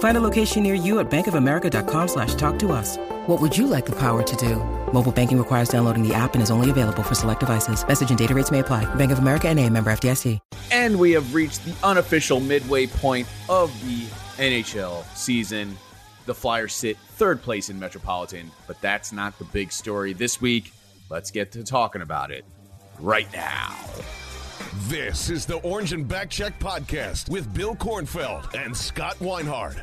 Find 0.00 0.16
a 0.16 0.20
location 0.20 0.62
near 0.62 0.74
you 0.74 0.98
at 0.98 1.10
bankofamerica.com 1.10 2.08
slash 2.08 2.34
talk 2.34 2.58
to 2.60 2.72
us. 2.72 2.96
What 3.26 3.38
would 3.40 3.56
you 3.56 3.66
like 3.66 3.84
the 3.86 3.96
power 3.96 4.22
to 4.22 4.36
do? 4.36 4.56
Mobile 4.92 5.12
banking 5.12 5.38
requires 5.38 5.68
downloading 5.68 6.06
the 6.06 6.14
app 6.14 6.34
and 6.34 6.42
is 6.42 6.50
only 6.50 6.70
available 6.70 7.02
for 7.02 7.14
select 7.14 7.40
devices. 7.40 7.86
Message 7.86 8.08
and 8.08 8.18
data 8.18 8.34
rates 8.34 8.50
may 8.50 8.60
apply. 8.60 8.92
Bank 8.96 9.12
of 9.12 9.18
America 9.18 9.48
and 9.48 9.60
a 9.60 9.68
member 9.68 9.90
FDIC. 9.92 10.38
And 10.72 10.98
we 10.98 11.12
have 11.12 11.34
reached 11.34 11.64
the 11.64 11.74
unofficial 11.82 12.40
midway 12.40 12.86
point 12.86 13.28
of 13.48 13.70
the 13.84 14.04
NHL 14.42 15.04
season. 15.14 15.76
The 16.24 16.34
Flyers 16.34 16.74
sit 16.74 16.96
third 16.96 17.42
place 17.42 17.68
in 17.68 17.78
Metropolitan, 17.78 18.50
but 18.66 18.80
that's 18.80 19.12
not 19.12 19.38
the 19.38 19.44
big 19.44 19.70
story 19.70 20.14
this 20.14 20.40
week. 20.40 20.72
Let's 21.10 21.30
get 21.30 21.52
to 21.52 21.62
talking 21.64 22.00
about 22.00 22.30
it 22.30 22.46
right 23.00 23.30
now. 23.34 23.76
This 24.88 25.28
is 25.28 25.44
the 25.44 25.56
Orange 25.56 25.92
and 25.92 26.08
Backcheck 26.08 26.58
podcast 26.58 27.28
with 27.28 27.52
Bill 27.52 27.74
Kornfeld 27.74 28.54
and 28.54 28.74
Scott 28.74 29.16
Weinhard. 29.20 29.82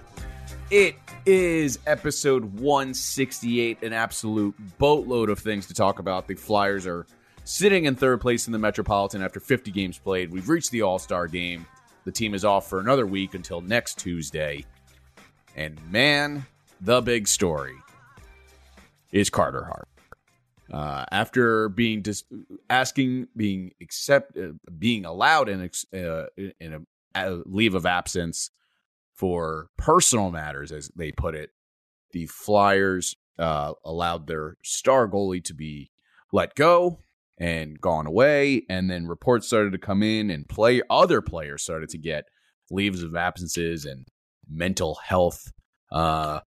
It 0.70 0.96
is 1.26 1.80
episode 1.88 2.60
168, 2.60 3.84
an 3.84 3.94
absolute 3.94 4.54
boatload 4.78 5.30
of 5.30 5.40
things 5.40 5.66
to 5.68 5.74
talk 5.74 6.00
about. 6.00 6.28
The 6.28 6.36
Flyers 6.36 6.86
are 6.86 7.06
sitting 7.46 7.86
in 7.86 7.96
third 7.96 8.20
place 8.20 8.48
in 8.48 8.52
the 8.52 8.60
Metropolitan 8.60 9.22
after 9.22 9.40
50 9.40 9.72
games 9.72 9.98
played. 9.98 10.30
We've 10.30 10.50
reached 10.50 10.72
the 10.72 10.82
All 10.82 11.00
Star 11.00 11.30
game. 11.30 11.66
The 12.04 12.12
team 12.12 12.34
is 12.34 12.44
off 12.44 12.70
for 12.70 12.82
another 12.82 13.08
week 13.08 13.34
until 13.34 13.62
next 13.62 13.98
Tuesday. 13.98 14.66
And 15.56 15.80
man, 15.90 16.46
the 16.82 17.00
big 17.00 17.30
story 17.30 17.76
is 19.14 19.30
Carter 19.30 19.64
Hart. 19.64 19.88
Uh, 20.70 21.06
after 21.14 21.70
being 21.70 22.02
dis- 22.02 22.26
asking, 22.70 23.30
being 23.38 23.72
accept, 23.80 24.38
uh, 24.38 24.50
being 24.78 25.06
allowed 25.06 25.48
in, 25.48 25.64
ex- 25.64 25.86
uh, 25.94 26.26
in 26.36 26.86
a 27.16 27.32
leave 27.46 27.74
of 27.74 27.86
absence 27.86 28.52
for 29.18 29.70
personal 29.78 30.32
matters, 30.32 30.72
as 30.72 30.92
they 30.96 31.12
put 31.12 31.36
it, 31.36 31.50
the 32.12 32.28
Flyers 32.28 33.16
uh, 33.40 33.74
allowed 33.84 34.28
their 34.28 34.58
star 34.64 35.08
goalie 35.08 35.44
to 35.44 35.54
be 35.54 35.92
let 36.32 36.56
go 36.56 37.00
and 37.40 37.82
gone 37.82 38.08
away. 38.08 38.64
And 38.70 38.90
then 38.90 39.08
reports 39.08 39.48
started 39.48 39.72
to 39.72 39.78
come 39.78 40.04
in, 40.04 40.30
and 40.30 40.48
play 40.48 40.82
other 40.90 41.22
players 41.22 41.64
started 41.64 41.90
to 41.90 41.98
get 41.98 42.26
leaves 42.70 43.02
of 43.04 43.16
absences 43.16 43.86
and 43.86 44.06
mental 44.50 45.00
health 45.04 45.52
uh, 45.92 46.42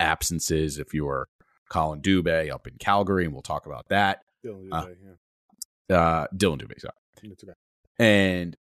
absences. 0.00 0.78
If 0.78 0.94
you 0.94 1.04
were 1.04 1.28
Colin 1.68 2.00
Dubé 2.00 2.50
up 2.50 2.66
in 2.66 2.74
Calgary, 2.78 3.24
and 3.24 3.32
we'll 3.32 3.42
talk 3.42 3.66
about 3.66 3.88
that. 3.88 4.20
Dylan 4.44 4.68
Uh, 4.72 4.84
Dubé, 4.86 4.96
yeah. 5.88 5.96
Uh, 5.96 6.26
Dylan 6.34 6.60
Dubé, 6.60 6.80
sorry. 6.80 6.94
Okay. 7.32 7.52
And 7.98 8.56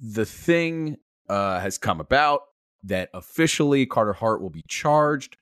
the 0.00 0.26
thing 0.26 0.96
uh, 1.28 1.60
has 1.60 1.78
come 1.78 2.00
about 2.00 2.42
that 2.84 3.10
officially 3.14 3.86
Carter 3.86 4.12
Hart 4.12 4.40
will 4.40 4.50
be 4.50 4.64
charged 4.68 5.36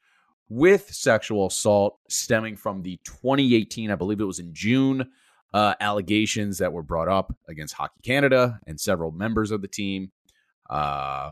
with 0.49 0.93
sexual 0.93 1.47
assault 1.47 1.99
stemming 2.09 2.57
from 2.57 2.83
the 2.83 2.99
2018, 3.05 3.91
I 3.91 3.95
believe 3.95 4.21
it 4.21 4.25
was 4.25 4.39
in 4.39 4.55
June, 4.55 5.11
uh, 5.53 5.75
allegations 5.81 6.59
that 6.59 6.73
were 6.73 6.83
brought 6.83 7.09
up 7.09 7.37
against 7.49 7.75
Hockey 7.75 8.01
Canada 8.03 8.59
and 8.67 8.81
several 8.81 9.13
members 9.13 9.51
of 9.51 9.63
the 9.63 9.69
team 9.69 10.11
uh, 10.71 11.31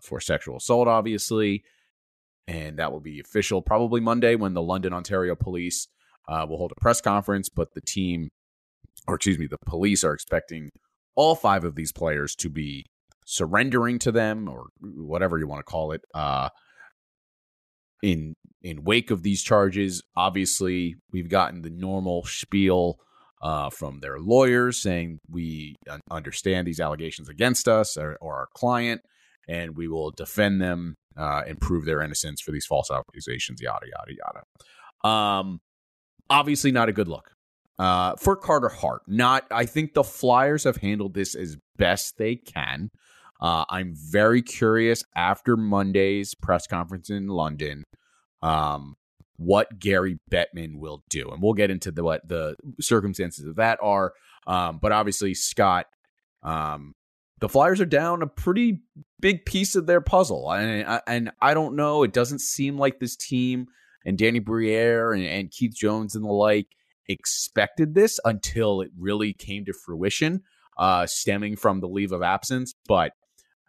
for 0.00 0.20
sexual 0.20 0.56
assault, 0.56 0.88
obviously. 0.88 1.64
And 2.46 2.78
that 2.78 2.92
will 2.92 3.00
be 3.00 3.20
official 3.20 3.60
probably 3.60 4.00
Monday 4.00 4.34
when 4.34 4.54
the 4.54 4.62
London, 4.62 4.92
Ontario 4.92 5.34
police 5.34 5.88
uh, 6.28 6.46
will 6.48 6.56
hold 6.56 6.72
a 6.72 6.80
press 6.80 7.00
conference. 7.00 7.48
But 7.48 7.74
the 7.74 7.82
team, 7.82 8.30
or 9.06 9.16
excuse 9.16 9.38
me, 9.38 9.46
the 9.46 9.58
police 9.66 10.02
are 10.02 10.14
expecting 10.14 10.70
all 11.14 11.34
five 11.34 11.64
of 11.64 11.74
these 11.74 11.92
players 11.92 12.34
to 12.36 12.48
be 12.48 12.86
surrendering 13.30 13.98
to 13.98 14.10
them 14.10 14.48
or 14.48 14.68
whatever 14.80 15.38
you 15.38 15.46
want 15.46 15.58
to 15.58 15.70
call 15.70 15.92
it 15.92 16.00
uh 16.14 16.48
in 18.02 18.34
in 18.62 18.82
wake 18.84 19.10
of 19.10 19.22
these 19.22 19.42
charges 19.42 20.02
obviously 20.16 20.96
we've 21.12 21.28
gotten 21.28 21.60
the 21.60 21.68
normal 21.68 22.24
spiel 22.24 22.98
uh 23.42 23.68
from 23.68 24.00
their 24.00 24.18
lawyers 24.18 24.80
saying 24.80 25.18
we 25.30 25.76
understand 26.10 26.66
these 26.66 26.80
allegations 26.80 27.28
against 27.28 27.68
us 27.68 27.98
or, 27.98 28.16
or 28.22 28.34
our 28.34 28.48
client 28.54 29.02
and 29.46 29.76
we 29.76 29.88
will 29.88 30.10
defend 30.10 30.58
them 30.58 30.94
uh 31.18 31.42
and 31.46 31.60
prove 31.60 31.84
their 31.84 32.00
innocence 32.00 32.40
for 32.40 32.50
these 32.50 32.64
false 32.64 32.90
accusations 32.90 33.60
yada 33.60 33.84
yada 33.84 34.18
yada 34.24 35.06
um 35.06 35.60
obviously 36.30 36.72
not 36.72 36.88
a 36.88 36.94
good 36.94 37.08
look 37.08 37.30
uh, 37.78 38.16
for 38.16 38.34
Carter 38.34 38.68
Hart. 38.68 39.02
Not, 39.06 39.44
I 39.52 39.64
think 39.64 39.94
the 39.94 40.02
Flyers 40.02 40.64
have 40.64 40.78
handled 40.78 41.14
this 41.14 41.36
as 41.36 41.56
best 41.76 42.18
they 42.18 42.34
can. 42.34 42.90
Uh, 43.40 43.64
I'm 43.68 43.94
very 43.94 44.42
curious 44.42 45.04
after 45.14 45.56
Monday's 45.56 46.34
press 46.34 46.66
conference 46.66 47.10
in 47.10 47.28
London, 47.28 47.84
um, 48.42 48.96
what 49.36 49.78
Gary 49.78 50.18
Bettman 50.30 50.78
will 50.78 51.04
do, 51.08 51.30
and 51.30 51.42
we'll 51.42 51.54
get 51.54 51.70
into 51.70 51.92
the 51.92 52.02
what 52.02 52.26
the 52.26 52.56
circumstances 52.80 53.46
of 53.46 53.56
that 53.56 53.78
are. 53.82 54.12
Um, 54.46 54.78
but 54.82 54.92
obviously, 54.92 55.34
Scott, 55.34 55.86
um, 56.42 56.92
the 57.40 57.48
Flyers 57.48 57.80
are 57.80 57.86
down 57.86 58.22
a 58.22 58.26
pretty 58.26 58.80
big 59.20 59.44
piece 59.44 59.76
of 59.76 59.86
their 59.86 60.00
puzzle, 60.00 60.50
and 60.52 61.00
and 61.06 61.30
I 61.40 61.54
don't 61.54 61.76
know. 61.76 62.02
It 62.02 62.12
doesn't 62.12 62.40
seem 62.40 62.76
like 62.76 62.98
this 62.98 63.14
team 63.16 63.68
and 64.04 64.18
Danny 64.18 64.38
Briere 64.38 65.12
and, 65.12 65.24
and 65.24 65.50
Keith 65.50 65.74
Jones 65.74 66.14
and 66.14 66.24
the 66.24 66.32
like 66.32 66.68
expected 67.08 67.94
this 67.94 68.18
until 68.24 68.80
it 68.80 68.90
really 68.98 69.32
came 69.32 69.64
to 69.64 69.72
fruition, 69.72 70.42
uh, 70.78 71.06
stemming 71.06 71.56
from 71.56 71.80
the 71.80 71.88
leave 71.88 72.12
of 72.12 72.22
absence. 72.22 72.74
But 72.86 73.12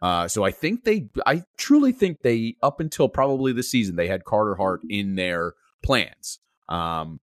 uh, 0.02 0.28
so 0.28 0.44
I 0.44 0.50
think 0.50 0.84
they, 0.84 1.08
I 1.26 1.44
truly 1.56 1.92
think 1.92 2.22
they, 2.22 2.56
up 2.62 2.80
until 2.80 3.08
probably 3.08 3.52
the 3.52 3.62
season, 3.62 3.96
they 3.96 4.08
had 4.08 4.24
Carter 4.24 4.54
Hart 4.54 4.80
in 4.88 5.14
their 5.14 5.54
plans. 5.82 6.38
Um, 6.68 7.20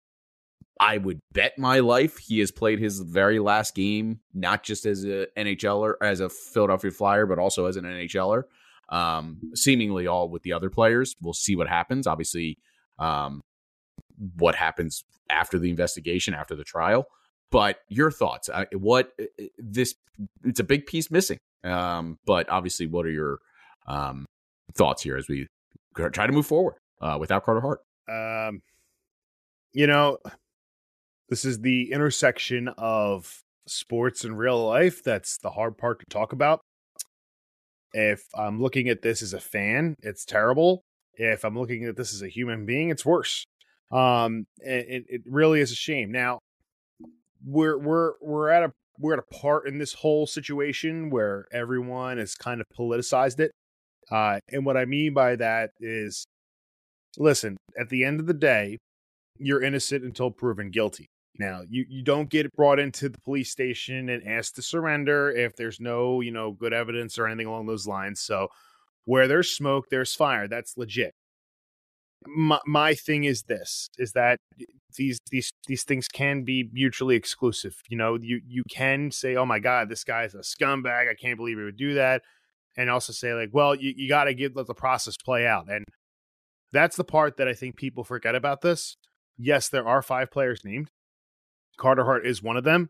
I 0.80 0.98
would 0.98 1.20
bet 1.32 1.58
my 1.58 1.80
life 1.80 2.18
he 2.18 2.40
has 2.40 2.52
played 2.52 2.80
his 2.80 3.00
very 3.00 3.40
last 3.40 3.74
game, 3.74 4.20
not 4.34 4.64
just 4.64 4.86
as 4.86 5.04
a 5.06 5.28
NHLer, 5.36 5.94
as 6.02 6.20
a 6.20 6.30
Philadelphia 6.30 6.92
Flyer, 6.92 7.26
but 7.26 7.40
also 7.40 7.66
as 7.66 7.78
an 7.78 7.86
NHLer. 7.86 8.44
Um, 8.90 9.40
seemingly 9.54 10.08
all 10.08 10.30
with 10.30 10.44
the 10.44 10.54
other 10.54 10.70
players. 10.70 11.16
We'll 11.22 11.34
see 11.34 11.56
what 11.56 11.68
happens. 11.68 12.06
Obviously, 12.06 12.60
um, 13.00 13.42
what 14.38 14.56
happens 14.56 15.04
after 15.30 15.60
the 15.60 15.70
investigation, 15.70 16.34
after 16.34 16.56
the 16.56 16.64
trial. 16.64 17.08
But 17.52 17.80
your 17.88 18.12
thoughts? 18.12 18.50
Uh, 18.50 18.66
what 18.74 19.12
this? 19.58 19.96
It's 20.44 20.60
a 20.60 20.64
big 20.64 20.86
piece 20.86 21.10
missing. 21.10 21.38
Um, 21.64 22.18
but 22.26 22.50
obviously, 22.50 22.88
what 22.88 23.06
are 23.06 23.12
your 23.12 23.40
um, 23.88 24.26
thoughts 24.74 25.04
here 25.04 25.18
as 25.18 25.28
we 25.28 25.48
try 25.96 26.28
to 26.28 26.34
move 26.34 26.46
forward 26.46 26.76
uh, 27.02 27.18
without 27.20 27.46
Carter 27.46 27.62
Hart? 27.62 27.82
Um, 28.10 28.62
you 29.74 29.88
know, 29.88 30.18
this 31.30 31.46
is 31.46 31.60
the 31.60 31.92
intersection 31.92 32.70
of 32.78 33.42
sports 33.68 34.24
and 34.24 34.38
real 34.38 34.66
life. 34.66 35.04
That's 35.04 35.38
the 35.38 35.52
hard 35.52 35.78
part 35.78 36.00
to 36.00 36.06
talk 36.10 36.34
about. 36.34 36.62
If 37.94 38.24
I'm 38.36 38.62
looking 38.62 38.90
at 38.90 39.02
this 39.02 39.22
as 39.22 39.34
a 39.34 39.40
fan, 39.40 39.96
it's 40.02 40.26
terrible. 40.26 40.84
If 41.14 41.44
I'm 41.44 41.58
looking 41.58 41.86
at 41.86 41.96
this 41.96 42.14
as 42.14 42.22
a 42.22 42.28
human 42.28 42.66
being, 42.66 42.90
it's 42.90 43.06
worse. 43.06 43.46
Um, 43.92 44.46
it, 44.58 45.06
it 45.08 45.22
really 45.26 45.62
is 45.62 45.72
a 45.72 45.76
shame. 45.76 46.12
Now, 46.12 46.40
we're 47.46 47.78
we're 47.78 48.14
we're 48.22 48.50
at 48.50 48.64
a 48.64 48.72
we're 49.00 49.14
at 49.14 49.20
a 49.20 49.36
part 49.36 49.68
in 49.68 49.78
this 49.78 49.94
whole 49.94 50.26
situation 50.26 51.10
where 51.10 51.46
everyone 51.52 52.18
has 52.18 52.36
kind 52.36 52.62
of 52.62 52.68
politicized 52.78 53.40
it. 53.40 53.52
Uh, 54.10 54.40
and 54.52 54.66
what 54.66 54.78
I 54.78 54.86
mean 54.86 55.14
by 55.14 55.36
that 55.36 55.72
is, 55.80 56.26
listen, 57.18 57.58
at 57.80 57.90
the 57.90 58.04
end 58.04 58.20
of 58.20 58.26
the 58.26 58.34
day, 58.34 58.78
you're 59.38 59.62
innocent 59.62 60.04
until 60.04 60.32
proven 60.32 60.72
guilty. 60.72 61.08
Now, 61.40 61.62
you, 61.70 61.86
you 61.88 62.04
don't 62.04 62.30
get 62.30 62.52
brought 62.54 62.80
into 62.80 63.10
the 63.10 63.20
police 63.22 63.52
station 63.52 64.10
and 64.10 64.28
asked 64.28 64.56
to 64.56 64.62
surrender 64.62 65.30
if 65.30 65.56
there's 65.56 65.80
no, 65.80 66.22
you 66.22 66.32
know, 66.32 66.52
good 66.52 66.74
evidence 66.74 67.20
or 67.20 67.28
anything 67.28 67.48
along 67.48 67.68
those 67.68 67.86
lines. 67.86 68.22
So 68.22 68.48
where 69.06 69.28
there's 69.28 69.56
smoke, 69.56 69.86
there's 69.92 70.16
fire. 70.16 70.48
That's 70.48 70.76
legit. 70.78 71.14
My, 72.26 72.60
my 72.66 72.94
thing 72.94 73.24
is 73.24 73.44
this 73.44 73.90
is 73.98 74.14
that 74.14 74.40
these 74.96 75.20
these 75.32 75.52
these 75.68 75.84
things 75.84 76.08
can 76.08 76.44
be 76.44 76.70
mutually 76.74 77.16
exclusive. 77.16 77.76
You 77.90 77.98
know, 77.98 78.18
you 78.20 78.42
you 78.46 78.64
can 78.70 79.12
say, 79.12 79.36
"Oh 79.36 79.46
my 79.46 79.60
god, 79.60 79.90
this 79.90 80.04
guy's 80.04 80.34
a 80.34 80.40
scumbag. 80.40 81.10
I 81.10 81.14
can't 81.14 81.38
believe 81.38 81.58
he 81.58 81.64
would 81.64 81.78
do 81.78 81.94
that." 81.94 82.24
And 82.76 82.90
also 82.90 83.14
say 83.14 83.34
like, 83.34 83.50
"Well, 83.54 83.76
you, 83.76 83.94
you 83.96 84.10
got 84.10 84.26
to 84.26 84.34
give 84.34 84.56
let 84.56 84.68
the 84.68 84.74
process 84.74 85.16
play 85.24 85.46
out." 85.46 85.70
And 85.70 85.86
that's 86.72 86.96
the 86.96 87.04
part 87.04 87.38
that 87.38 87.48
I 87.48 87.54
think 87.54 87.76
people 87.76 88.04
forget 88.04 88.36
about 88.36 88.62
this. 88.62 88.96
Yes, 89.38 89.70
there 89.70 89.88
are 89.88 90.02
five 90.02 90.32
players 90.32 90.62
named. 90.66 90.90
Carter 91.78 92.06
Hart 92.06 92.26
is 92.26 92.42
one 92.42 92.58
of 92.58 92.64
them. 92.64 92.90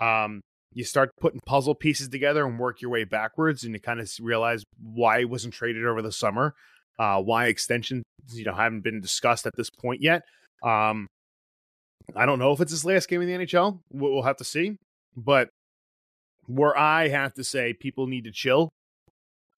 Um, 0.00 0.40
you 0.74 0.84
start 0.84 1.10
putting 1.20 1.40
puzzle 1.44 1.74
pieces 1.74 2.08
together 2.08 2.46
and 2.46 2.58
work 2.58 2.80
your 2.80 2.90
way 2.90 3.04
backwards, 3.04 3.64
and 3.64 3.74
you 3.74 3.80
kind 3.80 4.00
of 4.00 4.10
realize 4.20 4.64
why 4.80 5.20
he 5.20 5.24
wasn't 5.24 5.54
traded 5.54 5.84
over 5.84 6.00
the 6.00 6.12
summer, 6.12 6.54
uh, 6.98 7.20
why 7.20 7.46
extensions 7.46 8.04
you 8.32 8.44
know 8.44 8.54
haven't 8.54 8.82
been 8.82 9.00
discussed 9.00 9.46
at 9.46 9.56
this 9.56 9.70
point 9.70 10.02
yet. 10.02 10.22
Um, 10.62 11.06
I 12.16 12.26
don't 12.26 12.38
know 12.38 12.52
if 12.52 12.60
it's 12.60 12.72
his 12.72 12.84
last 12.84 13.08
game 13.08 13.22
in 13.22 13.28
the 13.28 13.46
NHL. 13.46 13.80
We'll 13.92 14.22
have 14.22 14.36
to 14.36 14.44
see. 14.44 14.76
But 15.16 15.48
where 16.46 16.76
I 16.76 17.08
have 17.08 17.34
to 17.34 17.44
say 17.44 17.72
people 17.72 18.06
need 18.06 18.24
to 18.24 18.32
chill 18.32 18.70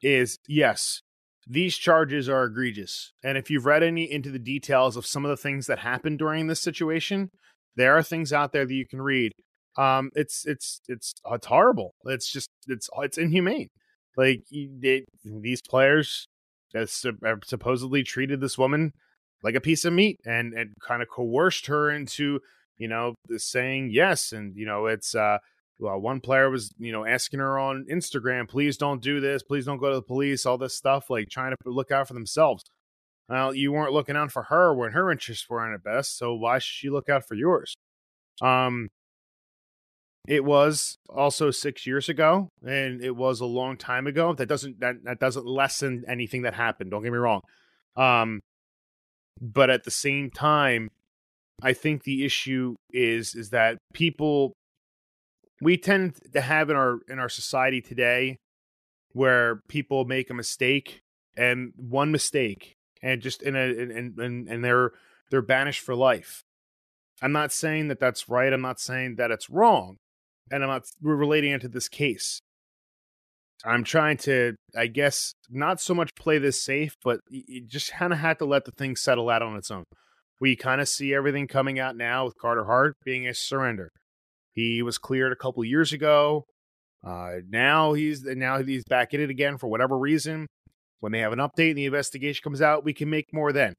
is 0.02 0.36
yes, 0.48 1.00
these 1.46 1.76
charges 1.76 2.28
are 2.28 2.44
egregious. 2.44 3.12
And 3.22 3.38
if 3.38 3.50
you've 3.50 3.66
read 3.66 3.82
any 3.82 4.10
into 4.10 4.31
the 4.31 4.38
details 4.38 4.96
of 4.96 5.06
some 5.06 5.25
of 5.25 5.31
the 5.31 5.36
things 5.36 5.66
that 5.66 5.81
happened 5.81 6.19
during 6.19 6.46
this 6.46 6.60
situation, 6.60 7.31
there 7.76 7.96
are 7.96 8.02
things 8.02 8.32
out 8.32 8.52
there 8.52 8.66
that 8.66 8.75
you 8.75 8.86
can 8.86 9.02
read. 9.02 9.32
Um, 9.76 10.10
it's 10.14 10.44
it's 10.46 10.81
it's 10.88 11.14
it's 11.31 11.46
horrible. 11.46 11.94
It's 12.04 12.31
just 12.31 12.48
it's 12.69 12.88
it's 12.98 13.19
inhumane. 13.19 13.69
Like 14.16 14.42
these 15.25 15.60
players 15.62 16.26
have 16.75 17.41
supposedly 17.44 18.03
treated 18.03 18.41
this 18.41 18.59
woman 18.59 18.93
like 19.43 19.55
a 19.55 19.61
piece 19.61 19.85
of 19.85 19.93
meat 19.93 20.19
and 20.25 20.55
and 20.55 20.75
kind 20.81 21.03
of 21.03 21.09
coerced 21.09 21.67
her 21.67 21.91
into 21.91 22.41
you 22.79 22.88
know 22.88 23.15
saying 23.37 23.91
yes 23.93 24.32
and 24.32 24.56
you 24.56 24.67
know 24.67 24.87
it's 24.87 25.15
uh 25.15 25.38
well 25.79 26.00
one 26.00 26.21
player 26.21 26.50
was 26.50 26.73
you 26.79 26.91
know 26.91 27.05
asking 27.05 27.38
her 27.38 27.59
on 27.59 27.87
instagram 27.91 28.49
please 28.49 28.76
don't 28.76 29.03
do 29.03 29.21
this 29.21 29.43
please 29.43 29.67
don't 29.67 29.79
go 29.79 29.91
to 29.91 29.97
the 29.97 30.03
police 30.03 30.47
all 30.47 30.59
this 30.59 30.75
stuff 30.75 31.11
like 31.11 31.29
trying 31.29 31.53
to 31.53 31.71
look 31.71 31.93
out 31.93 32.09
for 32.09 32.15
themselves. 32.15 32.65
Well 33.29 33.55
you 33.55 33.73
weren't 33.73 33.93
looking 33.93 34.17
out 34.17 34.32
for 34.32 34.44
her 34.44 34.75
when 34.75 34.93
her 34.93 35.11
interests 35.11 35.49
weren't 35.49 35.75
at 35.75 35.85
best 35.85 36.19
so 36.19 36.35
why 36.35 36.59
should 36.59 36.75
she 36.75 36.91
look 36.91 37.09
out 37.09 37.27
for 37.27 37.35
yours? 37.35 37.75
Um 38.43 38.88
it 40.26 40.44
was 40.44 40.97
also 41.09 41.50
six 41.50 41.87
years 41.87 42.09
ago 42.09 42.49
and 42.67 43.03
it 43.03 43.15
was 43.15 43.41
a 43.41 43.47
long 43.47 43.76
time 43.76 44.06
ago. 44.06 44.32
That 44.32 44.47
doesn't 44.47 44.81
that, 44.81 45.05
that 45.05 45.21
doesn't 45.21 45.47
lessen 45.47 46.05
anything 46.09 46.43
that 46.43 46.55
happened 46.55 46.91
don't 46.91 47.03
get 47.03 47.12
me 47.12 47.19
wrong. 47.19 47.41
Um 47.97 48.41
but 49.41 49.69
at 49.69 49.82
the 49.82 49.91
same 49.91 50.31
time 50.31 50.88
i 51.61 51.73
think 51.73 52.05
the 52.05 52.25
issue 52.25 52.76
is 52.93 53.35
is 53.35 53.50
that 53.50 53.79
people 53.93 54.53
we 55.61 55.76
tend 55.76 56.17
to 56.32 56.41
have 56.41 56.70
in 56.70 56.77
our 56.77 56.99
in 57.09 57.19
our 57.19 57.29
society 57.29 57.81
today 57.81 58.37
where 59.12 59.61
people 59.69 60.05
make 60.05 60.31
a 60.31 60.35
mistake 60.35 61.00
and 61.37 61.73
one 61.77 62.11
mistake 62.11 62.75
and 63.03 63.23
just 63.23 63.43
in 63.43 63.56
a 63.56 63.61
and 63.61 64.19
and 64.19 64.49
and 64.49 64.65
they're 64.65 64.93
they're 65.31 65.43
banished 65.43 65.81
for 65.81 65.94
life. 65.94 66.43
I'm 67.23 67.32
not 67.32 67.53
saying 67.53 67.88
that 67.88 68.00
that's 68.00 68.29
right. 68.29 68.53
I'm 68.53 68.61
not 68.61 68.81
saying 68.81 69.17
that 69.17 69.31
it's 69.31 69.49
wrong 69.49 69.97
and 70.50 70.62
i'm 70.62 70.70
not 70.70 70.82
relating 71.02 71.52
it 71.52 71.61
to 71.61 71.69
this 71.69 71.88
case 71.88 72.41
I'm 73.64 73.82
trying 73.82 74.19
to, 74.19 74.55
I 74.76 74.88
guess, 74.88 75.35
not 75.49 75.81
so 75.81 75.94
much 75.94 76.14
play 76.14 76.38
this 76.38 76.62
safe, 76.62 76.96
but 77.02 77.20
you 77.31 77.64
just 77.67 77.93
kind 77.93 78.12
of 78.12 78.19
have 78.19 78.38
to 78.38 78.44
let 78.44 78.67
the 78.67 78.73
thing 78.73 78.94
settle 78.94 79.31
out 79.31 79.43
on 79.43 79.56
its 79.56 79.70
own. 79.70 79.85
We 80.41 80.55
kind 80.55 80.81
of 80.81 80.88
see 80.88 81.14
everything 81.14 81.46
coming 81.46 81.79
out 81.79 81.96
now 81.96 82.26
with 82.26 82.35
Carter 82.38 82.64
Hart 82.64 82.96
being 83.05 83.26
a 83.26 83.32
surrender. 83.32 83.88
He 84.52 84.82
was 84.82 84.99
cleared 84.99 85.32
a 85.32 85.37
couple 85.37 85.64
years 85.64 85.93
ago. 85.93 86.44
Uh, 87.06 87.37
now 87.49 87.93
he's 87.93 88.23
now 88.25 88.62
he's 88.62 88.85
back 88.85 89.14
in 89.14 89.20
it 89.20 89.31
again 89.31 89.56
for 89.56 89.69
whatever 89.69 89.99
reason. 89.99 90.46
When 91.00 91.12
they 91.12 91.20
have 91.20 91.32
an 91.32 91.38
update 91.38 91.70
and 91.70 91.79
the 91.79 91.87
investigation 91.87 92.41
comes 92.43 92.62
out, 92.62 92.85
we 92.85 92.94
can 92.94 93.11
make 93.11 93.26
more 93.32 93.52
then. 93.52 93.75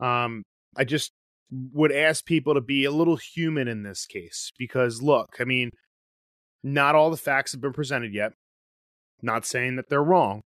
Um, 0.00 0.42
I 0.76 0.84
just 0.84 1.12
would 1.50 1.92
ask 1.92 2.24
people 2.24 2.54
to 2.54 2.60
be 2.60 2.84
a 2.84 2.90
little 2.90 3.16
human 3.16 3.68
in 3.68 3.82
this 3.82 4.06
case 4.06 4.50
because 4.58 5.02
look, 5.02 5.28
I 5.40 5.44
mean, 5.44 5.70
not 6.62 6.94
all 6.94 7.10
the 7.10 7.16
facts 7.16 7.52
have 7.52 7.60
been 7.60 7.72
presented 7.72 8.12
yet. 8.12 8.32
Not 9.22 9.44
saying 9.44 9.76
that 9.76 9.88
they're 9.88 10.02
wrong. 10.02 10.42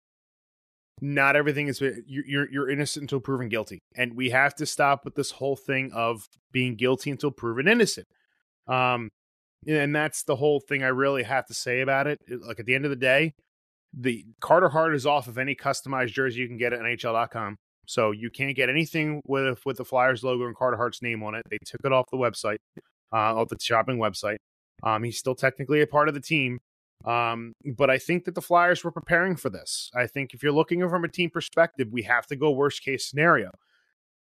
Not 1.00 1.36
everything 1.36 1.68
is 1.68 1.80
you're 1.80 2.50
you're 2.50 2.70
innocent 2.70 3.04
until 3.04 3.20
proven 3.20 3.50
guilty, 3.50 3.80
and 3.96 4.16
we 4.16 4.32
have 4.32 4.56
to 4.56 4.66
stop 4.66 5.06
with 5.06 5.16
this 5.16 5.32
whole 5.32 5.56
thing 5.56 5.92
of 5.94 6.26
being 6.52 6.76
guilty 6.76 7.12
until 7.12 7.30
proven 7.30 7.68
innocent. 7.68 8.08
Um, 8.68 9.10
and 9.68 9.96
that's 9.96 10.24
the 10.24 10.36
whole 10.36 10.60
thing 10.60 10.84
I 10.84 10.88
really 10.88 11.24
have 11.24 11.46
to 11.48 11.54
say 11.54 11.82
about 11.82 12.08
it. 12.08 12.20
Like 12.30 12.60
at 12.60 12.66
the 12.66 12.76
end 12.76 12.86
of 12.86 12.90
the 12.90 12.96
day, 12.96 13.34
the 13.94 14.26
Carter 14.42 14.70
Hart 14.70 14.96
is 14.96 15.06
off 15.06 15.28
of 15.28 15.38
any 15.38 15.56
customized 15.56 16.14
jersey 16.14 16.42
you 16.42 16.48
can 16.48 16.58
get 16.58 16.74
at 16.74 16.80
NHL.com. 16.80 17.58
So 17.86 18.12
you 18.12 18.30
can't 18.30 18.56
get 18.56 18.70
anything 18.70 19.22
with 19.26 19.60
with 19.66 19.78
the 19.78 19.86
Flyers 19.86 20.24
logo 20.24 20.46
and 20.46 20.56
Carter 20.56 20.78
Hart's 20.78 21.02
name 21.02 21.24
on 21.24 21.36
it. 21.36 21.44
They 21.50 21.58
took 21.66 21.82
it 21.84 21.92
off 21.94 22.06
the 22.12 22.18
website, 22.18 22.58
uh, 23.14 23.40
off 23.40 23.48
the 23.50 23.58
shopping 23.62 23.98
website. 23.98 24.38
Um, 24.84 25.04
he's 25.04 25.18
still 25.18 25.36
technically 25.36 25.82
a 25.82 25.88
part 25.88 26.08
of 26.08 26.14
the 26.14 26.22
team, 26.22 26.60
um, 27.06 27.54
but 27.76 27.90
I 27.90 27.98
think 27.98 28.26
that 28.26 28.36
the 28.36 28.42
Flyers 28.42 28.84
were 28.84 28.92
preparing 28.92 29.36
for 29.36 29.50
this. 29.50 29.92
I 29.96 30.08
think 30.08 30.34
if 30.34 30.44
you're 30.44 30.52
looking 30.52 30.88
from 30.88 31.04
a 31.04 31.08
team 31.08 31.30
perspective, 31.30 31.90
we 31.92 32.04
have 32.04 32.28
to 32.28 32.36
go 32.36 32.52
worst 32.52 32.84
case 32.84 33.08
scenario. 33.10 33.52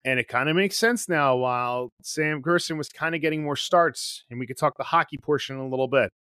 And 0.06 0.20
it 0.20 0.28
kind 0.28 0.48
of 0.48 0.56
makes 0.56 0.78
sense 0.78 1.10
now 1.10 1.36
while 1.36 1.92
Sam 2.02 2.42
Ersson 2.42 2.78
was 2.78 2.88
kind 2.88 3.14
of 3.14 3.22
getting 3.22 3.44
more 3.44 3.58
starts, 3.58 4.24
and 4.30 4.40
we 4.40 4.48
could 4.48 4.58
talk 4.58 4.78
the 4.78 4.86
hockey 4.86 5.18
portion 5.18 5.58
a 5.58 5.68
little 5.68 5.88
bit. 5.88 6.12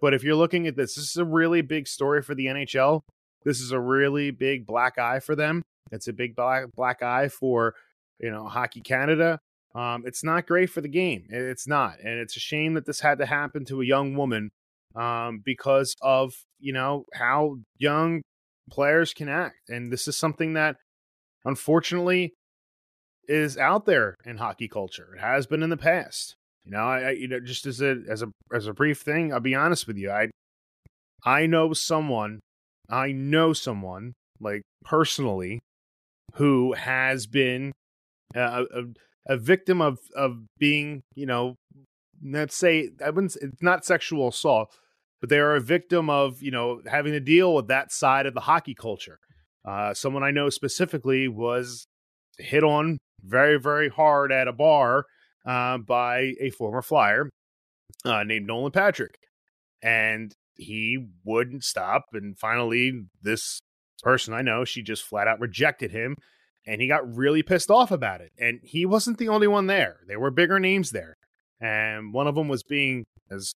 But 0.00 0.14
if 0.14 0.22
you're 0.22 0.36
looking 0.36 0.66
at 0.66 0.76
this, 0.76 0.94
this 0.94 1.10
is 1.10 1.16
a 1.16 1.24
really 1.24 1.60
big 1.60 1.86
story 1.86 2.22
for 2.22 2.34
the 2.34 2.46
NHL. 2.46 3.02
This 3.44 3.60
is 3.60 3.72
a 3.72 3.80
really 3.80 4.30
big 4.30 4.66
black 4.66 4.98
eye 4.98 5.20
for 5.20 5.34
them. 5.34 5.62
It's 5.92 6.08
a 6.08 6.12
big 6.12 6.34
black 6.34 6.66
black 6.74 7.02
eye 7.02 7.28
for 7.28 7.74
you 8.20 8.30
know 8.30 8.46
Hockey 8.46 8.80
Canada. 8.80 9.38
Um, 9.76 10.04
it's 10.06 10.24
not 10.24 10.46
great 10.46 10.70
for 10.70 10.80
the 10.80 10.88
game. 10.88 11.26
It's 11.28 11.68
not, 11.68 11.98
and 12.00 12.18
it's 12.18 12.36
a 12.36 12.40
shame 12.40 12.74
that 12.74 12.86
this 12.86 13.00
had 13.00 13.18
to 13.18 13.26
happen 13.26 13.66
to 13.66 13.82
a 13.82 13.84
young 13.84 14.14
woman 14.14 14.50
um, 14.94 15.42
because 15.44 15.94
of 16.00 16.32
you 16.58 16.72
know 16.72 17.04
how 17.12 17.56
young 17.76 18.22
players 18.70 19.12
can 19.12 19.28
act, 19.28 19.68
and 19.68 19.92
this 19.92 20.08
is 20.08 20.16
something 20.16 20.54
that 20.54 20.76
unfortunately 21.44 22.32
is 23.28 23.58
out 23.58 23.84
there 23.84 24.14
in 24.24 24.38
hockey 24.38 24.68
culture. 24.68 25.14
It 25.16 25.20
has 25.20 25.46
been 25.46 25.62
in 25.62 25.70
the 25.70 25.76
past. 25.76 26.34
You 26.64 26.72
know, 26.72 26.78
I, 26.78 27.00
I 27.00 27.10
you 27.10 27.28
know 27.28 27.40
just 27.40 27.66
as 27.66 27.82
a 27.82 27.98
as 28.08 28.22
a 28.22 28.28
as 28.52 28.66
a 28.66 28.72
brief 28.72 29.00
thing, 29.00 29.32
I'll 29.32 29.40
be 29.40 29.54
honest 29.54 29.86
with 29.86 29.98
you. 29.98 30.10
I 30.10 30.30
I 31.22 31.46
know 31.46 31.74
someone, 31.74 32.40
I 32.88 33.12
know 33.12 33.52
someone 33.52 34.14
like 34.40 34.62
personally 34.84 35.60
who 36.34 36.72
has 36.74 37.26
been 37.26 37.72
a, 38.34 38.64
a, 38.64 38.84
a 39.26 39.36
victim 39.36 39.80
of 39.80 39.98
of 40.14 40.38
being, 40.58 41.02
you 41.14 41.26
know, 41.26 41.56
let's 42.24 42.56
say 42.56 42.90
I 43.04 43.10
wouldn't. 43.10 43.36
It's 43.36 43.62
not 43.62 43.84
sexual 43.84 44.28
assault, 44.28 44.74
but 45.20 45.30
they 45.30 45.38
are 45.38 45.54
a 45.56 45.60
victim 45.60 46.08
of 46.10 46.42
you 46.42 46.50
know 46.50 46.80
having 46.86 47.12
to 47.12 47.20
deal 47.20 47.54
with 47.54 47.68
that 47.68 47.92
side 47.92 48.26
of 48.26 48.34
the 48.34 48.40
hockey 48.40 48.74
culture. 48.74 49.18
Uh, 49.66 49.94
someone 49.94 50.22
I 50.22 50.30
know 50.30 50.48
specifically 50.48 51.28
was 51.28 51.86
hit 52.38 52.62
on 52.62 52.98
very 53.22 53.58
very 53.58 53.88
hard 53.88 54.30
at 54.30 54.48
a 54.48 54.52
bar 54.52 55.04
uh, 55.46 55.78
by 55.78 56.34
a 56.40 56.50
former 56.50 56.82
Flyer 56.82 57.28
uh, 58.04 58.22
named 58.24 58.46
Nolan 58.46 58.72
Patrick, 58.72 59.16
and 59.82 60.32
he 60.56 61.06
wouldn't 61.24 61.64
stop. 61.64 62.04
And 62.12 62.38
finally, 62.38 63.06
this 63.22 63.60
person 64.02 64.34
I 64.34 64.42
know, 64.42 64.64
she 64.64 64.82
just 64.82 65.02
flat 65.02 65.28
out 65.28 65.40
rejected 65.40 65.90
him. 65.90 66.16
And 66.66 66.80
he 66.80 66.88
got 66.88 67.14
really 67.14 67.42
pissed 67.42 67.70
off 67.70 67.90
about 67.90 68.20
it. 68.20 68.32
And 68.38 68.60
he 68.62 68.86
wasn't 68.86 69.18
the 69.18 69.28
only 69.28 69.46
one 69.46 69.66
there. 69.66 70.00
There 70.06 70.18
were 70.18 70.30
bigger 70.30 70.58
names 70.58 70.90
there. 70.90 71.14
And 71.60 72.12
one 72.12 72.26
of 72.26 72.34
them 72.34 72.48
was 72.48 72.62
being, 72.62 73.04
as 73.30 73.52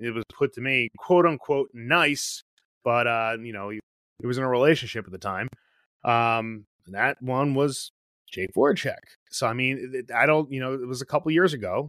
it 0.00 0.14
was 0.14 0.24
put 0.36 0.54
to 0.54 0.60
me, 0.60 0.88
quote 0.98 1.26
unquote, 1.26 1.68
nice, 1.72 2.42
but 2.84 3.06
uh, 3.06 3.36
you 3.40 3.52
know, 3.52 3.68
he, 3.68 3.80
he 4.20 4.26
was 4.26 4.38
in 4.38 4.44
a 4.44 4.48
relationship 4.48 5.04
at 5.04 5.12
the 5.12 5.18
time. 5.18 5.48
Um, 6.04 6.64
that 6.86 7.20
one 7.20 7.54
was 7.54 7.90
Jake 8.30 8.50
Voracek. 8.56 8.98
So 9.30 9.46
I 9.46 9.52
mean, 9.52 10.04
I 10.14 10.26
don't, 10.26 10.50
you 10.50 10.60
know, 10.60 10.74
it 10.74 10.86
was 10.86 11.02
a 11.02 11.06
couple 11.06 11.30
years 11.32 11.52
ago, 11.52 11.88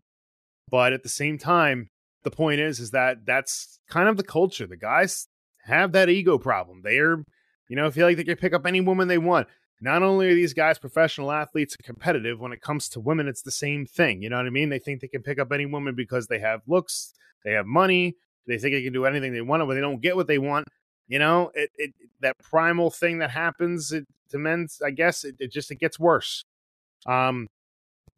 but 0.69 0.93
at 0.93 1.03
the 1.03 1.09
same 1.09 1.38
time, 1.38 1.88
the 2.24 2.31
point 2.31 2.59
is, 2.59 2.79
is 2.79 2.91
that 2.91 3.25
that's 3.25 3.79
kind 3.89 4.09
of 4.09 4.17
the 4.17 4.24
culture. 4.24 4.67
The 4.67 4.77
guys 4.77 5.27
have 5.65 5.91
that 5.93 6.09
ego 6.09 6.38
problem. 6.38 6.81
They're, 6.83 7.24
you 7.69 7.75
know, 7.75 7.89
feel 7.91 8.07
like 8.07 8.17
they 8.17 8.24
can 8.24 8.38
pick 8.38 8.53
up 8.53 8.65
any 8.65 8.81
woman 8.81 9.07
they 9.07 9.17
want. 9.17 9.47
Not 9.79 10.01
only 10.01 10.29
are 10.29 10.36
these 10.36 10.53
guys 10.53 10.79
professional 10.79 11.31
athletes 11.31 11.75
and 11.77 11.86
competitive, 11.86 12.39
when 12.39 12.51
it 12.51 12.62
comes 12.62 12.89
to 12.89 13.00
women, 13.00 13.27
it's 13.27 13.43
the 13.43 13.51
same 13.51 13.86
thing. 13.86 14.22
You 14.22 14.29
know 14.29 14.38
what 14.38 14.48
I 14.48 14.50
mean? 14.50 14.69
They 14.69 14.79
think 14.79 15.01
they 15.01 15.07
can 15.07 15.22
pick 15.22 15.39
up 15.39 15.51
any 15.51 15.65
woman 15.65 15.96
because 15.96 16.27
they 16.27 16.39
have 16.39 16.62
looks, 16.67 17.13
they 17.46 17.51
have 17.51 17.65
money, 17.65 18.15
they 18.48 18.57
think 18.57 18.74
they 18.74 18.84
can 18.84 18.93
do 18.93 19.05
anything 19.05 19.34
they 19.34 19.41
want, 19.41 19.65
but 19.67 19.75
they 19.75 19.81
don't 19.81 20.01
get 20.01 20.15
what 20.15 20.27
they 20.27 20.39
want. 20.39 20.67
You 21.07 21.19
know, 21.19 21.51
it, 21.53 21.69
it 21.77 21.93
that 22.22 22.36
primal 22.39 22.89
thing 22.89 23.19
that 23.19 23.31
happens 23.31 23.91
it, 23.91 24.05
to 24.31 24.38
men, 24.38 24.67
I 24.84 24.91
guess 24.91 25.24
it, 25.24 25.36
it 25.39 25.51
just 25.51 25.72
it 25.72 25.79
gets 25.79 26.00
worse. 26.00 26.43
Um, 27.05 27.48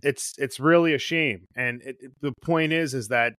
it's 0.01 0.33
it's 0.37 0.59
really 0.59 0.93
a 0.93 0.97
shame, 0.97 1.45
and 1.55 1.81
it, 1.83 1.97
the 2.21 2.33
point 2.41 2.71
is, 2.71 2.93
is 2.93 3.09
that 3.09 3.33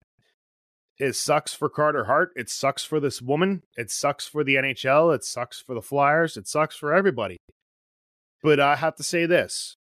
it 1.00 1.16
sucks 1.16 1.54
for 1.54 1.70
Carter 1.70 2.04
Hart. 2.04 2.32
It 2.36 2.50
sucks 2.50 2.84
for 2.84 3.00
this 3.00 3.22
woman. 3.22 3.62
It 3.78 3.90
sucks 3.90 4.28
for 4.28 4.44
the 4.44 4.56
NHL. 4.56 5.16
It 5.16 5.24
sucks 5.24 5.62
for 5.62 5.74
the 5.74 5.82
Flyers. 5.82 6.36
It 6.36 6.48
sucks 6.48 6.76
for 6.76 6.94
everybody. 6.94 7.38
But 8.41 8.60
I 8.60 8.75
have 8.75 8.96
to 8.96 9.03
say 9.03 9.25
this 9.25 9.77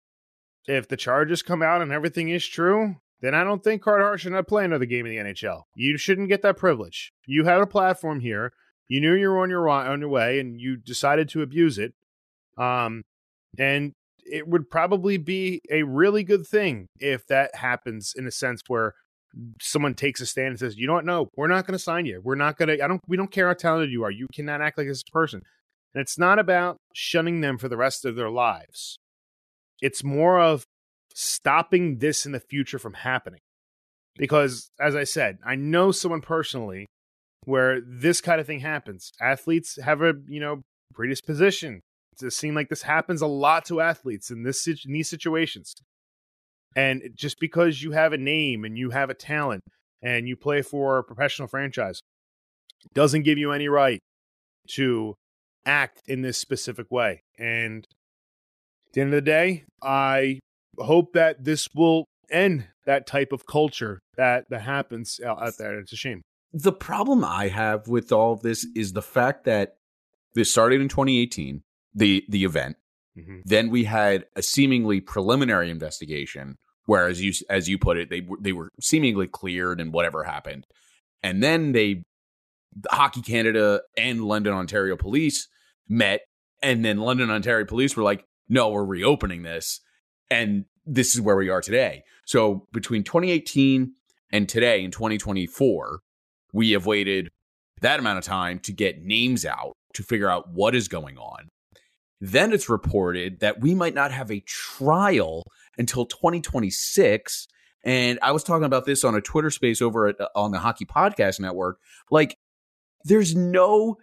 if 0.66 0.88
the 0.88 0.96
charges 0.96 1.42
come 1.42 1.62
out 1.62 1.82
and 1.82 1.92
everything 1.92 2.28
is 2.28 2.46
true, 2.46 2.96
then 3.20 3.34
I 3.34 3.42
don't 3.42 3.64
think 3.64 3.82
Hart 3.82 4.20
should 4.20 4.32
not 4.32 4.46
play 4.46 4.64
another 4.64 4.84
game 4.84 5.06
in 5.06 5.12
the 5.12 5.32
NHL. 5.32 5.62
You 5.74 5.96
shouldn't 5.96 6.28
get 6.28 6.42
that 6.42 6.56
privilege. 6.56 7.12
You 7.26 7.44
had 7.44 7.60
a 7.60 7.66
platform 7.66 8.20
here. 8.20 8.52
You 8.88 9.00
knew 9.00 9.14
you 9.14 9.28
were 9.28 9.40
on 9.40 9.50
your 9.50 9.68
on 9.68 10.00
your 10.00 10.08
way, 10.08 10.40
and 10.40 10.60
you 10.60 10.76
decided 10.76 11.28
to 11.30 11.42
abuse 11.42 11.78
it. 11.78 11.94
Um, 12.56 13.02
and 13.58 13.92
it 14.18 14.46
would 14.46 14.70
probably 14.70 15.16
be 15.16 15.60
a 15.70 15.82
really 15.82 16.22
good 16.22 16.46
thing 16.46 16.88
if 17.00 17.26
that 17.26 17.54
happens 17.54 18.12
in 18.16 18.26
a 18.26 18.30
sense 18.30 18.62
where 18.68 18.94
someone 19.60 19.94
takes 19.94 20.20
a 20.20 20.26
stand 20.26 20.48
and 20.48 20.58
says, 20.58 20.76
"You 20.76 20.86
know 20.86 20.94
what? 20.94 21.04
No, 21.04 21.28
we're 21.36 21.48
not 21.48 21.66
going 21.66 21.76
to 21.76 21.82
sign 21.82 22.06
you. 22.06 22.20
We're 22.22 22.34
not 22.34 22.56
going 22.56 22.68
to. 22.68 22.82
I 22.82 22.88
don't. 22.88 23.00
We 23.06 23.16
don't 23.16 23.30
care 23.30 23.48
how 23.48 23.54
talented 23.54 23.90
you 23.90 24.04
are. 24.04 24.10
You 24.10 24.26
cannot 24.32 24.60
act 24.60 24.78
like 24.78 24.86
this 24.86 25.02
person." 25.02 25.42
And 25.94 26.02
it's 26.02 26.18
not 26.18 26.38
about 26.38 26.76
shunning 26.94 27.40
them 27.40 27.58
for 27.58 27.68
the 27.68 27.76
rest 27.76 28.04
of 28.04 28.16
their 28.16 28.30
lives. 28.30 28.98
It's 29.80 30.04
more 30.04 30.40
of 30.40 30.64
stopping 31.14 31.98
this 31.98 32.26
in 32.26 32.32
the 32.32 32.40
future 32.40 32.78
from 32.78 32.94
happening. 32.94 33.40
Because, 34.16 34.70
as 34.80 34.96
I 34.96 35.04
said, 35.04 35.38
I 35.46 35.54
know 35.54 35.92
someone 35.92 36.20
personally 36.20 36.86
where 37.44 37.80
this 37.80 38.20
kind 38.20 38.40
of 38.40 38.46
thing 38.46 38.60
happens. 38.60 39.12
Athletes 39.20 39.78
have 39.82 40.02
a 40.02 40.14
you 40.26 40.40
know 40.40 40.62
predisposition 40.92 41.80
to 42.18 42.30
seem 42.30 42.54
like 42.54 42.68
this 42.68 42.82
happens 42.82 43.22
a 43.22 43.26
lot 43.26 43.64
to 43.66 43.80
athletes 43.80 44.30
in 44.30 44.42
this 44.42 44.66
in 44.66 44.92
these 44.92 45.08
situations. 45.08 45.74
And 46.76 47.10
just 47.14 47.40
because 47.40 47.82
you 47.82 47.92
have 47.92 48.12
a 48.12 48.18
name 48.18 48.64
and 48.64 48.76
you 48.76 48.90
have 48.90 49.10
a 49.10 49.14
talent 49.14 49.62
and 50.02 50.28
you 50.28 50.36
play 50.36 50.62
for 50.62 50.98
a 50.98 51.04
professional 51.04 51.48
franchise 51.48 52.00
doesn't 52.94 53.22
give 53.22 53.38
you 53.38 53.52
any 53.52 53.68
right 53.68 54.00
to 54.70 55.14
act 55.66 56.02
in 56.06 56.22
this 56.22 56.38
specific 56.38 56.90
way. 56.90 57.22
And 57.38 57.86
at 58.86 58.92
the 58.94 59.00
end 59.00 59.14
of 59.14 59.16
the 59.16 59.30
day, 59.30 59.64
I 59.82 60.40
hope 60.78 61.12
that 61.12 61.44
this 61.44 61.68
will 61.74 62.04
end 62.30 62.68
that 62.86 63.06
type 63.06 63.32
of 63.32 63.46
culture 63.46 64.00
that 64.16 64.48
that 64.50 64.62
happens 64.62 65.20
out 65.24 65.52
there. 65.58 65.78
It's 65.78 65.92
a 65.92 65.96
shame. 65.96 66.22
The 66.52 66.72
problem 66.72 67.24
I 67.24 67.48
have 67.48 67.88
with 67.88 68.10
all 68.12 68.32
of 68.32 68.40
this 68.40 68.66
is 68.74 68.92
the 68.92 69.02
fact 69.02 69.44
that 69.44 69.76
this 70.34 70.50
started 70.50 70.80
in 70.80 70.88
2018, 70.88 71.62
the 71.94 72.24
the 72.28 72.44
event. 72.44 72.76
Mm-hmm. 73.18 73.40
Then 73.44 73.70
we 73.70 73.84
had 73.84 74.26
a 74.36 74.42
seemingly 74.42 75.00
preliminary 75.00 75.70
investigation, 75.70 76.56
where 76.86 77.08
as 77.08 77.22
you 77.22 77.32
as 77.50 77.68
you 77.68 77.78
put 77.78 77.96
it, 77.96 78.10
they 78.10 78.26
they 78.40 78.52
were 78.52 78.70
seemingly 78.80 79.26
cleared 79.26 79.80
and 79.80 79.92
whatever 79.92 80.24
happened, 80.24 80.66
and 81.22 81.42
then 81.42 81.72
they, 81.72 82.02
Hockey 82.90 83.22
Canada 83.22 83.82
and 83.96 84.24
London, 84.24 84.52
Ontario 84.52 84.96
Police 84.96 85.48
met, 85.88 86.22
and 86.62 86.84
then 86.84 86.98
London, 86.98 87.30
Ontario 87.30 87.64
Police 87.64 87.96
were 87.96 88.02
like, 88.02 88.24
"No, 88.48 88.70
we're 88.70 88.84
reopening 88.84 89.42
this," 89.42 89.80
and 90.30 90.64
this 90.86 91.14
is 91.14 91.20
where 91.20 91.36
we 91.36 91.48
are 91.48 91.60
today. 91.60 92.02
So 92.24 92.66
between 92.72 93.04
2018 93.04 93.92
and 94.32 94.48
today 94.48 94.82
in 94.82 94.90
2024, 94.90 96.00
we 96.52 96.72
have 96.72 96.86
waited 96.86 97.28
that 97.80 98.00
amount 98.00 98.18
of 98.18 98.24
time 98.24 98.58
to 98.60 98.72
get 98.72 99.02
names 99.02 99.44
out 99.44 99.72
to 99.94 100.02
figure 100.02 100.30
out 100.30 100.50
what 100.50 100.74
is 100.74 100.88
going 100.88 101.18
on. 101.18 101.48
Then 102.20 102.52
it's 102.52 102.68
reported 102.68 103.40
that 103.40 103.60
we 103.60 103.74
might 103.74 103.94
not 103.94 104.10
have 104.12 104.30
a 104.30 104.40
trial 104.40 105.44
until 105.76 106.04
2026. 106.04 107.46
And 107.84 108.18
I 108.22 108.32
was 108.32 108.42
talking 108.42 108.64
about 108.64 108.86
this 108.86 109.04
on 109.04 109.14
a 109.14 109.20
Twitter 109.20 109.50
space 109.50 109.80
over 109.80 110.08
at, 110.08 110.20
uh, 110.20 110.28
on 110.34 110.50
the 110.50 110.58
Hockey 110.58 110.84
Podcast 110.84 111.38
Network. 111.38 111.78
Like, 112.10 112.36
there's 113.04 113.34
no 113.34 113.96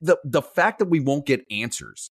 the 0.00 0.18
the 0.24 0.42
fact 0.42 0.78
that 0.78 0.86
we 0.86 1.00
won't 1.00 1.26
get 1.26 1.44
answers 1.50 2.10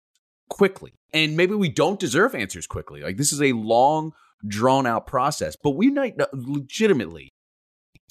quickly, 0.48 0.92
and 1.12 1.36
maybe 1.36 1.54
we 1.54 1.68
don't 1.68 1.98
deserve 1.98 2.34
answers 2.34 2.66
quickly. 2.66 3.02
Like 3.02 3.16
this 3.16 3.32
is 3.32 3.42
a 3.42 3.52
long, 3.52 4.12
drawn 4.46 4.86
out 4.86 5.06
process, 5.06 5.56
but 5.56 5.70
we 5.70 5.90
might 5.90 6.16
legitimately 6.32 7.32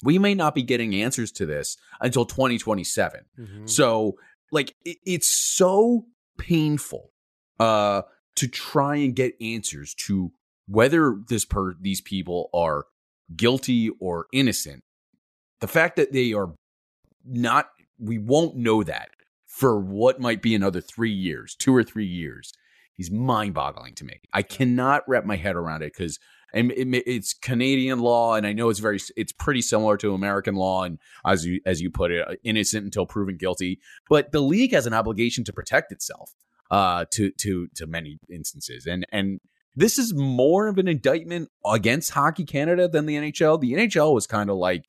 we 0.02 0.18
may 0.18 0.34
not 0.34 0.54
be 0.54 0.62
getting 0.62 0.94
answers 0.94 1.32
to 1.32 1.46
this 1.46 1.76
until 2.00 2.24
2027. 2.24 3.20
Mm-hmm. 3.38 3.66
So, 3.66 4.16
like, 4.52 4.74
it, 4.84 4.98
it's 5.06 5.28
so 5.28 6.06
painful 6.38 7.12
uh, 7.58 8.02
to 8.36 8.48
try 8.48 8.96
and 8.96 9.14
get 9.14 9.34
answers 9.40 9.94
to 10.06 10.32
whether 10.68 11.16
this 11.28 11.44
per 11.44 11.74
these 11.80 12.00
people 12.00 12.50
are 12.52 12.86
guilty 13.34 13.90
or 14.00 14.26
innocent. 14.32 14.82
The 15.60 15.68
fact 15.68 15.96
that 15.96 16.12
they 16.12 16.32
are 16.34 16.54
not, 17.26 17.68
we 17.98 18.18
won't 18.18 18.56
know 18.56 18.82
that 18.82 19.10
for 19.46 19.80
what 19.80 20.20
might 20.20 20.42
be 20.42 20.54
another 20.54 20.80
three 20.80 21.12
years, 21.12 21.54
two 21.54 21.74
or 21.74 21.82
three 21.82 22.06
years, 22.06 22.52
He's 22.96 23.10
mind 23.10 23.52
boggling 23.52 23.94
to 23.96 24.04
me. 24.04 24.20
I 24.32 24.42
cannot 24.42 25.02
wrap 25.06 25.24
my 25.24 25.36
head 25.36 25.54
around 25.54 25.82
it 25.82 25.92
because 25.92 26.18
and 26.54 26.72
it, 26.72 26.88
it's 27.06 27.34
Canadian 27.34 27.98
law, 27.98 28.34
and 28.34 28.46
I 28.46 28.54
know 28.54 28.70
it's 28.70 28.78
very 28.80 28.98
it's 29.16 29.32
pretty 29.32 29.60
similar 29.60 29.98
to 29.98 30.14
American 30.14 30.54
law, 30.54 30.84
and 30.84 30.98
as 31.24 31.44
you 31.44 31.60
as 31.66 31.82
you 31.82 31.90
put 31.90 32.10
it, 32.10 32.26
uh, 32.26 32.36
innocent 32.42 32.84
until 32.84 33.04
proven 33.04 33.36
guilty. 33.36 33.80
But 34.08 34.32
the 34.32 34.40
league 34.40 34.72
has 34.72 34.86
an 34.86 34.94
obligation 34.94 35.44
to 35.44 35.52
protect 35.52 35.92
itself 35.92 36.32
uh, 36.70 37.04
to 37.12 37.30
to 37.32 37.68
to 37.74 37.86
many 37.86 38.18
instances, 38.30 38.86
and 38.86 39.04
and 39.12 39.40
this 39.74 39.98
is 39.98 40.14
more 40.14 40.66
of 40.68 40.78
an 40.78 40.88
indictment 40.88 41.50
against 41.66 42.12
Hockey 42.12 42.44
Canada 42.46 42.88
than 42.88 43.04
the 43.04 43.16
NHL. 43.16 43.60
The 43.60 43.74
NHL 43.74 44.14
was 44.14 44.26
kind 44.26 44.48
of 44.48 44.56
like 44.56 44.86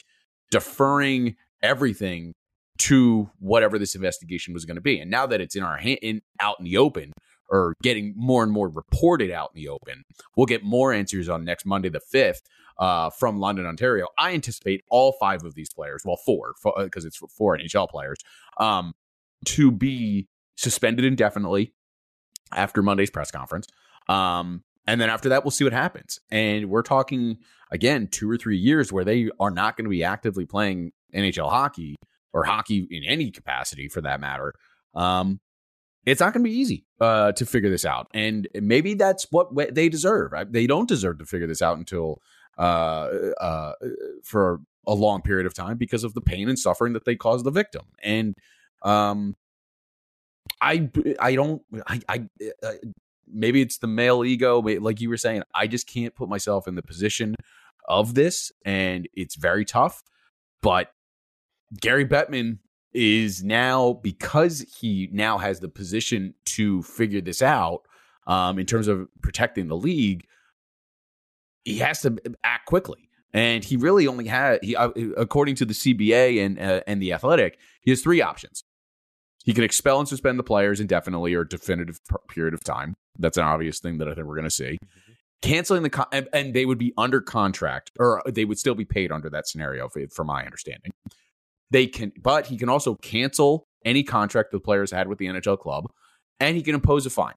deferring 0.50 1.36
everything 1.68 2.34
to 2.80 3.30
whatever 3.40 3.80
this 3.80 3.96
investigation 3.96 4.54
was 4.54 4.66
going 4.66 4.76
to 4.76 4.82
be, 4.82 5.00
and 5.00 5.12
now 5.12 5.26
that 5.26 5.42
it's 5.42 5.56
in 5.56 5.64
our 5.64 5.78
hand, 5.78 6.00
in 6.02 6.22
out 6.40 6.58
in 6.60 6.66
the 6.66 6.78
open, 6.78 7.12
or 7.50 7.74
getting 7.82 8.14
more 8.16 8.44
and 8.44 8.52
more 8.52 8.70
reported 8.70 9.32
out 9.32 9.52
in 9.56 9.62
the 9.62 9.70
open. 9.70 10.04
We'll 10.36 10.46
get 10.46 10.64
more 10.64 10.92
answers 10.92 11.30
on 11.30 11.46
next 11.46 11.66
Monday, 11.66 11.90
the 11.90 12.02
5th, 12.14 12.42
uh, 12.78 13.10
from 13.10 13.40
London, 13.40 13.66
Ontario. 13.66 14.08
I 14.18 14.34
anticipate 14.34 14.84
all 14.90 15.14
five 15.20 15.44
of 15.44 15.56
these 15.56 15.70
players, 15.74 16.04
well, 16.06 16.18
four, 16.18 16.54
because 16.78 17.06
uh, 17.06 17.08
it's 17.08 17.18
four 17.38 17.58
NHL 17.58 17.90
players, 17.90 18.18
um, 18.60 18.94
to 19.46 19.72
be 19.72 20.28
suspended 20.58 21.06
indefinitely 21.06 21.74
after 22.52 22.82
Monday's 22.82 23.10
press 23.10 23.32
conference. 23.32 23.68
Um, 24.10 24.64
and 24.86 25.02
then 25.02 25.10
after 25.10 25.30
that, 25.30 25.44
we'll 25.44 25.52
see 25.52 25.64
what 25.64 25.74
happens. 25.74 26.20
And 26.32 26.70
we're 26.70 26.82
talking, 26.82 27.38
again, 27.72 28.08
two 28.08 28.30
or 28.30 28.38
three 28.38 28.58
years 28.58 28.92
where 28.92 29.04
they 29.04 29.30
are 29.40 29.52
not 29.52 29.76
going 29.76 29.86
to 29.86 29.90
be 29.90 30.04
actively 30.04 30.46
playing 30.46 30.94
NHL 31.18 31.50
hockey 31.50 31.96
or 32.34 32.44
hockey 32.44 32.88
in 32.90 33.04
any 33.04 33.32
capacity 33.32 33.88
for 33.88 34.02
that 34.02 34.20
matter. 34.20 34.54
Um, 34.94 35.40
it's 36.06 36.22
not 36.22 36.34
going 36.34 36.44
to 36.44 36.50
be 36.50 36.56
easy 36.56 36.86
uh, 37.02 37.34
to 37.34 37.46
figure 37.46 37.70
this 37.70 37.84
out. 37.84 38.08
And 38.14 38.48
maybe 38.54 38.94
that's 38.94 39.28
what 39.30 39.50
they 39.74 39.90
deserve. 39.90 40.32
They 40.50 40.66
don't 40.66 40.88
deserve 40.88 41.20
to 41.20 41.26
figure 41.26 41.48
this 41.48 41.62
out 41.62 41.78
until 41.78 42.22
uh, 42.58 43.10
uh, 43.42 43.74
for 44.24 44.62
a 44.88 44.94
long 44.94 45.22
period 45.22 45.46
of 45.46 45.54
time 45.54 45.78
because 45.78 46.06
of 46.06 46.14
the 46.14 46.22
pain 46.22 46.48
and 46.48 46.58
suffering 46.58 46.94
that 46.94 47.04
they 47.04 47.16
caused 47.16 47.46
the 47.46 47.52
victim. 47.52 47.84
And 48.02 48.36
um, 48.84 49.36
I, 50.62 50.90
I 51.20 51.36
don't, 51.36 51.62
I, 51.86 52.00
I, 52.08 52.28
uh, 52.64 52.72
maybe 53.28 53.62
it's 53.62 53.80
the 53.80 53.88
male 53.88 54.24
ego, 54.24 54.60
like 54.62 55.02
you 55.02 55.10
were 55.10 55.18
saying. 55.18 55.44
I 55.54 55.68
just 55.68 55.88
can't 55.88 56.16
put 56.16 56.30
myself 56.30 56.70
in 56.70 56.76
the 56.76 56.82
position 56.82 57.36
of 57.88 58.16
this, 58.16 58.52
and 58.66 59.08
it's 59.14 59.36
very 59.36 59.66
tough. 59.66 60.02
But 60.62 60.90
Gary 61.80 62.06
Bettman 62.06 62.60
is 62.94 63.44
now 63.44 63.94
because 63.94 64.66
he 64.80 65.10
now 65.12 65.38
has 65.38 65.60
the 65.60 65.70
position 65.70 66.34
to 66.46 66.82
figure 66.84 67.22
this 67.22 67.42
out 67.42 67.82
um, 68.26 68.60
in 68.60 68.66
terms 68.66 68.88
of 68.88 69.08
protecting 69.22 69.68
the 69.68 69.76
league. 69.76 70.26
He 71.64 71.80
has 71.80 72.02
to 72.02 72.18
act 72.44 72.66
quickly, 72.66 73.10
and 73.34 73.64
he 73.64 73.76
really 73.76 74.08
only 74.08 74.26
had 74.26 74.64
he 74.64 74.76
uh, 74.76 74.90
according 75.18 75.56
to 75.56 75.66
the 75.66 75.74
CBA 75.74 76.44
and 76.44 76.60
uh, 76.60 76.82
and 76.88 77.02
the 77.02 77.14
Athletic, 77.14 77.60
he 77.82 77.92
has 77.92 78.02
three 78.02 78.22
options. 78.22 78.64
He 79.44 79.54
can 79.54 79.64
expel 79.64 80.00
and 80.00 80.08
suspend 80.08 80.40
the 80.40 80.44
players 80.44 80.80
indefinitely 80.80 81.34
or 81.34 81.44
definitive 81.44 82.00
period 82.30 82.54
of 82.54 82.64
time. 82.64 82.96
That's 83.18 83.38
an 83.38 83.44
obvious 83.44 83.80
thing 83.80 83.98
that 84.00 84.08
I 84.08 84.14
think 84.14 84.28
we're 84.28 84.36
going 84.36 84.44
to 84.44 84.50
see. 84.50 84.78
Mm-hmm. 84.84 85.14
Canceling 85.42 85.84
the 85.84 85.90
con- 85.90 86.08
and, 86.12 86.28
and, 86.34 86.54
they 86.54 86.66
would 86.66 86.80
be 86.80 86.94
under 86.98 87.22
contract, 87.22 87.92
or 88.00 88.22
they 88.26 88.44
would 88.44 88.58
still 88.58 88.76
be 88.76 88.86
paid 88.86 89.12
under 89.12 89.30
that 89.30 89.48
scenario, 89.48 89.88
for 90.12 90.26
my 90.26 90.44
understanding. 90.44 90.92
They 91.72 91.88
can, 91.88 92.12
but 92.22 92.48
he 92.48 92.58
can 92.58 92.70
also 92.70 92.96
cancel 92.96 93.68
any 93.86 94.04
contract 94.04 94.52
the 94.52 94.60
players 94.60 94.92
had 94.92 95.08
with 95.08 95.18
the 95.18 95.26
NHL 95.28 95.60
club, 95.60 95.86
and 96.40 96.56
he 96.56 96.64
can 96.64 96.76
impose 96.76 97.06
a 97.06 97.10
fine. 97.10 97.34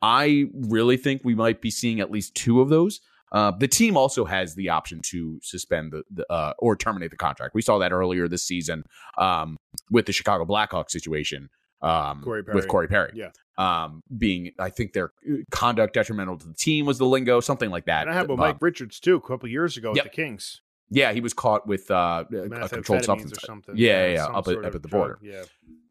I 0.00 0.46
really 0.52 0.96
think 0.96 1.22
we 1.24 1.34
might 1.34 1.60
be 1.60 1.70
seeing 1.70 2.00
at 2.00 2.10
least 2.10 2.34
two 2.34 2.60
of 2.60 2.68
those. 2.68 3.00
Uh, 3.30 3.50
the 3.50 3.68
team 3.68 3.96
also 3.96 4.24
has 4.26 4.54
the 4.56 4.68
option 4.68 5.00
to 5.02 5.38
suspend 5.42 5.92
the, 5.92 6.02
the 6.10 6.30
uh, 6.30 6.52
or 6.58 6.76
terminate 6.76 7.10
the 7.10 7.16
contract. 7.16 7.54
We 7.54 7.62
saw 7.62 7.78
that 7.78 7.90
earlier 7.92 8.28
this 8.28 8.44
season 8.44 8.84
um, 9.16 9.56
with 9.90 10.04
the 10.06 10.12
Chicago 10.12 10.44
Blackhawks 10.44 10.90
situation 10.90 11.48
um, 11.80 12.20
Corey 12.22 12.42
with 12.52 12.68
Corey 12.68 12.88
Perry. 12.88 13.12
Yeah. 13.14 13.30
Um, 13.58 14.02
being, 14.16 14.52
I 14.58 14.70
think 14.70 14.92
their 14.92 15.12
conduct 15.50 15.94
detrimental 15.94 16.38
to 16.38 16.46
the 16.46 16.54
team 16.54 16.86
was 16.86 16.98
the 16.98 17.04
lingo, 17.06 17.40
something 17.40 17.70
like 17.70 17.86
that. 17.86 18.02
And 18.02 18.10
I 18.10 18.14
have 18.14 18.28
with 18.28 18.38
Um, 18.38 18.46
Mike 18.46 18.58
Richards 18.62 19.00
too, 19.00 19.16
a 19.16 19.20
couple 19.20 19.48
years 19.48 19.76
ago 19.76 19.92
Yep. 19.94 20.04
with 20.04 20.12
the 20.12 20.16
Kings. 20.16 20.62
Yeah, 20.92 21.12
he 21.12 21.20
was 21.20 21.32
caught 21.32 21.66
with 21.66 21.90
uh, 21.90 22.24
a 22.30 22.68
controlled 22.68 23.04
substance. 23.04 23.32
or 23.32 23.46
something. 23.46 23.76
Yeah, 23.76 24.06
yeah, 24.06 24.12
yeah, 24.14 24.26
up 24.26 24.46
at- 24.48 24.58
up 24.64 24.74
at 24.74 24.82
the 24.82 24.88
drug, 24.88 24.90
border. 24.90 25.18
Yeah, 25.22 25.42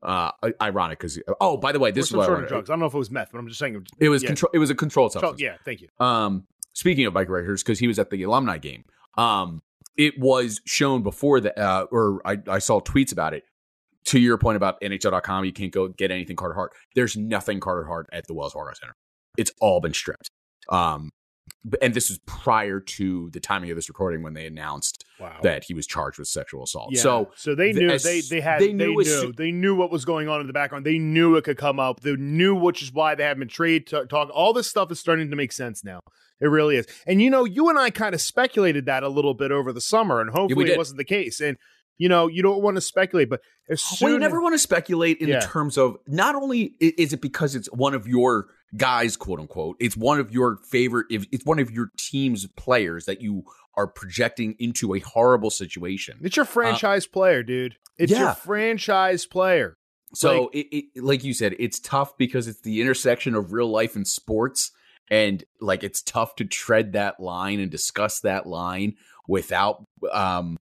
Uh, 0.02 0.32
ironic 0.62 1.00
because 1.00 1.20
oh, 1.40 1.58
by 1.58 1.72
the 1.72 1.80
way, 1.80 1.90
or 1.90 1.92
this 1.92 2.08
is 2.08 2.14
what 2.14 2.24
I 2.24 2.26
sort 2.28 2.44
of 2.44 2.50
drugs. 2.50 2.70
I 2.70 2.74
don't 2.74 2.80
know 2.80 2.86
if 2.86 2.94
it 2.94 2.98
was 2.98 3.12
meth, 3.12 3.30
but 3.32 3.40
I'm 3.40 3.48
just 3.48 3.60
saying. 3.60 3.86
It 4.00 4.10
was 4.10 4.24
yeah. 4.24 4.28
control. 4.28 4.52
It 4.54 4.60
was 4.60 4.70
a 4.70 4.76
controlled 4.76 5.12
substance. 5.14 5.42
yeah, 5.42 5.58
thank 5.66 5.82
you. 5.82 5.90
Um, 6.00 6.46
speaking 6.74 7.06
of 7.06 7.14
bike 7.14 7.30
riders, 7.30 7.64
because 7.64 7.80
he 7.80 7.88
was 7.88 8.00
at 8.00 8.10
the 8.10 8.24
alumni 8.24 8.58
game. 8.58 8.86
Um, 9.18 9.62
it 9.98 10.18
was 10.18 10.62
shown 10.66 11.04
before 11.04 11.42
that, 11.42 11.58
uh, 11.58 11.86
or 11.92 12.22
I, 12.26 12.38
I 12.48 12.60
saw 12.60 12.80
tweets 12.80 13.12
about 13.12 13.34
it. 13.34 13.44
To 14.06 14.20
your 14.20 14.40
point 14.40 14.56
about 14.56 14.82
NHL.com, 14.82 15.46
you 15.46 15.54
can't 15.54 15.72
go 15.72 15.88
get 15.88 16.10
anything 16.10 16.36
Carter 16.36 16.56
Hart. 16.56 16.72
There's 16.96 17.16
nothing 17.16 17.60
Carter 17.60 17.86
Hart 17.86 18.08
at 18.12 18.26
the 18.26 18.34
Wells 18.34 18.54
Fargo 18.54 18.74
Center. 18.74 18.96
It's 19.38 19.52
all 19.62 19.80
been 19.80 19.94
stripped. 19.94 20.32
Um, 20.70 21.12
and 21.82 21.94
this 21.94 22.10
was 22.10 22.18
prior 22.26 22.80
to 22.80 23.30
the 23.32 23.40
timing 23.40 23.70
of 23.70 23.76
this 23.76 23.88
recording 23.88 24.24
when 24.24 24.34
they 24.34 24.48
announced 24.48 25.06
Wow. 25.20 25.38
that 25.44 25.66
he 25.66 25.76
was 25.76 25.86
charged 25.86 26.18
with 26.18 26.28
sexual 26.28 26.64
assault. 26.64 26.90
Yeah. 26.92 27.02
So 27.02 27.32
so 27.36 27.54
they 27.54 27.72
knew 27.74 27.90
as- 27.90 28.04
they 28.04 28.22
they 28.22 28.42
had 28.42 28.60
they 28.60 28.68
they 28.68 28.74
knew 28.74 28.94
knew 28.96 29.02
as 29.02 29.26
they 29.38 29.52
knew, 29.52 29.76
what 29.76 29.92
was 29.92 30.04
going 30.06 30.28
on 30.28 30.42
in 30.42 30.48
the 30.48 30.54
background. 30.54 30.86
They 30.86 30.98
knew 30.98 31.36
it 31.36 31.44
could 31.44 31.58
come 31.58 31.80
up. 31.80 32.00
They 32.00 32.16
knew 32.16 32.56
which 32.56 32.82
is 32.82 32.92
why 32.92 33.14
they 33.16 33.24
haven't 33.24 33.40
been 33.42 33.48
trade 33.48 33.86
talk, 33.88 34.10
talk. 34.10 34.30
All 34.34 34.54
this 34.54 34.68
stuff 34.68 34.92
is 34.92 35.00
starting 35.00 35.30
to 35.30 35.36
make 35.36 35.52
sense 35.52 35.84
now. 35.84 36.00
It 36.40 36.48
really 36.48 36.78
is. 36.78 36.88
And 37.06 37.22
you 37.22 37.30
know, 37.30 37.46
you 37.46 37.70
and 37.70 37.78
I 37.78 37.92
kind 37.92 38.16
of 38.16 38.22
speculated 38.22 38.88
that 38.88 39.04
a 39.04 39.10
little 39.10 39.36
bit 39.36 39.52
over 39.52 39.72
the 39.72 39.82
summer, 39.82 40.20
and 40.22 40.32
hopefully 40.32 40.72
it 40.72 40.78
wasn't 40.78 40.98
the 40.98 41.04
case. 41.06 41.40
And 41.40 41.58
you 42.00 42.10
know, 42.10 42.26
you 42.28 42.42
don't 42.42 42.64
want 42.64 42.78
to 42.78 42.82
speculate, 42.82 43.30
but 43.30 43.42
as 43.70 43.80
soon 43.84 44.08
well, 44.08 44.14
you 44.14 44.20
never 44.20 44.42
want 44.42 44.56
to 44.56 44.60
speculate 44.60 45.20
in 45.20 45.28
Yeah. 45.30 45.42
terms 45.42 45.78
of 45.78 45.98
not 46.08 46.34
only 46.34 46.74
is 46.80 47.14
it 47.14 47.22
because 47.22 47.54
it's 47.54 47.68
one 47.72 47.94
of 47.94 48.08
your 48.08 48.48
guys, 48.76 49.18
quote 49.18 49.40
unquote, 49.40 49.76
it's 49.80 49.98
one 49.98 50.20
of 50.20 50.32
your 50.32 50.58
favorite, 50.70 51.08
if 51.10 51.26
it's 51.32 51.46
one 51.46 51.60
of 51.60 51.72
your 51.72 51.90
team's 51.98 52.48
players 52.58 53.06
that 53.06 53.22
you 53.22 53.44
are 53.76 53.88
projecting 53.88 54.56
into 54.60 54.94
a 54.94 55.00
horrible 55.00 55.50
situation. 55.50 56.20
it's 56.22 56.36
your 56.36 56.46
franchise 56.46 57.08
player, 57.08 57.42
dude. 57.44 57.76
It's 57.98 58.12
Uh, 58.12 58.16
yeah. 58.16 58.22
your 58.24 58.34
franchise 58.36 59.26
player. 59.26 59.76
So, 60.14 60.44
Like- 60.44 60.56
it, 60.56 60.76
it, 60.96 61.04
like 61.04 61.24
you 61.24 61.34
said, 61.34 61.56
it's 61.58 61.80
tough 61.80 62.18
because 62.18 62.48
it's 62.48 62.62
the 62.62 62.82
intersection 62.82 63.34
of 63.36 63.54
real 63.54 63.70
life 63.70 63.96
and 63.96 64.06
sports, 64.06 64.72
and 65.10 65.44
like 65.62 65.84
it's 65.84 66.02
tough 66.02 66.36
to 66.36 66.46
tread 66.46 66.92
that 66.94 67.20
line 67.22 67.60
and 67.62 67.72
discuss 67.72 68.20
that 68.22 68.46
line 68.46 68.96
without 69.28 69.84
um 70.12 70.58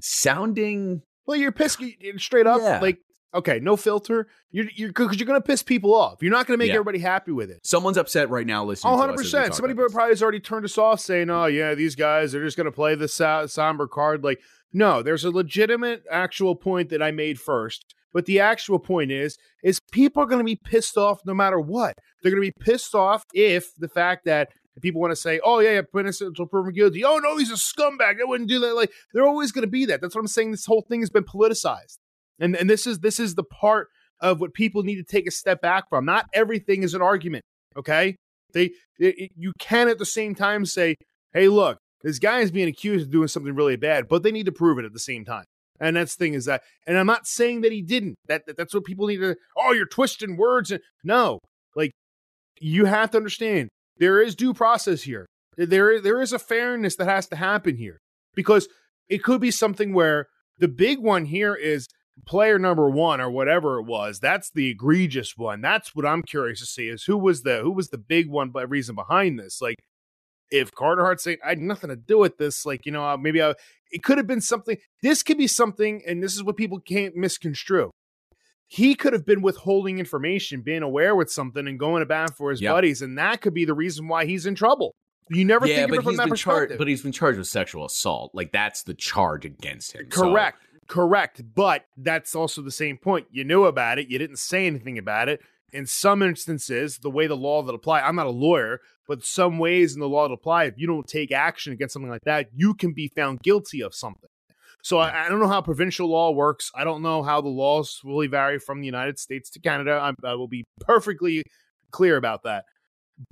sounding 0.00 1.02
Well, 1.26 1.36
you're 1.36 1.52
pissed 1.52 1.80
straight 2.18 2.46
up. 2.46 2.60
Yeah. 2.60 2.80
Like, 2.80 2.98
okay, 3.34 3.60
no 3.60 3.76
filter. 3.76 4.26
You're 4.50 4.66
you're 4.74 4.88
because 4.88 5.18
you're 5.18 5.26
gonna 5.26 5.40
piss 5.40 5.62
people 5.62 5.94
off. 5.94 6.22
You're 6.22 6.32
not 6.32 6.46
gonna 6.46 6.56
make 6.58 6.68
Yeah. 6.68 6.74
everybody 6.74 6.98
happy 6.98 7.32
with 7.32 7.50
it. 7.50 7.66
someone's 7.66 7.96
upset 7.98 8.30
right 8.30 8.46
now 8.46 8.64
listening. 8.64 8.92
Oh, 8.94 8.96
100 8.96 9.12
us 9.12 9.14
as 9.14 9.18
we 9.18 9.24
percent. 9.24 9.54
Somebody 9.54 9.74
probably 9.74 10.10
has 10.10 10.22
already 10.22 10.40
turned 10.40 10.64
us 10.64 10.78
off, 10.78 11.00
saying, 11.00 11.30
"Oh, 11.30 11.46
yeah, 11.46 11.74
these 11.74 11.94
guys 11.94 12.34
are 12.34 12.42
just 12.44 12.56
going 12.56 12.64
to 12.66 12.72
play 12.72 12.94
the 12.94 13.08
sa- 13.08 13.46
somber 13.46 13.86
card." 13.86 14.24
Like, 14.24 14.40
no, 14.72 15.02
there's 15.02 15.24
a 15.24 15.30
legitimate, 15.30 16.02
actual 16.10 16.54
point 16.56 16.88
that 16.90 17.02
I 17.02 17.10
made 17.10 17.38
first. 17.40 17.94
But 18.12 18.24
the 18.24 18.40
actual 18.40 18.78
point 18.78 19.10
is, 19.12 19.36
is 19.62 19.80
people 19.92 20.22
are 20.22 20.26
going 20.26 20.38
to 20.40 20.44
be 20.44 20.56
pissed 20.56 20.96
off 20.96 21.20
no 21.26 21.34
matter 21.34 21.60
what. 21.60 21.98
They're 22.22 22.32
going 22.32 22.42
to 22.42 22.52
be 22.52 22.64
pissed 22.64 22.94
off 22.94 23.24
if 23.34 23.74
the 23.76 23.88
fact 23.88 24.24
that 24.24 24.48
people 24.80 25.00
want 25.00 25.10
to 25.12 25.16
say, 25.16 25.40
"Oh, 25.44 25.58
yeah, 25.60 25.72
yeah, 25.94 26.00
innocent 26.00 26.28
until 26.28 26.46
proven 26.46 26.72
guilty." 26.72 27.04
Oh 27.04 27.18
no, 27.18 27.36
he's 27.36 27.50
a 27.50 27.54
scumbag. 27.54 28.20
I 28.20 28.24
wouldn't 28.24 28.48
do 28.48 28.60
that. 28.60 28.74
Like, 28.74 28.92
they're 29.12 29.26
always 29.26 29.52
going 29.52 29.62
to 29.62 29.70
be 29.70 29.84
that. 29.86 30.00
That's 30.00 30.14
what 30.14 30.20
I'm 30.22 30.26
saying. 30.28 30.52
This 30.52 30.64
whole 30.66 30.82
thing 30.88 31.00
has 31.00 31.10
been 31.10 31.24
politicized, 31.24 31.98
and 32.38 32.56
and 32.56 32.68
this 32.68 32.86
is 32.86 33.00
this 33.00 33.20
is 33.20 33.34
the 33.34 33.44
part 33.44 33.88
of 34.20 34.40
what 34.40 34.54
people 34.54 34.82
need 34.82 34.96
to 34.96 35.04
take 35.04 35.26
a 35.26 35.30
step 35.30 35.60
back 35.60 35.88
from. 35.88 36.04
Not 36.04 36.26
everything 36.32 36.82
is 36.82 36.94
an 36.94 37.02
argument. 37.02 37.44
Okay, 37.76 38.16
they 38.52 38.70
you 38.98 39.52
can 39.58 39.88
at 39.88 39.98
the 39.98 40.06
same 40.06 40.34
time 40.34 40.64
say, 40.64 40.96
"Hey, 41.32 41.48
look, 41.48 41.78
this 42.02 42.18
guy 42.18 42.40
is 42.40 42.50
being 42.50 42.68
accused 42.68 43.06
of 43.06 43.12
doing 43.12 43.28
something 43.28 43.54
really 43.54 43.76
bad," 43.76 44.08
but 44.08 44.22
they 44.22 44.32
need 44.32 44.46
to 44.46 44.52
prove 44.52 44.78
it 44.78 44.84
at 44.84 44.92
the 44.92 44.98
same 44.98 45.24
time. 45.24 45.44
And 45.80 45.96
that's 45.96 46.16
the 46.16 46.24
thing 46.24 46.34
is 46.34 46.46
that, 46.46 46.62
and 46.86 46.98
I'm 46.98 47.06
not 47.06 47.26
saying 47.26 47.60
that 47.60 47.70
he 47.72 47.82
didn't. 47.82 48.16
That, 48.26 48.46
that 48.46 48.56
that's 48.56 48.74
what 48.74 48.84
people 48.84 49.06
need 49.06 49.18
to. 49.18 49.36
Oh, 49.56 49.72
you're 49.72 49.86
twisting 49.86 50.36
words. 50.36 50.70
And 50.72 50.80
no, 51.04 51.38
like 51.76 51.92
you 52.60 52.86
have 52.86 53.10
to 53.12 53.18
understand 53.18 53.68
there 53.98 54.20
is 54.20 54.34
due 54.34 54.54
process 54.54 55.02
here. 55.02 55.26
There 55.56 56.00
there 56.00 56.20
is 56.20 56.32
a 56.32 56.38
fairness 56.38 56.96
that 56.96 57.08
has 57.08 57.26
to 57.28 57.36
happen 57.36 57.76
here 57.76 57.98
because 58.34 58.68
it 59.08 59.22
could 59.22 59.40
be 59.40 59.50
something 59.50 59.92
where 59.92 60.26
the 60.58 60.68
big 60.68 60.98
one 60.98 61.24
here 61.24 61.54
is 61.54 61.86
player 62.26 62.58
number 62.58 62.88
one 62.88 63.20
or 63.20 63.30
whatever 63.30 63.78
it 63.78 63.84
was. 63.84 64.20
That's 64.20 64.50
the 64.50 64.68
egregious 64.70 65.36
one. 65.36 65.60
That's 65.60 65.94
what 65.94 66.06
I'm 66.06 66.22
curious 66.22 66.60
to 66.60 66.66
see 66.66 66.88
is 66.88 67.04
who 67.04 67.16
was 67.16 67.42
the 67.42 67.58
who 67.60 67.70
was 67.72 67.88
the 67.90 67.98
big 67.98 68.28
one 68.28 68.50
by 68.50 68.62
reason 68.62 68.94
behind 68.94 69.38
this. 69.38 69.60
Like 69.60 69.76
if 70.50 70.72
Carter 70.72 71.02
Hart 71.04 71.20
saying 71.20 71.38
I 71.44 71.50
had 71.50 71.58
nothing 71.58 71.90
to 71.90 71.96
do 71.96 72.18
with 72.18 72.38
this, 72.38 72.64
like 72.66 72.86
you 72.86 72.92
know 72.92 73.04
uh, 73.04 73.16
maybe 73.16 73.42
I, 73.42 73.54
it 73.90 74.02
could 74.02 74.18
have 74.18 74.26
been 74.26 74.40
something. 74.40 74.76
This 75.02 75.22
could 75.22 75.38
be 75.38 75.46
something, 75.46 76.02
and 76.06 76.22
this 76.22 76.34
is 76.34 76.42
what 76.42 76.56
people 76.56 76.80
can't 76.80 77.16
misconstrue. 77.16 77.90
He 78.70 78.94
could 78.94 79.14
have 79.14 79.24
been 79.24 79.40
withholding 79.40 79.98
information, 79.98 80.60
being 80.60 80.82
aware 80.82 81.16
with 81.16 81.30
something, 81.30 81.66
and 81.66 81.78
going 81.78 82.00
to 82.00 82.06
bat 82.06 82.36
for 82.36 82.50
his 82.50 82.60
Yep. 82.60 82.72
buddies, 82.74 83.00
and 83.02 83.16
that 83.16 83.40
could 83.40 83.54
be 83.54 83.64
the 83.64 83.72
reason 83.72 84.08
why 84.08 84.26
he's 84.26 84.44
in 84.44 84.54
trouble. 84.54 84.92
You 85.30 85.44
never 85.44 85.66
yeah, 85.66 85.76
think 85.76 85.92
of 85.92 85.98
it 85.98 86.02
from 86.04 86.16
that 86.16 86.28
perspective. 86.28 86.68
charged. 86.68 86.78
But 86.78 86.88
he's 86.88 87.02
been 87.02 87.12
charged 87.12 87.38
with 87.38 87.46
sexual 87.48 87.84
assault. 87.84 88.30
Like 88.34 88.52
that's 88.52 88.82
the 88.82 88.94
charge 88.94 89.44
against 89.44 89.92
him. 89.94 90.06
So- 90.10 90.32
Correct. 90.88 91.42
But 91.54 91.84
that's 91.96 92.34
also 92.34 92.62
the 92.62 92.70
same 92.70 92.96
point. 92.96 93.26
You 93.30 93.44
knew 93.44 93.64
about 93.64 93.98
it. 93.98 94.08
You 94.08 94.18
didn't 94.18 94.38
say 94.38 94.66
anything 94.66 94.98
about 94.98 95.28
it. 95.28 95.40
In 95.70 95.86
some 95.86 96.22
instances, 96.22 96.98
the 96.98 97.10
way 97.10 97.26
the 97.26 97.36
law 97.36 97.62
that 97.62 97.74
apply, 97.74 98.00
I'm 98.00 98.16
not 98.16 98.26
a 98.26 98.30
lawyer, 98.30 98.80
but 99.06 99.22
some 99.22 99.58
ways 99.58 99.94
in 99.94 100.00
the 100.00 100.08
law 100.08 100.26
that 100.26 100.32
apply, 100.32 100.64
if 100.64 100.74
you 100.78 100.86
don't 100.86 101.06
take 101.06 101.30
action 101.30 101.74
against 101.74 101.92
something 101.92 102.10
like 102.10 102.24
that, 102.24 102.46
you 102.54 102.72
can 102.72 102.94
be 102.94 103.08
found 103.14 103.42
guilty 103.42 103.82
of 103.82 103.94
something. 103.94 104.30
So 104.82 104.96
I, 104.96 105.26
I 105.26 105.28
don't 105.28 105.40
know 105.40 105.48
how 105.48 105.60
provincial 105.60 106.08
law 106.08 106.30
works. 106.30 106.70
I 106.74 106.84
don't 106.84 107.02
know 107.02 107.22
how 107.22 107.42
the 107.42 107.48
laws 107.48 108.00
really 108.02 108.28
vary 108.28 108.58
from 108.58 108.80
the 108.80 108.86
United 108.86 109.18
States 109.18 109.50
to 109.50 109.60
Canada. 109.60 110.00
I'm, 110.00 110.14
I 110.24 110.34
will 110.36 110.48
be 110.48 110.64
perfectly 110.80 111.42
clear 111.90 112.16
about 112.16 112.44
that. 112.44 112.64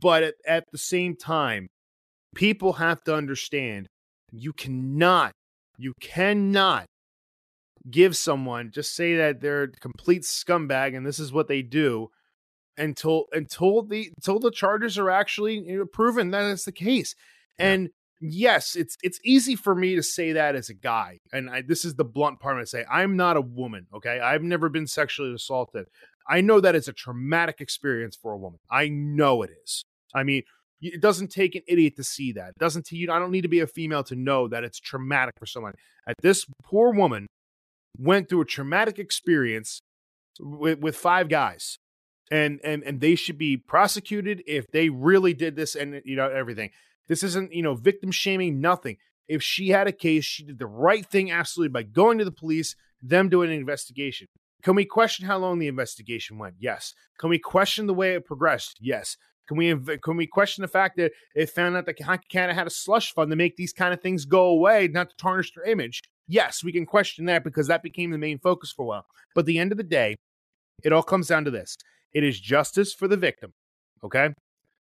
But 0.01 0.25
at, 0.25 0.35
at 0.47 0.65
the 0.73 0.79
same 0.79 1.17
time, 1.17 1.69
people 2.35 2.75
have 2.75 3.03
to 3.05 3.15
understand 3.15 3.87
you 4.31 4.53
cannot, 4.53 5.33
you 5.79 5.95
cannot 6.03 6.85
give 7.91 8.17
someone 8.17 8.71
just 8.73 8.95
say 8.95 9.17
that 9.17 9.41
they're 9.41 9.65
a 9.65 9.71
complete 9.71 10.23
scumbag 10.23 10.97
and 10.97 11.07
this 11.07 11.19
is 11.19 11.33
what 11.33 11.47
they 11.47 11.63
do 11.63 12.11
until 12.77 13.27
until 13.33 13.83
the 13.83 14.11
until 14.17 14.39
the 14.39 14.51
charges 14.51 14.99
are 14.99 15.11
actually 15.11 15.59
you 15.59 15.79
know, 15.79 15.87
proven 15.87 16.31
that 16.31 16.45
it's 16.51 16.65
the 16.65 16.73
case. 16.73 17.15
And 17.59 17.91
yes, 18.21 18.77
it's 18.77 18.97
it's 19.03 19.19
easy 19.25 19.57
for 19.57 19.75
me 19.75 19.95
to 19.97 20.03
say 20.03 20.33
that 20.33 20.55
as 20.55 20.69
a 20.69 20.75
guy, 20.75 21.19
and 21.33 21.49
I, 21.49 21.63
this 21.63 21.85
is 21.85 21.95
the 21.95 22.05
blunt 22.05 22.41
part. 22.41 22.59
I 22.59 22.65
say 22.65 22.85
I'm 22.91 23.17
not 23.17 23.37
a 23.37 23.41
woman. 23.41 23.87
Okay, 23.95 24.21
I've 24.21 24.43
never 24.43 24.69
been 24.69 24.87
sexually 24.87 25.35
assaulted. 25.35 25.87
I 26.29 26.41
know 26.41 26.61
that 26.61 26.75
it's 26.75 26.89
a 26.89 26.93
traumatic 26.93 27.61
experience 27.61 28.17
for 28.17 28.33
a 28.33 28.39
woman. 28.39 28.59
I 28.71 28.89
know 28.89 29.43
it 29.43 29.51
is. 29.65 29.85
I 30.15 30.25
mean, 30.25 30.43
it 30.81 31.01
doesn't 31.01 31.29
take 31.29 31.55
an 31.55 31.63
idiot 31.69 31.97
to 31.97 32.05
see 32.05 32.33
that. 32.33 32.49
It 32.49 32.59
doesn't. 32.59 32.91
You 32.91 33.11
I 33.11 33.19
don't 33.19 33.31
need 33.31 33.43
to 33.43 33.49
be 33.49 33.61
a 33.61 33.67
female 33.67 34.05
to 34.05 34.17
know 34.17 34.49
that 34.49 34.65
it's 34.65 34.81
traumatic 34.81 35.35
for 35.39 35.47
someone. 35.47 35.73
at 36.07 36.15
this 36.23 36.45
poor 36.65 36.93
woman 36.93 37.27
went 37.99 38.29
through 38.29 38.41
a 38.41 38.47
traumatic 38.47 38.99
experience 38.99 39.83
with, 40.39 40.81
with 40.81 40.97
five 40.97 41.29
guys 41.29 41.79
and 42.31 42.61
and 42.65 42.83
and 42.83 43.01
they 43.01 43.15
should 43.15 43.39
be 43.39 43.57
prosecuted 43.57 44.43
if 44.47 44.71
they 44.71 44.89
really 44.89 45.35
did 45.35 45.57
this 45.57 45.75
and 45.75 46.01
you 46.05 46.17
know 46.17 46.29
everything. 46.29 46.71
This 47.09 47.23
isn't 47.23 47.53
you 47.53 47.63
know 47.63 47.75
victim 47.75 48.11
shaming 48.11 48.61
nothing. 48.61 48.97
If 49.29 49.43
she 49.43 49.71
had 49.71 49.87
a 49.87 49.93
case 49.93 50.25
she 50.25 50.45
did 50.45 50.59
the 50.59 50.67
right 50.67 51.07
thing 51.07 51.31
absolutely 51.31 51.73
by 51.73 51.83
going 51.83 52.19
to 52.19 52.25
the 52.25 52.33
police 52.33 52.75
them 53.03 53.29
doing 53.29 53.51
an 53.51 53.57
investigation. 53.57 54.27
Can 54.63 54.75
we 54.75 54.85
question 54.85 55.27
how 55.27 55.39
long 55.39 55.59
the 55.59 55.69
investigation 55.69 56.39
went? 56.39 56.57
Yes. 56.59 56.95
Can 57.19 57.31
we 57.31 57.39
question 57.39 57.87
the 57.87 57.95
way 57.95 58.15
it 58.15 58.25
progressed? 58.25 58.79
Yes. 58.81 59.17
Can 59.47 59.57
we 59.57 59.75
can 60.03 60.17
we 60.17 60.27
question 60.27 60.63
the 60.63 60.69
fact 60.69 60.97
that 60.97 61.13
it 61.35 61.51
found 61.51 61.77
out 61.77 61.87
that 61.87 61.99
Canada 62.31 62.55
had 62.55 62.67
a 62.67 62.71
slush 62.71 63.13
fund 63.13 63.31
to 63.31 63.37
make 63.37 63.57
these 63.57 63.73
kind 63.73 63.95
of 63.95 64.01
things 64.01 64.25
go 64.25 64.47
away, 64.47 64.89
not 64.89 65.11
to 65.11 65.17
tarnish 65.17 65.53
their 65.55 65.71
image? 65.71 66.03
Yes, 66.29 66.65
we 66.65 66.73
can 66.73 66.87
question 66.87 67.27
that 67.27 67.45
because 67.45 67.69
that 67.69 67.83
became 67.83 68.11
the 68.11 68.19
main 68.19 68.39
focus 68.39 68.73
for 68.73 68.83
a 68.83 68.87
while. 68.87 69.07
But 69.35 69.41
at 69.41 69.47
the 69.47 69.59
end 69.59 69.73
of 69.73 69.79
the 69.79 69.85
day, 69.85 70.17
it 70.83 70.93
all 70.93 71.03
comes 71.03 71.29
down 71.29 71.45
to 71.45 71.51
this: 71.51 71.77
it 72.13 72.25
is 72.25 72.41
justice 72.41 72.93
for 72.95 73.09
the 73.09 73.17
victim. 73.17 73.53
Okay, 74.03 74.31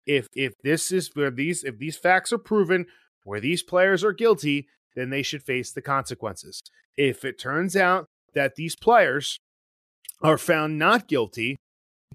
if 0.05 0.27
if 0.33 0.53
this 0.63 0.91
is 0.91 1.11
where 1.13 1.31
these 1.31 1.63
if 1.63 1.77
these 1.77 1.97
facts 1.97 2.33
are 2.33 2.37
proven 2.37 2.85
where 3.23 3.39
these 3.39 3.61
players 3.61 4.03
are 4.03 4.13
guilty, 4.13 4.67
then 4.95 5.09
they 5.09 5.21
should 5.21 5.43
face 5.43 5.71
the 5.71 5.81
consequences. 5.81 6.61
If 6.95 7.23
it 7.23 7.39
turns 7.39 7.75
out 7.75 8.05
that 8.33 8.55
these 8.55 8.75
players 8.75 9.37
are 10.21 10.37
found 10.37 10.79
not 10.79 11.07
guilty, 11.07 11.57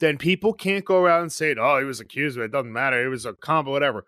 then 0.00 0.18
people 0.18 0.52
can't 0.52 0.84
go 0.84 0.98
around 0.98 1.22
and 1.22 1.32
say, 1.32 1.54
"Oh, 1.58 1.78
he 1.78 1.84
was 1.84 2.00
accused 2.00 2.36
but 2.36 2.44
it. 2.44 2.52
Doesn't 2.52 2.72
matter. 2.72 3.04
It 3.04 3.08
was 3.08 3.26
a 3.26 3.34
combo, 3.34 3.70
whatever." 3.70 4.04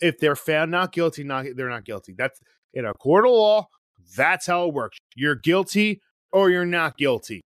If 0.00 0.18
they're 0.18 0.36
found 0.36 0.70
not 0.70 0.92
guilty, 0.92 1.24
not 1.24 1.46
they're 1.54 1.68
not 1.68 1.84
guilty. 1.84 2.14
That's 2.16 2.40
in 2.74 2.84
a 2.84 2.92
court 2.94 3.24
of 3.24 3.32
law. 3.32 3.68
That's 4.14 4.46
how 4.46 4.68
it 4.68 4.74
works. 4.74 4.98
You're 5.14 5.34
guilty 5.34 6.00
or 6.32 6.50
you're 6.50 6.66
not 6.66 6.96
guilty. 6.96 7.40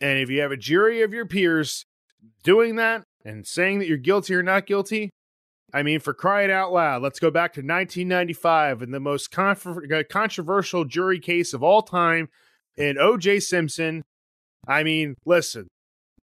And 0.00 0.18
if 0.18 0.30
you 0.30 0.40
have 0.40 0.52
a 0.52 0.56
jury 0.56 1.02
of 1.02 1.12
your 1.12 1.26
peers 1.26 1.84
doing 2.42 2.76
that 2.76 3.02
and 3.24 3.46
saying 3.46 3.78
that 3.78 3.88
you're 3.88 3.96
guilty 3.96 4.34
or 4.34 4.42
not 4.42 4.66
guilty, 4.66 5.10
I 5.72 5.82
mean, 5.82 6.00
for 6.00 6.14
crying 6.14 6.50
out 6.50 6.72
loud, 6.72 7.02
let's 7.02 7.18
go 7.18 7.30
back 7.30 7.52
to 7.54 7.60
1995 7.60 8.82
and 8.82 8.94
the 8.94 9.00
most 9.00 9.30
controversial 9.30 10.84
jury 10.84 11.18
case 11.18 11.52
of 11.52 11.62
all 11.62 11.82
time 11.82 12.28
in 12.76 12.98
O.J. 12.98 13.40
Simpson. 13.40 14.02
I 14.68 14.82
mean, 14.82 15.16
listen, 15.24 15.68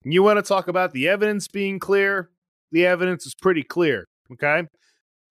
you 0.03 0.23
want 0.23 0.37
to 0.37 0.43
talk 0.43 0.67
about 0.67 0.93
the 0.93 1.07
evidence 1.07 1.47
being 1.47 1.79
clear? 1.79 2.29
The 2.71 2.85
evidence 2.85 3.25
is 3.25 3.35
pretty 3.35 3.63
clear. 3.63 4.05
Okay. 4.33 4.63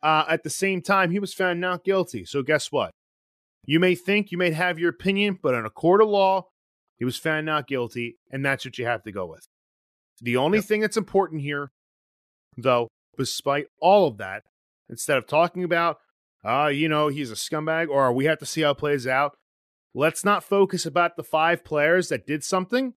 Uh, 0.02 0.24
at 0.28 0.42
the 0.42 0.50
same 0.50 0.82
time, 0.82 1.10
he 1.10 1.18
was 1.18 1.34
found 1.34 1.60
not 1.60 1.84
guilty. 1.84 2.24
So, 2.24 2.42
guess 2.42 2.70
what? 2.70 2.90
You 3.66 3.80
may 3.80 3.96
think, 3.96 4.30
you 4.30 4.38
may 4.38 4.52
have 4.52 4.78
your 4.78 4.90
opinion, 4.90 5.38
but 5.42 5.54
in 5.54 5.66
a 5.66 5.70
court 5.70 6.00
of 6.00 6.08
law, 6.08 6.46
he 6.96 7.04
was 7.04 7.16
found 7.16 7.46
not 7.46 7.66
guilty, 7.66 8.16
and 8.30 8.44
that's 8.44 8.64
what 8.64 8.78
you 8.78 8.86
have 8.86 9.02
to 9.02 9.12
go 9.12 9.26
with. 9.26 9.46
The 10.20 10.36
only 10.36 10.58
yep. 10.58 10.64
thing 10.64 10.80
that's 10.80 10.96
important 10.96 11.42
here, 11.42 11.72
though, 12.56 12.88
despite 13.18 13.66
all 13.80 14.06
of 14.06 14.18
that, 14.18 14.44
instead 14.88 15.18
of 15.18 15.26
talking 15.26 15.64
about, 15.64 15.98
uh, 16.44 16.68
you 16.68 16.88
know, 16.88 17.08
he's 17.08 17.30
a 17.30 17.34
scumbag 17.34 17.88
or 17.88 18.12
we 18.12 18.26
have 18.26 18.38
to 18.38 18.46
see 18.46 18.62
how 18.62 18.70
it 18.70 18.78
plays 18.78 19.06
out, 19.06 19.36
let's 19.94 20.24
not 20.24 20.44
focus 20.44 20.86
about 20.86 21.16
the 21.16 21.24
five 21.24 21.64
players 21.64 22.08
that 22.08 22.26
did 22.26 22.44
something. 22.44 22.94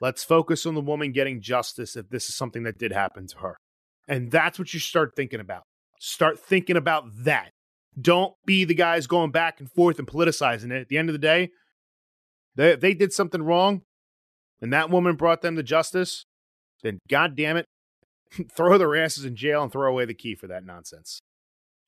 Let's 0.00 0.24
focus 0.24 0.66
on 0.66 0.74
the 0.74 0.80
woman 0.80 1.12
getting 1.12 1.40
justice 1.40 1.96
if 1.96 2.10
this 2.10 2.28
is 2.28 2.34
something 2.34 2.64
that 2.64 2.76
did 2.76 2.92
happen 2.92 3.28
to 3.28 3.38
her. 3.38 3.56
And 4.08 4.32
that's 4.32 4.58
what 4.58 4.74
you 4.74 4.80
start 4.80 5.12
thinking 5.14 5.38
about. 5.38 5.62
Start 6.00 6.40
thinking 6.40 6.76
about 6.76 7.04
that. 7.24 7.52
Don't 8.00 8.34
be 8.46 8.64
the 8.64 8.74
guys 8.74 9.06
going 9.06 9.30
back 9.30 9.60
and 9.60 9.70
forth 9.70 9.98
and 9.98 10.08
politicizing 10.08 10.70
it. 10.70 10.82
At 10.82 10.88
the 10.88 10.98
end 10.98 11.08
of 11.08 11.12
the 11.12 11.18
day, 11.18 11.50
they, 12.56 12.74
they 12.74 12.94
did 12.94 13.12
something 13.12 13.42
wrong 13.42 13.82
and 14.62 14.72
that 14.72 14.88
woman 14.88 15.16
brought 15.16 15.42
them 15.42 15.56
to 15.56 15.62
justice, 15.62 16.24
then 16.82 17.00
God 17.10 17.36
damn 17.36 17.56
it, 17.56 17.66
throw 18.56 18.78
their 18.78 18.96
asses 18.96 19.24
in 19.24 19.36
jail 19.36 19.62
and 19.62 19.70
throw 19.70 19.90
away 19.90 20.06
the 20.06 20.14
key 20.14 20.34
for 20.34 20.46
that 20.46 20.64
nonsense. 20.64 21.20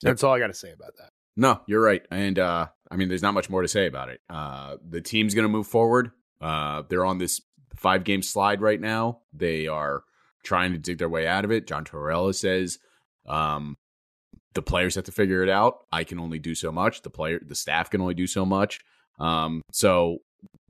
That's 0.02 0.22
all 0.22 0.34
I 0.34 0.40
got 0.40 0.48
to 0.48 0.54
say 0.54 0.72
about 0.72 0.96
that. 0.98 1.08
No, 1.36 1.62
you're 1.66 1.80
right. 1.80 2.02
And 2.10 2.38
uh, 2.38 2.66
I 2.90 2.96
mean, 2.96 3.08
there's 3.08 3.22
not 3.22 3.32
much 3.32 3.48
more 3.48 3.62
to 3.62 3.68
say 3.68 3.86
about 3.86 4.08
it. 4.10 4.20
Uh, 4.28 4.76
the 4.86 5.00
team's 5.00 5.34
going 5.34 5.44
to 5.44 5.48
move 5.48 5.66
forward. 5.66 6.10
Uh, 6.40 6.82
they're 6.88 7.06
on 7.06 7.18
this 7.18 7.40
five 7.74 8.04
game 8.04 8.22
slide 8.22 8.60
right 8.60 8.80
now. 8.80 9.20
They 9.32 9.66
are 9.66 10.02
trying 10.42 10.72
to 10.72 10.78
dig 10.78 10.98
their 10.98 11.08
way 11.08 11.26
out 11.26 11.44
of 11.44 11.50
it. 11.50 11.66
John 11.66 11.84
Tortorella 11.84 12.34
says 12.34 12.78
um, 13.26 13.76
the 14.54 14.62
players 14.62 14.94
have 14.94 15.04
to 15.04 15.12
figure 15.12 15.42
it 15.42 15.48
out. 15.48 15.84
I 15.92 16.04
can 16.04 16.18
only 16.18 16.38
do 16.38 16.54
so 16.54 16.72
much. 16.72 17.02
The 17.02 17.10
player, 17.10 17.40
the 17.44 17.54
staff 17.54 17.90
can 17.90 18.00
only 18.00 18.14
do 18.14 18.26
so 18.26 18.44
much. 18.44 18.80
Um, 19.18 19.62
so 19.72 20.18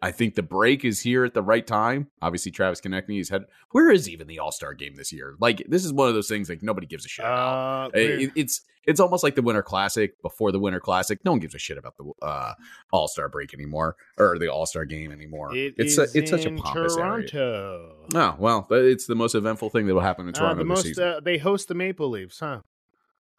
I 0.02 0.12
think 0.12 0.34
the 0.34 0.42
break 0.42 0.84
is 0.84 1.00
here 1.00 1.24
at 1.24 1.32
the 1.32 1.42
right 1.42 1.66
time. 1.66 2.08
Obviously, 2.20 2.52
Travis 2.52 2.80
Konecny 2.80 3.20
is 3.20 3.30
head. 3.30 3.44
Where 3.70 3.90
is 3.90 4.08
even 4.08 4.26
the 4.26 4.38
All 4.38 4.52
Star 4.52 4.74
game 4.74 4.96
this 4.96 5.12
year? 5.12 5.34
Like, 5.40 5.64
this 5.68 5.84
is 5.84 5.92
one 5.92 6.08
of 6.08 6.14
those 6.14 6.28
things 6.28 6.48
like 6.48 6.62
nobody 6.62 6.86
gives 6.86 7.06
a 7.06 7.08
shit 7.08 7.24
about. 7.24 7.94
Uh, 7.94 7.98
it, 7.98 8.32
it's 8.34 8.60
it's 8.86 9.00
almost 9.00 9.24
like 9.24 9.34
the 9.34 9.40
Winter 9.40 9.62
Classic 9.62 10.20
before 10.20 10.52
the 10.52 10.58
Winter 10.58 10.80
Classic. 10.80 11.24
No 11.24 11.30
one 11.30 11.40
gives 11.40 11.54
a 11.54 11.58
shit 11.58 11.78
about 11.78 11.96
the 11.96 12.12
uh, 12.20 12.52
All 12.92 13.08
Star 13.08 13.28
break 13.28 13.54
anymore 13.54 13.96
or 14.18 14.38
the 14.38 14.48
All 14.48 14.66
Star 14.66 14.84
game 14.84 15.10
anymore. 15.10 15.56
It 15.56 15.74
it's 15.78 15.96
a, 15.96 16.06
it's 16.14 16.30
such 16.30 16.44
a 16.44 16.50
pompous 16.50 16.96
Toronto. 16.96 17.94
area. 18.12 18.12
Oh 18.14 18.36
well, 18.38 18.66
it's 18.70 19.06
the 19.06 19.14
most 19.14 19.34
eventful 19.34 19.70
thing 19.70 19.86
that 19.86 19.94
will 19.94 20.02
happen 20.02 20.28
in 20.28 20.34
uh, 20.34 20.38
Toronto 20.38 20.56
uh, 20.56 20.58
the 20.58 20.64
most, 20.64 20.82
season. 20.82 21.20
They 21.24 21.38
host 21.38 21.68
the 21.68 21.74
Maple 21.74 22.10
Leafs, 22.10 22.40
huh? 22.40 22.60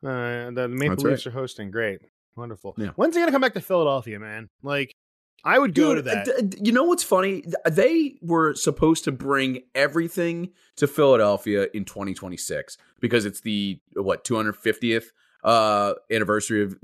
Uh, 0.06 0.52
the 0.52 0.68
Maple 0.68 0.96
That's 0.96 1.04
Leafs 1.04 1.26
right. 1.26 1.34
are 1.34 1.40
hosting. 1.40 1.72
Great, 1.72 2.02
wonderful. 2.36 2.76
Yeah. 2.78 2.90
When's 2.96 3.16
he 3.16 3.22
gonna 3.22 3.32
come 3.32 3.42
back 3.42 3.54
to 3.54 3.62
Philadelphia, 3.62 4.20
man? 4.20 4.50
Like 4.62 4.96
I 5.44 5.60
would 5.60 5.76
go 5.76 5.96
Dude, 5.96 6.06
to 6.06 6.12
that. 6.12 6.66
you 6.66 6.72
know 6.72 6.84
what's 6.84 7.04
funny? 7.04 7.44
They 7.70 8.16
were 8.22 8.56
supposed 8.56 9.04
to 9.04 9.12
bring 9.12 9.64
everything 9.76 10.50
to 10.78 10.88
Philadelphia 10.88 11.68
in 11.74 11.86
2026 11.86 12.78
because 13.00 13.26
it's 13.26 13.42
the 13.42 13.80
what 13.94 14.24
250th 14.24 15.06
uh, 15.44 15.94
anniversary 16.12 16.64
of 16.64 16.76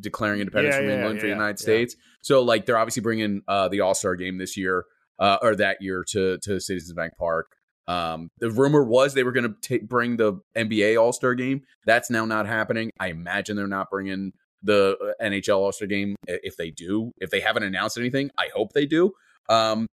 declaring 0.00 0.40
independence 0.40 0.74
yeah, 0.74 0.80
from 0.80 0.88
yeah, 0.88 0.94
England 0.96 1.14
yeah, 1.16 1.20
for 1.20 1.26
the 1.26 1.32
United 1.32 1.58
States. 1.60 1.94
So 2.20 2.42
like 2.42 2.66
they're 2.66 2.78
obviously 2.78 3.02
bringing 3.02 3.42
uh, 3.46 3.68
the 3.68 3.80
All 3.80 3.94
Star 3.94 4.16
game 4.16 4.38
this 4.38 4.56
year 4.56 4.84
uh, 5.20 5.38
or 5.40 5.54
that 5.56 5.80
year 5.80 6.04
to 6.08 6.38
to 6.38 6.60
Citizens 6.60 6.92
Bank 6.92 7.12
Park. 7.16 7.56
Um, 7.90 8.30
the 8.38 8.52
rumor 8.52 8.84
was 8.84 9.14
they 9.14 9.24
were 9.24 9.32
going 9.32 9.52
to 9.62 9.80
bring 9.80 10.16
the 10.16 10.40
NBA 10.56 11.00
All 11.00 11.12
Star 11.12 11.34
game. 11.34 11.62
That's 11.86 12.08
now 12.08 12.24
not 12.24 12.46
happening. 12.46 12.92
I 13.00 13.08
imagine 13.08 13.56
they're 13.56 13.66
not 13.66 13.90
bringing 13.90 14.32
the 14.62 14.96
uh, 15.02 15.24
NHL 15.24 15.56
All 15.56 15.72
Star 15.72 15.88
game 15.88 16.14
if 16.26 16.56
they 16.56 16.70
do. 16.70 17.10
If 17.18 17.30
they 17.30 17.40
haven't 17.40 17.64
announced 17.64 17.98
anything, 17.98 18.30
I 18.38 18.48
hope 18.54 18.74
they 18.74 18.86
do. 18.86 19.10
Um, 19.48 19.88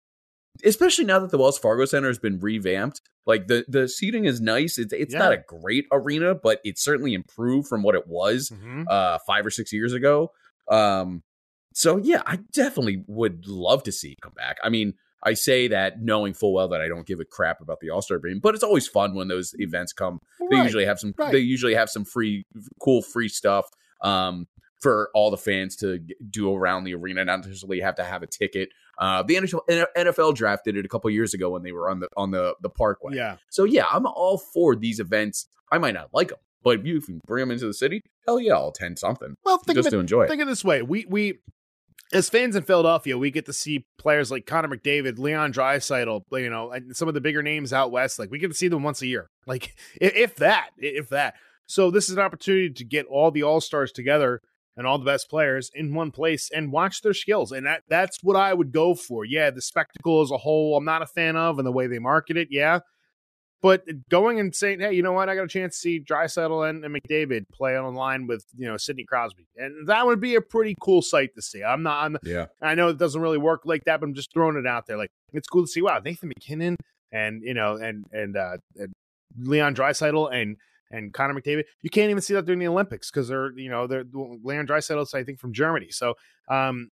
especially 0.63 1.05
now 1.05 1.17
that 1.17 1.31
the 1.31 1.39
Wells 1.39 1.57
Fargo 1.57 1.85
Center 1.85 2.07
has 2.07 2.19
been 2.19 2.39
revamped. 2.39 3.01
Like 3.25 3.47
the 3.47 3.65
the 3.67 3.89
seating 3.89 4.25
is 4.25 4.39
nice. 4.39 4.77
It's 4.77 4.93
it's 4.93 5.13
yeah. 5.13 5.19
not 5.19 5.33
a 5.33 5.43
great 5.47 5.87
arena, 5.91 6.35
but 6.35 6.61
it's 6.63 6.83
certainly 6.83 7.15
improved 7.15 7.67
from 7.67 7.81
what 7.81 7.95
it 7.95 8.07
was 8.07 8.51
mm-hmm. 8.51 8.83
uh, 8.87 9.17
five 9.25 9.43
or 9.43 9.49
six 9.49 9.73
years 9.73 9.93
ago. 9.93 10.31
Um, 10.69 11.23
so 11.73 11.97
yeah, 11.97 12.21
I 12.27 12.39
definitely 12.53 13.03
would 13.07 13.47
love 13.47 13.81
to 13.83 13.91
see 13.91 14.11
it 14.11 14.21
come 14.21 14.33
back. 14.35 14.57
I 14.63 14.69
mean, 14.69 14.93
I 15.23 15.33
say 15.33 15.67
that 15.69 16.01
knowing 16.01 16.33
full 16.33 16.53
well 16.53 16.67
that 16.69 16.81
I 16.81 16.87
don't 16.87 17.07
give 17.07 17.19
a 17.19 17.25
crap 17.25 17.61
about 17.61 17.79
the 17.79 17.89
All 17.89 18.01
Star 18.01 18.19
game, 18.19 18.39
but 18.41 18.55
it's 18.55 18.63
always 18.63 18.87
fun 18.87 19.15
when 19.15 19.27
those 19.27 19.53
events 19.57 19.93
come. 19.93 20.19
Right. 20.39 20.49
They 20.51 20.63
usually 20.63 20.85
have 20.85 20.99
some. 20.99 21.13
Right. 21.17 21.31
They 21.31 21.39
usually 21.39 21.75
have 21.75 21.89
some 21.89 22.05
free, 22.05 22.45
cool, 22.79 23.01
free 23.01 23.29
stuff. 23.29 23.65
Um, 24.01 24.47
for 24.79 25.09
all 25.15 25.31
the 25.31 25.37
fans 25.37 25.75
to 25.77 25.99
do 26.29 26.53
around 26.53 26.83
the 26.83 26.93
arena, 26.93 27.25
not 27.25 27.45
necessarily 27.45 27.79
have 27.79 27.95
to 27.95 28.03
have 28.03 28.21
a 28.21 28.27
ticket. 28.27 28.69
Uh, 28.99 29.23
the 29.23 29.35
NHL, 29.35 29.87
NFL 29.97 30.35
draft 30.35 30.65
did 30.65 30.77
it 30.77 30.85
a 30.85 30.87
couple 30.87 31.09
years 31.09 31.33
ago 31.33 31.49
when 31.49 31.63
they 31.63 31.71
were 31.71 31.89
on 31.89 31.99
the 31.99 32.09
on 32.15 32.31
the 32.31 32.55
the 32.61 32.69
parkway. 32.69 33.15
Yeah. 33.15 33.37
So 33.49 33.63
yeah, 33.63 33.85
I'm 33.91 34.05
all 34.05 34.37
for 34.37 34.75
these 34.75 34.99
events. 34.99 35.47
I 35.71 35.77
might 35.77 35.93
not 35.93 36.09
like 36.13 36.29
them, 36.29 36.39
but 36.63 36.79
if 36.79 36.85
you 36.85 37.01
can 37.01 37.21
bring 37.25 37.41
them 37.41 37.51
into 37.51 37.65
the 37.65 37.73
city, 37.73 38.03
hell 38.25 38.39
yeah, 38.39 38.53
I'll 38.53 38.69
attend 38.69 38.99
something. 38.99 39.35
Well, 39.43 39.57
think 39.57 39.77
just 39.77 39.87
of 39.87 39.93
it, 39.93 39.97
to 39.97 39.99
enjoy. 39.99 40.27
Think 40.27 40.41
of 40.41 40.47
this 40.47 40.63
way: 40.63 40.81
we 40.81 41.05
we 41.09 41.39
as 42.13 42.29
fans 42.29 42.55
in 42.55 42.63
Philadelphia, 42.63 43.17
we 43.17 43.31
get 43.31 43.45
to 43.45 43.53
see 43.53 43.85
players 43.97 44.31
like 44.31 44.45
Connor 44.45 44.69
McDavid, 44.69 45.19
Leon 45.19 45.53
Draisaitl, 45.53 46.23
you 46.31 46.49
know, 46.49 46.71
and 46.71 46.95
some 46.95 47.07
of 47.07 47.13
the 47.13 47.21
bigger 47.21 47.43
names 47.43 47.73
out 47.73 47.91
west. 47.91 48.19
Like 48.19 48.31
we 48.31 48.39
get 48.39 48.47
to 48.47 48.53
see 48.53 48.67
them 48.67 48.83
once 48.83 49.01
a 49.01 49.07
year, 49.07 49.29
like 49.47 49.75
if 49.95 50.35
that, 50.37 50.69
if 50.77 51.09
that. 51.09 51.35
So 51.67 51.91
this 51.91 52.07
is 52.09 52.15
an 52.15 52.21
opportunity 52.21 52.69
to 52.69 52.85
get 52.85 53.05
all 53.07 53.29
the 53.31 53.43
all 53.43 53.59
stars 53.59 53.91
together 53.91 54.41
and 54.77 54.85
all 54.85 54.99
the 54.99 55.05
best 55.05 55.29
players 55.29 55.71
in 55.73 55.93
one 55.93 56.11
place 56.11 56.49
and 56.55 56.71
watch 56.71 57.01
their 57.01 57.13
skills. 57.13 57.51
And 57.51 57.65
that 57.65 57.83
that's 57.89 58.23
what 58.23 58.37
I 58.37 58.53
would 58.53 58.71
go 58.71 58.95
for. 58.95 59.25
Yeah, 59.25 59.49
the 59.49 59.61
spectacle 59.61 60.21
as 60.21 60.31
a 60.31 60.37
whole, 60.37 60.77
I'm 60.77 60.85
not 60.85 61.01
a 61.01 61.07
fan 61.07 61.35
of, 61.35 61.57
and 61.57 61.65
the 61.65 61.71
way 61.71 61.87
they 61.87 61.99
market 61.99 62.37
it. 62.37 62.49
Yeah. 62.51 62.79
But 63.61 63.83
going 64.09 64.39
and 64.39 64.53
saying, 64.53 64.81
hey, 64.81 64.93
you 64.93 65.01
know 65.01 65.13
what? 65.13 65.29
I 65.29 65.35
got 65.35 65.43
a 65.43 65.47
chance 65.47 65.75
to 65.75 65.79
see 65.79 65.99
Draisaitl 65.99 66.69
and, 66.69 66.85
and 66.85 66.95
McDavid 66.95 67.45
play 67.51 67.77
online 67.77 68.27
with, 68.27 68.45
you 68.55 68.67
know, 68.67 68.77
Sidney 68.77 69.03
Crosby. 69.03 69.47
And 69.55 69.87
that 69.87 70.05
would 70.05 70.19
be 70.19 70.35
a 70.35 70.41
pretty 70.41 70.75
cool 70.79 71.01
sight 71.01 71.33
to 71.35 71.41
see. 71.41 71.63
I'm 71.63 71.81
not, 71.81 72.03
I'm, 72.03 72.17
yeah. 72.23 72.45
I 72.61 72.75
know 72.75 72.89
it 72.89 72.99
doesn't 72.99 73.19
really 73.19 73.39
work 73.39 73.61
like 73.65 73.85
that, 73.85 73.99
but 73.99 74.05
I'm 74.05 74.13
just 74.13 74.31
throwing 74.31 74.57
it 74.57 74.67
out 74.67 74.85
there. 74.85 74.97
Like, 74.97 75.09
it's 75.33 75.47
cool 75.47 75.63
to 75.63 75.67
see, 75.67 75.81
wow, 75.81 75.99
Nathan 76.03 76.29
MacKinnon 76.29 76.75
and, 77.11 77.41
you 77.43 77.55
know, 77.55 77.77
and, 77.77 78.05
and, 78.11 78.37
uh, 78.37 78.57
and 78.75 78.93
Leon 79.39 79.73
Draisaitl 79.73 80.31
and, 80.31 80.57
and 80.91 81.13
Connor 81.13 81.33
McDavid. 81.33 81.63
You 81.81 81.89
can't 81.89 82.09
even 82.09 82.21
see 82.21 82.33
that 82.33 82.45
during 82.45 82.59
the 82.59 82.67
Olympics 82.67 83.11
because 83.11 83.27
they're 83.27 83.51
you 83.57 83.69
know 83.69 83.87
they're 83.87 84.05
Leon 84.13 84.67
Draisaitl's 84.67 85.13
I 85.13 85.23
think 85.23 85.39
from 85.39 85.53
Germany. 85.53 85.87
So 85.89 86.13
um, 86.49 86.89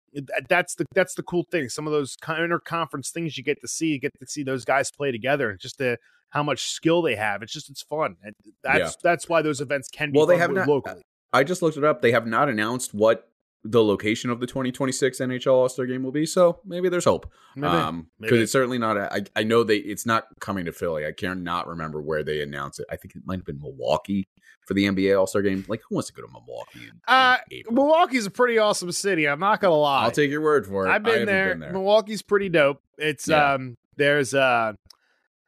that's 0.49 0.75
the 0.77 0.87
that's 0.95 1.15
the 1.15 1.23
cool 1.23 1.45
thing. 1.51 1.69
Some 1.69 1.87
of 1.87 1.93
those 1.93 2.17
kind 2.21 2.41
interconference 2.41 3.11
things 3.11 3.37
you 3.37 3.45
get 3.45 3.61
to 3.61 3.69
see, 3.69 3.89
you 3.89 4.01
get 4.01 4.13
to 4.21 4.27
see 4.27 4.43
those 4.43 4.65
guys 4.65 4.91
play 4.91 5.13
together, 5.13 5.51
and 5.51 5.59
just 5.59 5.79
the 5.79 5.99
how 6.31 6.43
much 6.43 6.71
skill 6.71 7.03
they 7.03 7.17
have. 7.17 7.43
It's 7.43 7.53
just 7.53 7.71
it's 7.71 7.83
fun. 7.83 8.17
And 8.23 8.35
that's 8.63 8.79
yeah. 8.79 8.91
that's 9.03 9.29
why 9.29 9.43
those 9.43 9.61
events 9.61 9.89
can 9.89 10.11
be 10.11 10.19
well. 10.19 10.27
they 10.27 10.39
have 10.39 10.53
not, 10.53 10.67
locally. 10.67 11.03
I 11.33 11.45
just 11.45 11.63
looked 11.63 11.77
it 11.77 11.85
up. 11.85 12.03
They 12.03 12.13
have 12.13 12.27
not 12.27 12.49
announced 12.49 12.95
what 12.95 13.31
the 13.63 13.85
location 13.85 14.31
of 14.31 14.41
the 14.41 14.47
2026 14.47 15.19
NHL 15.19 15.53
All 15.53 15.69
Star 15.69 15.87
Game 15.87 16.03
will 16.03 16.13
be. 16.13 16.25
So 16.25 16.61
maybe 16.65 16.89
there's 16.89 17.05
hope. 17.05 17.31
Maybe. 17.55 17.73
Um, 17.73 18.07
because 18.19 18.41
it's 18.41 18.53
certainly 18.53 18.79
not. 18.79 18.97
A, 18.97 19.13
I, 19.13 19.21
I 19.37 19.43
know 19.43 19.65
they. 19.65 19.77
It's 19.77 20.07
not 20.07 20.27
coming 20.41 20.65
to 20.65 20.73
Philly. 20.73 21.07
I 21.07 21.13
cannot 21.13 21.67
remember 21.67 22.01
where 22.01 22.23
they 22.23 22.41
announced 22.41 22.81
it. 22.81 22.87
I 22.91 22.97
think 22.97 23.17
it 23.17 23.23
might 23.25 23.39
have 23.39 23.45
been 23.45 23.61
Milwaukee 23.61 24.29
for 24.67 24.75
the 24.75 24.87
NBA 24.87 25.19
All 25.19 25.27
Star 25.27 25.43
Game. 25.43 25.65
Like, 25.69 25.83
who 25.89 25.97
wants 25.97 26.09
to 26.09 26.15
go 26.15 26.23
to 26.23 26.33
Milwaukee? 26.33 26.85
In, 26.85 27.01
uh, 27.07 27.37
in 27.51 27.63
Milwaukee's 27.71 28.27
a 28.27 28.31
pretty 28.31 28.59
awesome 28.59 28.93
city. 28.93 29.29
I'm 29.29 29.41
not 29.41 29.61
gonna 29.61 29.75
lie. 29.75 30.05
I'll 30.05 30.11
take 30.11 30.31
your 30.31 30.43
word 30.43 30.67
for 30.67 30.87
it. 30.87 30.91
I've 30.91 31.03
been, 31.03 31.27
there. 31.27 31.51
been 31.51 31.61
there. 31.61 31.73
Milwaukee's 31.73 32.23
pretty 32.23 32.49
dope. 32.49 32.81
It's 32.99 33.29
yeah. 33.29 33.55
um. 33.55 33.77
There's 33.97 34.33
uh 34.33 34.73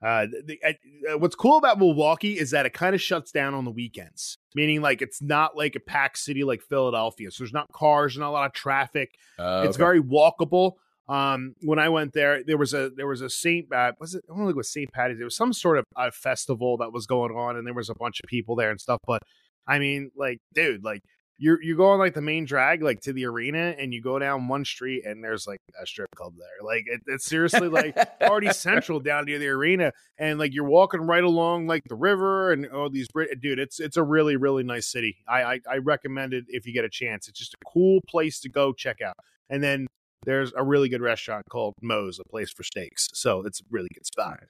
uh, 0.03 0.27
the, 0.45 0.59
uh, 0.65 1.19
what's 1.19 1.37
cool 1.37 1.59
about 1.59 1.79
Milwaukee 1.79 2.39
is 2.39 2.51
that 2.51 2.67
it 2.67 2.73
kind 2.73 2.95
of 2.95 3.01
shuts 3.01 3.31
down 3.31 3.55
on 3.55 3.65
the 3.65 3.71
weekends, 3.71 4.37
meaning 4.55 4.83
like 4.83 5.01
it's 5.01 5.23
not 5.23 5.57
like 5.57 5.77
a 5.77 5.81
packed 5.81 6.19
city 6.19 6.43
like 6.43 6.61
Philadelphia. 6.61 7.31
So 7.31 7.45
there's 7.45 7.53
not 7.53 7.71
cars, 7.73 8.19
not 8.19 8.29
a 8.29 8.31
lot 8.31 8.47
of 8.47 8.53
traffic. 8.53 9.15
Uh, 9.39 9.63
it's 9.65 9.77
okay. 9.77 9.85
very 9.85 10.03
walkable. 10.03 10.73
Um, 11.09 11.55
when 11.61 11.79
I 11.79 11.89
went 11.89 12.15
there, 12.15 12.43
there 12.43 12.59
was 12.59 12.75
a 12.75 12.91
there 12.97 13.07
was 13.07 13.21
a 13.21 13.31
Saint 13.31 13.73
uh, 13.73 13.93
was 14.01 14.15
it 14.15 14.25
I 14.29 14.37
don't 14.37 14.47
if 14.47 14.51
it 14.51 14.57
was 14.57 14.73
Saint 14.73 14.93
Patty's. 14.93 15.19
There 15.19 15.27
was 15.27 15.37
some 15.37 15.53
sort 15.53 15.79
of 15.79 15.85
uh, 15.97 16.11
festival 16.13 16.77
that 16.79 16.93
was 16.93 17.07
going 17.07 17.33
on, 17.33 17.57
and 17.57 17.67
there 17.67 17.75
was 17.75 17.91
a 17.91 17.95
bunch 17.95 18.21
of 18.23 18.29
people 18.29 18.57
there 18.57 18.71
and 18.71 18.81
stuff. 18.81 19.01
But 19.07 19.23
I 19.67 19.79
mean, 19.79 20.11
like, 20.17 20.39
dude, 20.55 20.85
like 20.85 21.03
you 21.43 21.59
you 21.61 21.77
go 21.77 21.87
on 21.87 21.99
like 21.99 22.15
the 22.15 22.23
main 22.23 22.45
drag 22.45 22.83
like 22.85 23.01
to 23.01 23.13
the 23.13 23.27
arena 23.27 23.75
and 23.77 23.93
you 23.93 24.01
go 24.01 24.17
down 24.17 24.47
one 24.47 24.65
street 24.65 25.05
and 25.05 25.25
there's 25.25 25.45
like 25.45 25.59
a 25.83 25.85
strip 25.85 26.09
club 26.15 26.35
there. 26.39 26.65
Like 26.65 26.85
it, 26.87 27.01
it's 27.09 27.27
seriously 27.27 27.67
like 27.67 27.97
party 28.21 28.49
central 28.53 29.01
down 29.01 29.25
near 29.25 29.41
the 29.41 29.49
arena 29.49 29.93
and 30.19 30.39
like 30.39 30.55
you're 30.55 30.65
walking 30.65 31.01
right 31.01 31.25
along 31.25 31.67
like 31.67 31.83
the 31.89 31.97
river 31.97 32.53
and 32.53 32.69
all 32.69 32.89
these 32.89 33.09
dude 33.41 33.59
it's 33.59 33.81
it's 33.81 33.97
a 33.97 34.05
really 34.05 34.37
really 34.37 34.63
nice 34.63 34.87
city. 34.87 35.17
I, 35.27 35.43
I 35.43 35.61
i 35.69 35.77
recommend 35.79 36.33
it 36.33 36.45
if 36.47 36.65
you 36.65 36.73
get 36.73 36.85
a 36.85 36.89
chance. 36.89 37.27
It's 37.27 37.41
just 37.41 37.55
a 37.55 37.65
cool 37.67 37.99
place 38.09 38.39
to 38.41 38.49
go 38.49 38.73
check 38.73 39.01
out. 39.01 39.17
And 39.51 39.65
then 39.65 39.89
there's 40.25 40.53
a 40.57 40.63
really 40.63 40.89
good 40.89 41.03
restaurant 41.03 41.47
called 41.51 41.75
Moe's, 41.83 42.21
a 42.21 42.31
place 42.31 42.53
for 42.53 42.63
steaks. 42.63 43.09
So 43.15 43.45
it's 43.45 43.61
a 43.61 43.65
really 43.69 43.89
good 43.93 44.07
spot. 44.07 44.45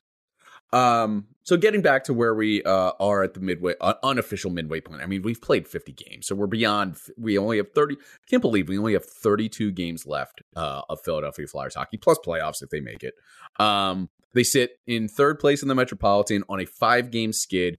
Um, 0.72 1.26
so 1.44 1.56
getting 1.56 1.82
back 1.82 2.04
to 2.04 2.14
where 2.14 2.34
we 2.34 2.62
uh, 2.62 2.92
are 3.00 3.22
at 3.22 3.34
the 3.34 3.40
midway, 3.40 3.74
uh, 3.80 3.94
unofficial 4.02 4.50
midway 4.50 4.80
point. 4.80 5.02
I 5.02 5.06
mean, 5.06 5.22
we've 5.22 5.40
played 5.40 5.66
50 5.66 5.92
games, 5.92 6.26
so 6.26 6.34
we're 6.34 6.46
beyond. 6.46 6.96
We 7.18 7.36
only 7.36 7.56
have 7.56 7.72
30. 7.74 7.96
Can't 8.30 8.42
believe 8.42 8.68
we 8.68 8.78
only 8.78 8.92
have 8.92 9.04
32 9.04 9.72
games 9.72 10.06
left 10.06 10.42
uh, 10.56 10.82
of 10.88 11.00
Philadelphia 11.04 11.46
Flyers 11.46 11.74
hockey, 11.74 11.96
plus 11.96 12.18
playoffs 12.24 12.62
if 12.62 12.70
they 12.70 12.80
make 12.80 13.02
it. 13.02 13.14
Um, 13.58 14.08
they 14.34 14.44
sit 14.44 14.78
in 14.86 15.08
third 15.08 15.40
place 15.40 15.62
in 15.62 15.68
the 15.68 15.74
Metropolitan 15.74 16.44
on 16.48 16.60
a 16.60 16.66
five 16.66 17.10
game 17.10 17.32
skid. 17.32 17.78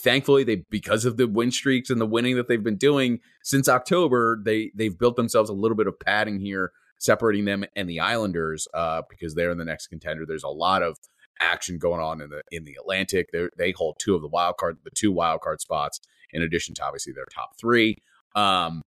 Thankfully, 0.00 0.42
they 0.42 0.64
because 0.68 1.04
of 1.04 1.16
the 1.16 1.28
win 1.28 1.52
streaks 1.52 1.90
and 1.90 2.00
the 2.00 2.06
winning 2.06 2.36
that 2.36 2.48
they've 2.48 2.62
been 2.62 2.76
doing 2.76 3.20
since 3.44 3.68
October, 3.68 4.40
they 4.44 4.72
they've 4.74 4.98
built 4.98 5.16
themselves 5.16 5.48
a 5.48 5.54
little 5.54 5.76
bit 5.76 5.86
of 5.86 5.98
padding 6.00 6.40
here, 6.40 6.72
separating 6.98 7.44
them 7.44 7.64
and 7.76 7.88
the 7.88 8.00
Islanders 8.00 8.66
uh, 8.74 9.02
because 9.08 9.34
they're 9.34 9.50
in 9.50 9.58
the 9.58 9.64
next 9.64 9.86
contender. 9.86 10.24
There's 10.26 10.42
a 10.42 10.48
lot 10.48 10.82
of 10.82 10.98
action 11.40 11.78
going 11.78 12.00
on 12.00 12.20
in 12.20 12.30
the 12.30 12.42
in 12.50 12.64
the 12.64 12.76
Atlantic. 12.80 13.30
They 13.32 13.48
they 13.56 13.72
hold 13.72 13.96
two 13.98 14.14
of 14.14 14.22
the 14.22 14.28
wild 14.28 14.56
card, 14.58 14.78
the 14.84 14.90
two 14.90 15.12
wild 15.12 15.40
card 15.40 15.60
spots, 15.60 16.00
in 16.30 16.42
addition 16.42 16.74
to 16.76 16.84
obviously 16.84 17.12
their 17.12 17.26
top 17.26 17.50
three. 17.58 17.98
Um, 18.34 18.82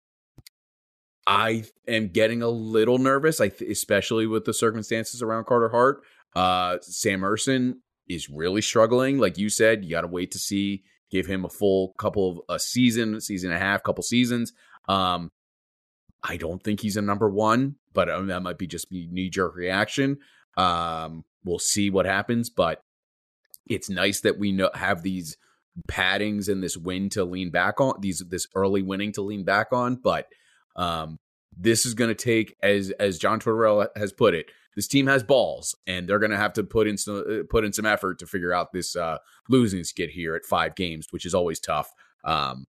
I 1.27 1.65
am 1.87 2.07
getting 2.07 2.41
a 2.41 2.49
little 2.49 2.97
nervous, 2.97 3.39
I 3.39 3.49
th- 3.49 3.69
especially 3.69 4.25
with 4.25 4.45
the 4.45 4.53
circumstances 4.53 5.21
around 5.21 5.45
Carter 5.45 5.69
Hart. 5.69 6.01
Uh, 6.35 6.77
Sam 6.81 7.21
Ersson 7.21 7.75
is 8.07 8.29
really 8.29 8.61
struggling, 8.61 9.19
like 9.19 9.37
you 9.37 9.49
said. 9.49 9.83
You 9.83 9.91
got 9.91 10.01
to 10.01 10.07
wait 10.07 10.31
to 10.31 10.39
see, 10.39 10.83
give 11.11 11.27
him 11.27 11.45
a 11.45 11.49
full 11.49 11.93
couple 11.99 12.43
of 12.47 12.55
a 12.55 12.59
season, 12.59 13.21
season 13.21 13.51
and 13.51 13.61
a 13.61 13.63
half, 13.63 13.83
couple 13.83 14.03
seasons. 14.03 14.53
Um, 14.87 15.31
I 16.23 16.37
don't 16.37 16.63
think 16.63 16.81
he's 16.81 16.97
a 16.97 17.01
number 17.01 17.29
one, 17.29 17.75
but 17.93 18.09
um, 18.09 18.27
that 18.27 18.41
might 18.41 18.57
be 18.57 18.67
just 18.67 18.91
knee 18.91 19.29
jerk 19.29 19.55
reaction. 19.55 20.17
Um, 20.57 21.23
we'll 21.43 21.59
see 21.59 21.89
what 21.89 22.05
happens, 22.05 22.49
but 22.49 22.81
it's 23.69 23.89
nice 23.89 24.21
that 24.21 24.37
we 24.37 24.51
know 24.51 24.69
have 24.73 25.03
these 25.03 25.37
paddings 25.87 26.49
and 26.49 26.61
this 26.61 26.75
win 26.75 27.09
to 27.09 27.23
lean 27.23 27.51
back 27.51 27.79
on 27.79 27.93
these 28.01 28.23
this 28.29 28.47
early 28.55 28.81
winning 28.81 29.11
to 29.13 29.21
lean 29.21 29.43
back 29.43 29.67
on 29.71 29.95
but 29.95 30.27
um 30.75 31.19
this 31.57 31.85
is 31.85 31.93
going 31.93 32.09
to 32.09 32.15
take 32.15 32.55
as 32.61 32.91
as 32.99 33.17
John 33.17 33.39
Tortorella 33.39 33.87
has 33.95 34.11
put 34.11 34.33
it 34.33 34.47
this 34.75 34.87
team 34.87 35.07
has 35.07 35.23
balls 35.23 35.75
and 35.87 36.07
they're 36.07 36.19
going 36.19 36.31
to 36.31 36.37
have 36.37 36.53
to 36.53 36.63
put 36.63 36.87
in 36.87 36.97
some 36.97 37.23
uh, 37.29 37.43
put 37.49 37.63
in 37.63 37.71
some 37.71 37.85
effort 37.85 38.19
to 38.19 38.27
figure 38.27 38.53
out 38.53 38.73
this 38.73 38.95
uh 38.95 39.17
losing 39.47 39.83
skid 39.83 40.09
here 40.09 40.35
at 40.35 40.45
5 40.45 40.75
games 40.75 41.07
which 41.11 41.25
is 41.25 41.33
always 41.33 41.59
tough 41.59 41.91
um 42.25 42.65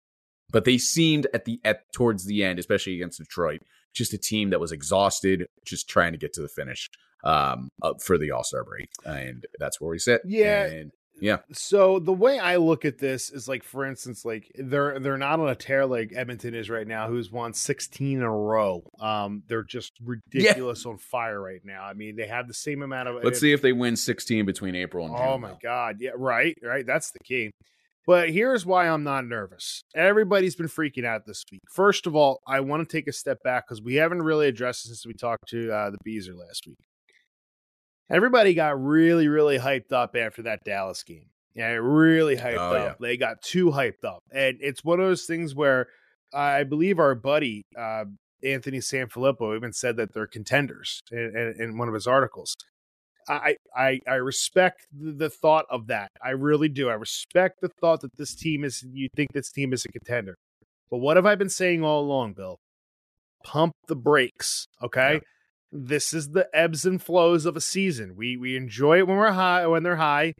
but 0.49 0.65
they 0.65 0.77
seemed 0.77 1.27
at 1.33 1.45
the 1.45 1.59
at 1.65 1.91
towards 1.91 2.25
the 2.25 2.43
end 2.43 2.59
especially 2.59 2.95
against 2.95 3.19
Detroit 3.19 3.61
just 3.93 4.13
a 4.13 4.17
team 4.17 4.51
that 4.51 4.59
was 4.59 4.71
exhausted 4.71 5.47
just 5.65 5.89
trying 5.89 6.13
to 6.13 6.17
get 6.17 6.33
to 6.33 6.41
the 6.41 6.47
finish 6.47 6.89
um, 7.23 7.69
for 7.99 8.17
the 8.17 8.31
All 8.31 8.43
Star 8.43 8.63
break, 8.63 8.89
and 9.05 9.45
that's 9.59 9.79
where 9.79 9.91
we 9.91 9.99
sit. 9.99 10.21
Yeah. 10.25 10.65
And, 10.65 10.91
yeah. 11.21 11.37
So 11.53 11.99
the 11.99 12.11
way 12.11 12.39
I 12.39 12.55
look 12.57 12.83
at 12.83 12.97
this 12.97 13.29
is 13.29 13.47
like, 13.47 13.63
for 13.63 13.85
instance, 13.85 14.25
like 14.25 14.51
they're 14.55 14.99
they're 14.99 15.19
not 15.19 15.39
on 15.39 15.49
a 15.49 15.55
tear 15.55 15.85
like 15.85 16.11
Edmonton 16.15 16.55
is 16.55 16.69
right 16.69 16.87
now, 16.87 17.07
who's 17.07 17.31
won 17.31 17.53
16 17.53 18.17
in 18.17 18.23
a 18.23 18.29
row. 18.29 18.83
Um, 18.99 19.43
they're 19.47 19.63
just 19.63 19.93
ridiculous 20.03 20.83
yeah. 20.83 20.91
on 20.91 20.97
fire 20.97 21.39
right 21.39 21.61
now. 21.63 21.83
I 21.83 21.93
mean, 21.93 22.15
they 22.15 22.25
have 22.27 22.47
the 22.47 22.55
same 22.55 22.81
amount 22.81 23.07
of. 23.07 23.23
Let's 23.23 23.39
see 23.39 23.53
if 23.53 23.61
they 23.61 23.71
win 23.71 23.95
16 23.95 24.45
between 24.45 24.75
April 24.75 25.05
and. 25.05 25.15
Oh 25.15 25.33
June, 25.33 25.41
my 25.41 25.49
though. 25.49 25.57
God! 25.61 25.97
Yeah, 25.99 26.11
right, 26.15 26.57
right. 26.63 26.85
That's 26.85 27.11
the 27.11 27.19
key. 27.23 27.51
But 28.07 28.31
here's 28.31 28.65
why 28.65 28.89
I'm 28.89 29.03
not 29.03 29.25
nervous. 29.25 29.83
Everybody's 29.95 30.55
been 30.55 30.67
freaking 30.67 31.05
out 31.05 31.27
this 31.27 31.43
week. 31.51 31.61
First 31.71 32.07
of 32.07 32.15
all, 32.15 32.41
I 32.47 32.61
want 32.61 32.87
to 32.87 32.91
take 32.91 33.07
a 33.07 33.13
step 33.13 33.43
back 33.43 33.67
because 33.67 33.79
we 33.79 33.93
haven't 33.95 34.23
really 34.23 34.47
addressed 34.47 34.85
this 34.85 35.01
since 35.01 35.05
we 35.05 35.13
talked 35.13 35.49
to 35.49 35.71
uh, 35.71 35.91
the 35.91 35.99
Beezer 36.03 36.33
last 36.33 36.65
week 36.65 36.79
everybody 38.11 38.53
got 38.53 38.81
really, 38.81 39.27
really 39.27 39.57
hyped 39.57 39.91
up 39.91 40.15
after 40.15 40.43
that 40.43 40.63
Dallas 40.63 41.03
game. 41.03 41.25
Yeah, 41.55 41.67
really 41.67 42.37
hyped 42.37 42.57
oh, 42.57 42.75
up. 42.75 42.97
Yeah. 42.99 43.07
They 43.07 43.17
got 43.17 43.41
too 43.41 43.71
hyped 43.71 44.05
up. 44.05 44.23
And 44.31 44.57
it's 44.61 44.83
one 44.83 44.99
of 44.99 45.05
those 45.05 45.25
things 45.25 45.55
where 45.55 45.87
I 46.33 46.63
believe 46.63 46.99
our 46.99 47.15
buddy, 47.15 47.63
uh, 47.77 48.05
Anthony 48.43 48.79
Sanfilippo, 48.79 49.55
even 49.55 49.73
said 49.73 49.97
that 49.97 50.13
they're 50.13 50.27
contenders 50.27 51.01
in, 51.11 51.55
in, 51.59 51.77
one 51.77 51.87
of 51.87 51.93
his 51.93 52.07
articles. 52.07 52.55
I, 53.27 53.55
I 53.75 53.99
I 54.07 54.15
respect 54.15 54.87
the 54.91 55.29
thought 55.29 55.65
of 55.69 55.87
that. 55.87 56.09
I 56.23 56.31
really 56.31 56.69
do. 56.69 56.89
I 56.89 56.93
respect 56.93 57.61
the 57.61 57.69
thought 57.79 58.01
that 58.01 58.17
this 58.17 58.33
team 58.33 58.63
is 58.63 58.83
you 58.91 59.09
think 59.15 59.31
this 59.31 59.51
team 59.51 59.73
is 59.73 59.85
a 59.85 59.89
contender. 59.89 60.35
But 60.89 60.97
what 60.97 61.17
have 61.17 61.27
I 61.27 61.35
been 61.35 61.49
saying 61.49 61.83
all 61.83 62.01
along, 62.01 62.33
Bill? 62.33 62.57
Pump 63.43 63.73
the 63.87 63.95
brakes, 63.95 64.65
okay? 64.81 65.13
Yeah 65.13 65.19
this 65.71 66.13
is 66.13 66.29
the 66.29 66.47
ebbs 66.53 66.85
and 66.85 67.01
flows 67.01 67.45
of 67.45 67.55
a 67.55 67.61
season. 67.61 68.15
We 68.15 68.37
we 68.37 68.55
enjoy 68.55 68.99
it 68.99 69.07
when 69.07 69.17
we're 69.17 69.31
high 69.31 69.65
when 69.67 69.83
they're 69.83 69.95
high, 69.95 70.33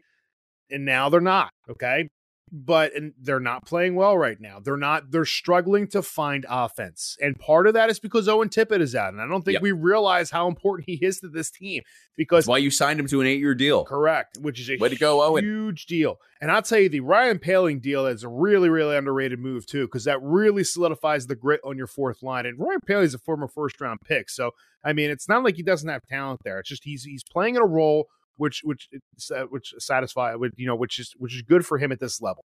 and 0.70 0.84
now 0.84 1.08
they're 1.08 1.20
not. 1.20 1.50
Okay, 1.70 2.08
but 2.52 2.94
and 2.94 3.14
they're 3.18 3.40
not 3.40 3.64
playing 3.64 3.94
well 3.94 4.16
right 4.16 4.38
now. 4.38 4.60
They're 4.62 4.76
not. 4.76 5.10
They're 5.10 5.24
struggling 5.24 5.86
to 5.88 6.02
find 6.02 6.44
offense, 6.48 7.16
and 7.20 7.38
part 7.38 7.66
of 7.66 7.72
that 7.72 7.88
is 7.88 7.98
because 7.98 8.28
Owen 8.28 8.50
Tippett 8.50 8.82
is 8.82 8.94
out, 8.94 9.14
and 9.14 9.22
I 9.22 9.26
don't 9.26 9.42
think 9.42 9.54
yep. 9.54 9.62
we 9.62 9.72
realize 9.72 10.30
how 10.30 10.48
important 10.48 10.88
he 10.88 11.04
is 11.04 11.20
to 11.20 11.28
this 11.28 11.50
team. 11.50 11.82
Because 12.14 12.44
That's 12.44 12.50
why 12.50 12.58
you 12.58 12.70
signed 12.70 13.00
him 13.00 13.06
to 13.06 13.22
an 13.22 13.26
eight-year 13.26 13.54
deal, 13.54 13.86
correct? 13.86 14.36
Which 14.38 14.60
is 14.60 14.68
a 14.68 14.76
way 14.76 14.90
to 14.90 14.96
go, 14.96 15.22
Owen. 15.22 15.42
Huge 15.42 15.86
deal. 15.86 16.18
And 16.42 16.50
I'll 16.50 16.60
tell 16.60 16.78
you, 16.78 16.90
the 16.90 17.00
Ryan 17.00 17.38
Poehling 17.38 17.80
deal 17.80 18.04
is 18.04 18.22
a 18.22 18.28
really, 18.28 18.68
really 18.68 18.94
underrated 18.94 19.38
move 19.38 19.64
too, 19.64 19.86
because 19.86 20.04
that 20.04 20.20
really 20.20 20.62
solidifies 20.62 21.26
the 21.26 21.36
grit 21.36 21.62
on 21.64 21.78
your 21.78 21.86
fourth 21.86 22.22
line. 22.22 22.44
And 22.44 22.58
Ryan 22.58 22.80
Poehling 22.86 23.04
is 23.04 23.14
a 23.14 23.18
former 23.18 23.48
first-round 23.48 24.00
pick, 24.02 24.28
so 24.28 24.50
I 24.84 24.92
mean, 24.92 25.08
it's 25.08 25.28
not 25.28 25.42
like 25.42 25.56
he 25.56 25.62
doesn't 25.62 25.88
have 25.88 26.02
talent 26.02 26.40
there. 26.44 26.58
It's 26.58 26.68
just 26.68 26.84
he's 26.84 27.04
he's 27.04 27.24
playing 27.24 27.56
in 27.56 27.62
a 27.62 27.66
role 27.66 28.08
which 28.36 28.60
which 28.64 28.88
uh, 29.34 29.42
which 29.44 29.74
satisfy 29.78 30.34
which 30.34 30.52
you 30.56 30.66
know 30.66 30.76
which 30.76 30.98
is 30.98 31.12
which 31.18 31.34
is 31.34 31.42
good 31.42 31.64
for 31.64 31.78
him 31.78 31.92
at 31.92 32.00
this 32.00 32.20
level 32.20 32.44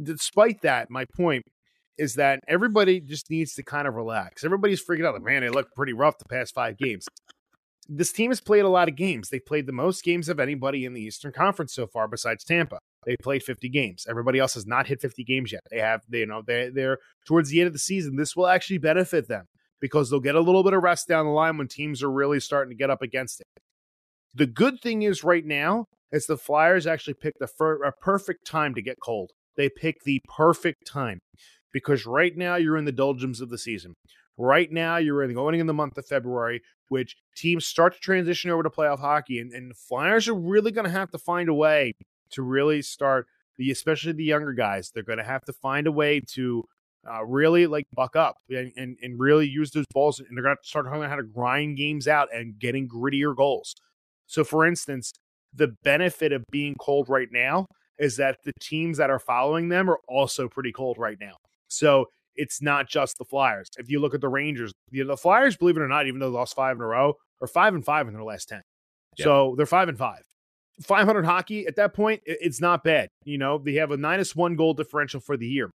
despite 0.00 0.62
that, 0.62 0.90
my 0.90 1.04
point 1.16 1.44
is 1.98 2.14
that 2.14 2.40
everybody 2.48 3.00
just 3.00 3.30
needs 3.30 3.54
to 3.54 3.62
kind 3.62 3.86
of 3.86 3.94
relax. 3.94 4.44
Everybody's 4.44 4.84
freaking 4.84 5.06
out 5.06 5.14
like, 5.14 5.22
man, 5.22 5.42
they 5.42 5.50
look 5.50 5.68
pretty 5.74 5.92
rough 5.92 6.18
the 6.18 6.24
past 6.24 6.54
five 6.54 6.78
games. 6.78 7.06
This 7.88 8.12
team 8.12 8.30
has 8.30 8.40
played 8.40 8.64
a 8.64 8.68
lot 8.68 8.88
of 8.88 8.96
games. 8.96 9.28
They 9.28 9.40
played 9.40 9.66
the 9.66 9.72
most 9.72 10.04
games 10.04 10.28
of 10.28 10.40
anybody 10.40 10.84
in 10.84 10.94
the 10.94 11.02
Eastern 11.02 11.32
Conference 11.32 11.74
so 11.74 11.86
far, 11.86 12.08
besides 12.08 12.44
Tampa. 12.44 12.78
They 13.04 13.16
played 13.16 13.42
50 13.42 13.68
games. 13.68 14.06
Everybody 14.08 14.38
else 14.38 14.54
has 14.54 14.66
not 14.66 14.86
hit 14.86 15.00
50 15.00 15.24
games 15.24 15.52
yet. 15.52 15.62
They 15.70 15.80
have, 15.80 16.02
they, 16.08 16.20
you 16.20 16.26
know, 16.26 16.42
they, 16.46 16.70
they're 16.72 16.98
towards 17.26 17.50
the 17.50 17.60
end 17.60 17.66
of 17.66 17.72
the 17.72 17.80
season. 17.80 18.16
This 18.16 18.36
will 18.36 18.46
actually 18.46 18.78
benefit 18.78 19.28
them 19.28 19.46
because 19.80 20.08
they'll 20.08 20.20
get 20.20 20.36
a 20.36 20.40
little 20.40 20.62
bit 20.62 20.72
of 20.72 20.82
rest 20.82 21.08
down 21.08 21.26
the 21.26 21.32
line 21.32 21.58
when 21.58 21.66
teams 21.66 22.02
are 22.02 22.10
really 22.10 22.38
starting 22.38 22.70
to 22.70 22.76
get 22.76 22.88
up 22.90 23.02
against 23.02 23.40
it. 23.40 23.61
The 24.34 24.46
good 24.46 24.80
thing 24.80 25.02
is 25.02 25.24
right 25.24 25.44
now 25.44 25.86
is 26.10 26.26
the 26.26 26.36
Flyers 26.36 26.86
actually 26.86 27.14
picked 27.14 27.40
a, 27.40 27.46
fir- 27.46 27.82
a 27.82 27.92
perfect 27.92 28.46
time 28.46 28.74
to 28.74 28.82
get 28.82 28.98
cold 29.00 29.32
they 29.56 29.68
pick 29.68 30.02
the 30.04 30.22
perfect 30.28 30.86
time 30.86 31.20
because 31.72 32.06
right 32.06 32.36
now 32.36 32.56
you're 32.56 32.76
in 32.76 32.84
the 32.84 32.92
doldrums 32.92 33.40
of 33.40 33.50
the 33.50 33.58
season. 33.58 33.94
Right 34.38 34.70
now 34.70 34.96
you're 34.96 35.22
in 35.22 35.34
going 35.34 35.60
in 35.60 35.66
the 35.66 35.74
month 35.74 35.98
of 35.98 36.06
February, 36.06 36.62
which 36.88 37.16
teams 37.36 37.66
start 37.66 37.94
to 37.94 38.00
transition 38.00 38.50
over 38.50 38.62
to 38.62 38.70
playoff 38.70 39.00
hockey, 39.00 39.38
and, 39.38 39.52
and 39.52 39.70
the 39.70 39.74
Flyers 39.74 40.28
are 40.28 40.34
really 40.34 40.72
going 40.72 40.86
to 40.86 40.90
have 40.90 41.10
to 41.10 41.18
find 41.18 41.48
a 41.48 41.54
way 41.54 41.92
to 42.30 42.42
really 42.42 42.82
start 42.82 43.26
the, 43.58 43.70
especially 43.70 44.12
the 44.12 44.24
younger 44.24 44.52
guys. 44.52 44.90
They're 44.90 45.02
going 45.02 45.18
to 45.18 45.24
have 45.24 45.44
to 45.44 45.52
find 45.52 45.86
a 45.86 45.92
way 45.92 46.20
to 46.34 46.64
uh, 47.08 47.24
really 47.24 47.66
like 47.66 47.86
buck 47.94 48.16
up 48.16 48.36
and, 48.48 48.72
and, 48.76 48.96
and 49.02 49.20
really 49.20 49.46
use 49.46 49.70
those 49.70 49.86
balls, 49.92 50.18
and 50.18 50.28
they're 50.34 50.44
going 50.44 50.56
to 50.56 50.68
start 50.68 50.86
learning 50.86 51.10
how 51.10 51.16
to 51.16 51.22
grind 51.22 51.76
games 51.76 52.08
out 52.08 52.28
and 52.34 52.58
getting 52.58 52.88
grittier 52.88 53.36
goals. 53.36 53.74
So, 54.32 54.44
for 54.44 54.64
instance, 54.66 55.12
the 55.52 55.76
benefit 55.84 56.32
of 56.32 56.42
being 56.50 56.74
cold 56.80 57.10
right 57.10 57.28
now 57.30 57.66
is 57.98 58.16
that 58.16 58.38
the 58.44 58.54
teams 58.62 58.96
that 58.96 59.10
are 59.10 59.18
following 59.18 59.68
them 59.68 59.90
are 59.90 60.00
also 60.08 60.48
pretty 60.48 60.72
cold 60.72 60.96
right 60.96 61.18
now. 61.20 61.34
So 61.68 62.06
it's 62.34 62.62
not 62.62 62.88
just 62.88 63.18
the 63.18 63.26
Flyers. 63.26 63.68
If 63.76 63.90
you 63.90 64.00
look 64.00 64.14
at 64.14 64.22
the 64.22 64.30
Rangers, 64.30 64.72
you 64.90 65.04
know, 65.04 65.08
the 65.08 65.18
Flyers, 65.18 65.58
believe 65.58 65.76
it 65.76 65.82
or 65.82 65.88
not, 65.88 66.06
even 66.06 66.18
though 66.18 66.30
they 66.30 66.36
lost 66.36 66.56
five 66.56 66.76
in 66.76 66.82
a 66.82 66.86
row, 66.86 67.12
are 67.42 67.46
five 67.46 67.74
and 67.74 67.84
five 67.84 68.08
in 68.08 68.14
their 68.14 68.24
last 68.24 68.48
10. 68.48 68.62
Yep. 69.18 69.24
So 69.24 69.54
they're 69.58 69.66
five 69.66 69.90
and 69.90 69.98
five. 69.98 70.22
500 70.80 71.26
hockey 71.26 71.66
at 71.66 71.76
that 71.76 71.92
point, 71.92 72.22
it's 72.24 72.58
not 72.58 72.82
bad. 72.82 73.08
You 73.24 73.36
know, 73.36 73.58
they 73.58 73.74
have 73.74 73.90
a 73.90 73.98
minus 73.98 74.34
one 74.34 74.56
goal 74.56 74.72
differential 74.72 75.20
for 75.20 75.36
the 75.36 75.46
year. 75.46 75.70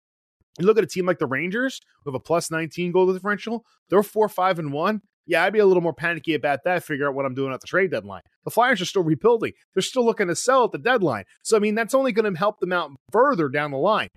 You 0.60 0.66
look 0.66 0.78
at 0.78 0.84
a 0.84 0.86
team 0.86 1.06
like 1.06 1.18
the 1.18 1.26
Rangers 1.26 1.80
with 2.04 2.14
a 2.14 2.20
plus 2.20 2.52
19 2.52 2.92
goal 2.92 3.12
differential, 3.12 3.64
they're 3.90 4.04
four, 4.04 4.28
five, 4.28 4.60
and 4.60 4.72
one. 4.72 5.02
Yeah, 5.26 5.44
I'd 5.44 5.52
be 5.52 5.58
a 5.58 5.66
little 5.66 5.82
more 5.82 5.94
panicky 5.94 6.34
about 6.34 6.60
that, 6.64 6.84
figure 6.84 7.08
out 7.08 7.14
what 7.14 7.24
I'm 7.24 7.34
doing 7.34 7.52
at 7.52 7.60
the 7.60 7.66
trade 7.66 7.90
deadline. 7.90 8.20
The 8.44 8.50
Flyers 8.50 8.80
are 8.80 8.86
still 8.86 9.02
rebuilding. 9.02 9.52
They're 9.74 9.82
still 9.82 10.04
looking 10.04 10.28
to 10.28 10.36
sell 10.36 10.64
at 10.64 10.72
the 10.72 10.78
deadline. 10.78 11.24
So, 11.42 11.56
I 11.56 11.60
mean, 11.60 11.74
that's 11.74 11.94
only 11.94 12.12
going 12.12 12.30
to 12.30 12.38
help 12.38 12.60
them 12.60 12.72
out 12.72 12.90
further 13.10 13.48
down 13.48 13.70
the 13.70 13.78
line. 13.78 14.08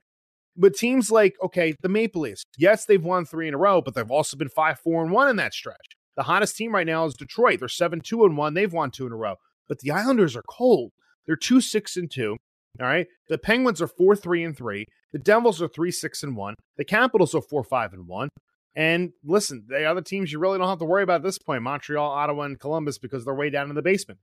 But 0.57 0.75
teams 0.75 1.11
like, 1.11 1.35
okay, 1.41 1.75
the 1.81 1.89
Maple 1.89 2.21
Leafs, 2.21 2.43
yes, 2.57 2.85
they've 2.85 3.03
won 3.03 3.25
three 3.25 3.47
in 3.47 3.53
a 3.53 3.57
row, 3.57 3.81
but 3.81 3.93
they've 3.93 4.09
also 4.09 4.35
been 4.35 4.49
5 4.49 4.79
4 4.79 5.03
and 5.03 5.11
1 5.11 5.29
in 5.29 5.35
that 5.37 5.53
stretch. 5.53 5.95
The 6.17 6.23
hottest 6.23 6.57
team 6.57 6.73
right 6.73 6.87
now 6.87 7.05
is 7.05 7.13
Detroit. 7.13 7.59
They're 7.59 7.69
7 7.69 8.01
2 8.01 8.25
and 8.25 8.35
1. 8.35 8.53
They've 8.55 8.73
won 8.73 8.89
two 8.89 9.05
in 9.05 9.13
a 9.13 9.15
row. 9.15 9.35
But 9.69 9.79
the 9.79 9.91
Islanders 9.91 10.35
are 10.35 10.43
cold. 10.49 10.91
They're 11.27 11.35
2 11.35 11.61
6 11.61 11.95
and 11.95 12.09
2. 12.09 12.35
All 12.81 12.87
right. 12.87 13.05
The 13.29 13.37
Penguins 13.37 13.81
are 13.81 13.87
4 13.87 14.15
3 14.15 14.43
and 14.43 14.57
3. 14.57 14.85
The 15.13 15.19
Devils 15.19 15.61
are 15.61 15.67
3 15.67 15.91
6 15.91 16.23
and 16.23 16.35
1. 16.35 16.55
The 16.77 16.85
Capitals 16.85 17.35
are 17.35 17.41
4 17.41 17.63
5 17.63 17.93
and 17.93 18.07
1. 18.07 18.29
And 18.77 19.11
listen, 19.25 19.65
the 19.67 19.85
other 19.85 20.01
teams 20.01 20.31
you 20.31 20.37
really 20.37 20.59
don't 20.59 20.69
have 20.69 20.77
to 20.77 20.85
worry 20.85 21.01
about 21.01 21.15
at 21.15 21.23
this 21.23 21.39
point 21.39 21.63
Montreal, 21.63 22.11
Ottawa, 22.11 22.43
and 22.43 22.59
Columbus 22.59 22.99
because 22.99 23.25
they're 23.25 23.33
way 23.33 23.49
down 23.49 23.69
in 23.69 23.75
the 23.75 23.81
basement. 23.81 24.19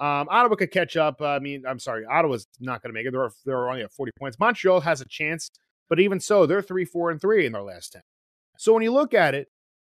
Um, 0.00 0.26
Ottawa 0.30 0.56
could 0.56 0.70
catch 0.70 0.96
up. 0.96 1.20
I 1.20 1.38
mean, 1.38 1.64
I'm 1.68 1.78
sorry, 1.78 2.06
Ottawa's 2.06 2.46
not 2.58 2.82
going 2.82 2.94
to 2.94 2.98
make 2.98 3.06
it. 3.06 3.12
They're, 3.12 3.30
they're 3.44 3.68
only 3.68 3.82
at 3.82 3.92
40 3.92 4.12
points. 4.18 4.38
Montreal 4.40 4.80
has 4.80 5.02
a 5.02 5.04
chance, 5.04 5.50
but 5.90 6.00
even 6.00 6.18
so, 6.18 6.46
they're 6.46 6.62
3 6.62 6.86
4 6.86 7.10
and 7.10 7.20
3 7.20 7.44
in 7.44 7.52
their 7.52 7.62
last 7.62 7.92
10. 7.92 8.00
So 8.56 8.72
when 8.72 8.82
you 8.82 8.90
look 8.90 9.12
at 9.12 9.34
it, 9.34 9.48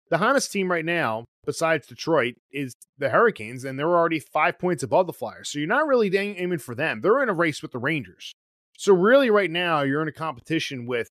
the 0.09 0.17
hottest 0.17 0.51
team 0.53 0.71
right 0.71 0.87
now, 0.87 1.27
besides 1.45 1.87
Detroit, 1.87 2.37
is 2.51 2.73
the 2.97 3.11
Hurricanes, 3.11 3.65
and 3.65 3.79
they're 3.79 3.95
already 3.95 4.21
five 4.21 4.59
points 4.59 4.83
above 4.83 5.07
the 5.07 5.13
Flyers. 5.13 5.51
So 5.51 5.59
you're 5.59 5.69
not 5.69 5.87
really 5.87 6.17
aiming 6.17 6.61
for 6.61 6.75
them. 6.75 7.03
They're 7.03 7.23
in 7.23 7.29
a 7.29 7.35
race 7.35 7.61
with 7.61 7.73
the 7.73 7.79
Rangers. 7.79 8.33
So 8.79 8.95
really, 8.95 9.29
right 9.29 9.51
now, 9.51 9.83
you're 9.83 10.01
in 10.01 10.09
a 10.09 10.13
competition 10.13 10.87
with 10.87 11.11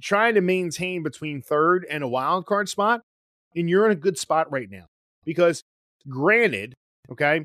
trying 0.00 0.34
to 0.34 0.40
maintain 0.40 1.02
between 1.02 1.42
third 1.42 1.86
and 1.88 2.02
a 2.02 2.08
wild 2.08 2.46
card 2.46 2.68
spot, 2.68 3.02
and 3.54 3.68
you're 3.68 3.86
in 3.86 3.92
a 3.92 3.96
good 3.96 4.18
spot 4.18 4.50
right 4.50 4.70
now. 4.70 4.86
Because 5.24 5.62
granted, 6.08 6.74
okay, 7.10 7.44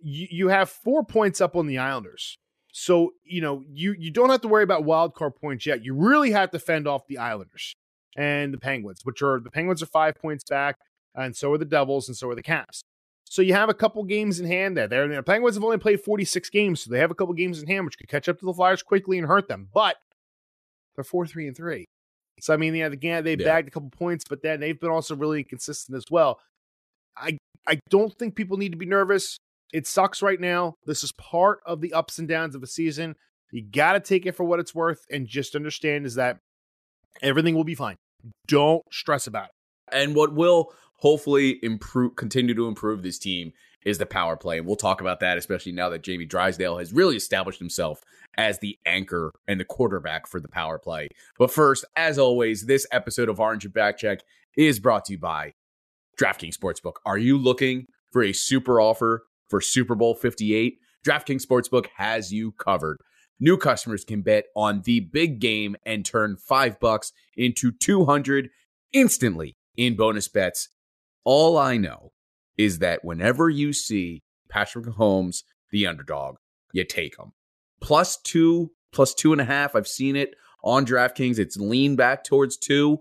you, 0.00 0.26
you 0.30 0.48
have 0.48 0.68
four 0.68 1.04
points 1.04 1.40
up 1.40 1.56
on 1.56 1.66
the 1.66 1.78
Islanders. 1.78 2.36
So, 2.72 3.12
you 3.22 3.40
know, 3.40 3.62
you 3.72 3.94
you 3.96 4.10
don't 4.10 4.30
have 4.30 4.40
to 4.40 4.48
worry 4.48 4.64
about 4.64 4.84
wild 4.84 5.14
card 5.14 5.36
points 5.36 5.64
yet. 5.64 5.84
You 5.84 5.94
really 5.94 6.32
have 6.32 6.50
to 6.50 6.58
fend 6.58 6.88
off 6.88 7.06
the 7.06 7.18
Islanders 7.18 7.74
and 8.16 8.52
the 8.52 8.58
Penguins, 8.58 9.00
which 9.04 9.22
are 9.22 9.40
the 9.40 9.50
Penguins 9.50 9.82
are 9.82 9.86
five 9.86 10.16
points 10.16 10.44
back, 10.44 10.76
and 11.14 11.36
so 11.36 11.52
are 11.52 11.58
the 11.58 11.64
Devils, 11.64 12.08
and 12.08 12.16
so 12.16 12.28
are 12.28 12.34
the 12.34 12.42
Caps. 12.42 12.82
So 13.24 13.42
you 13.42 13.54
have 13.54 13.68
a 13.68 13.74
couple 13.74 14.02
games 14.04 14.38
in 14.38 14.46
hand 14.46 14.76
there. 14.76 14.86
There, 14.86 15.08
the 15.08 15.22
Penguins 15.22 15.56
have 15.56 15.64
only 15.64 15.78
played 15.78 16.00
46 16.00 16.50
games, 16.50 16.82
so 16.82 16.90
they 16.90 16.98
have 16.98 17.10
a 17.10 17.14
couple 17.14 17.34
games 17.34 17.60
in 17.60 17.68
hand, 17.68 17.84
which 17.84 17.98
could 17.98 18.08
catch 18.08 18.28
up 18.28 18.38
to 18.40 18.46
the 18.46 18.52
Flyers 18.52 18.82
quickly 18.82 19.18
and 19.18 19.26
hurt 19.26 19.48
them. 19.48 19.68
But 19.72 19.96
they're 20.94 21.04
four, 21.04 21.26
three, 21.26 21.46
and 21.46 21.56
three. 21.56 21.86
So 22.40 22.52
I 22.52 22.56
mean, 22.56 22.74
yeah, 22.74 22.86
again, 22.86 23.24
they 23.24 23.36
yeah. 23.36 23.44
bagged 23.44 23.68
a 23.68 23.70
couple 23.70 23.90
points, 23.90 24.24
but 24.28 24.42
then 24.42 24.60
they've 24.60 24.78
been 24.78 24.90
also 24.90 25.16
really 25.16 25.40
inconsistent 25.40 25.96
as 25.96 26.04
well. 26.10 26.40
I 27.16 27.38
I 27.66 27.78
don't 27.88 28.16
think 28.18 28.34
people 28.34 28.56
need 28.56 28.72
to 28.72 28.78
be 28.78 28.86
nervous. 28.86 29.38
It 29.72 29.86
sucks 29.86 30.22
right 30.22 30.40
now. 30.40 30.74
This 30.86 31.02
is 31.02 31.12
part 31.12 31.60
of 31.66 31.80
the 31.80 31.92
ups 31.92 32.18
and 32.18 32.28
downs 32.28 32.54
of 32.54 32.62
a 32.62 32.66
season. 32.66 33.16
You 33.50 33.62
got 33.62 33.92
to 33.92 34.00
take 34.00 34.26
it 34.26 34.32
for 34.32 34.44
what 34.44 34.60
it's 34.60 34.74
worth 34.74 35.04
and 35.10 35.26
just 35.26 35.54
understand 35.54 36.06
is 36.06 36.16
that 36.16 36.38
everything 37.22 37.54
will 37.54 37.64
be 37.64 37.74
fine. 37.74 37.96
Don't 38.46 38.82
stress 38.92 39.26
about 39.26 39.46
it. 39.46 39.50
And 39.92 40.14
what 40.14 40.34
will 40.34 40.72
hopefully 40.98 41.58
improve 41.62 42.16
continue 42.16 42.54
to 42.54 42.66
improve 42.66 43.02
this 43.02 43.18
team 43.18 43.52
is 43.84 43.98
the 43.98 44.06
power 44.06 44.36
play. 44.36 44.58
And 44.58 44.66
we'll 44.66 44.76
talk 44.76 45.00
about 45.00 45.20
that, 45.20 45.38
especially 45.38 45.72
now 45.72 45.88
that 45.90 46.02
Jamie 46.02 46.24
Drysdale 46.24 46.78
has 46.78 46.92
really 46.92 47.16
established 47.16 47.58
himself 47.58 48.00
as 48.36 48.58
the 48.58 48.78
anchor 48.86 49.32
and 49.46 49.60
the 49.60 49.64
quarterback 49.64 50.26
for 50.26 50.40
the 50.40 50.48
power 50.48 50.78
play. 50.78 51.08
But 51.38 51.50
first, 51.50 51.84
as 51.96 52.18
always, 52.18 52.66
this 52.66 52.86
episode 52.90 53.28
of 53.28 53.40
Orange 53.40 53.64
and 53.64 53.74
Backcheck 53.74 54.20
is 54.56 54.80
brought 54.80 55.04
to 55.06 55.12
you 55.12 55.18
by 55.18 55.52
DraftKings 56.18 56.56
Sportsbook. 56.56 56.94
Are 57.04 57.18
you 57.18 57.36
looking 57.36 57.86
for 58.12 58.22
a 58.22 58.32
super 58.32 58.80
offer 58.80 59.24
for 59.48 59.60
Super 59.60 59.94
Bowl 59.94 60.14
58? 60.14 60.78
DraftKings 61.06 61.44
Sportsbook 61.44 61.86
has 61.96 62.32
you 62.32 62.52
covered. 62.52 62.98
New 63.40 63.58
customers 63.58 64.04
can 64.04 64.22
bet 64.22 64.46
on 64.56 64.82
the 64.84 65.00
big 65.00 65.40
game 65.40 65.76
and 65.84 66.04
turn 66.04 66.36
5 66.36 66.80
bucks 66.80 67.12
into 67.36 67.72
200 67.72 68.48
instantly 68.92 69.56
in 69.76 69.96
bonus 69.96 70.28
bets. 70.28 70.68
All 71.24 71.58
I 71.58 71.76
know 71.76 72.12
is 72.56 72.78
that 72.78 73.04
whenever 73.04 73.48
you 73.48 73.72
see 73.72 74.22
Patrick 74.48 74.86
Mahomes, 74.86 75.42
the 75.70 75.86
underdog, 75.86 76.36
you 76.72 76.84
take 76.84 77.18
him. 77.18 77.32
Plus 77.80 78.16
two, 78.16 78.70
plus 78.92 79.14
two 79.14 79.32
and 79.32 79.40
a 79.40 79.44
half. 79.44 79.74
I've 79.74 79.88
seen 79.88 80.16
it 80.16 80.34
on 80.62 80.86
DraftKings. 80.86 81.38
It's 81.38 81.56
lean 81.56 81.96
back 81.96 82.24
towards 82.24 82.56
two. 82.56 83.00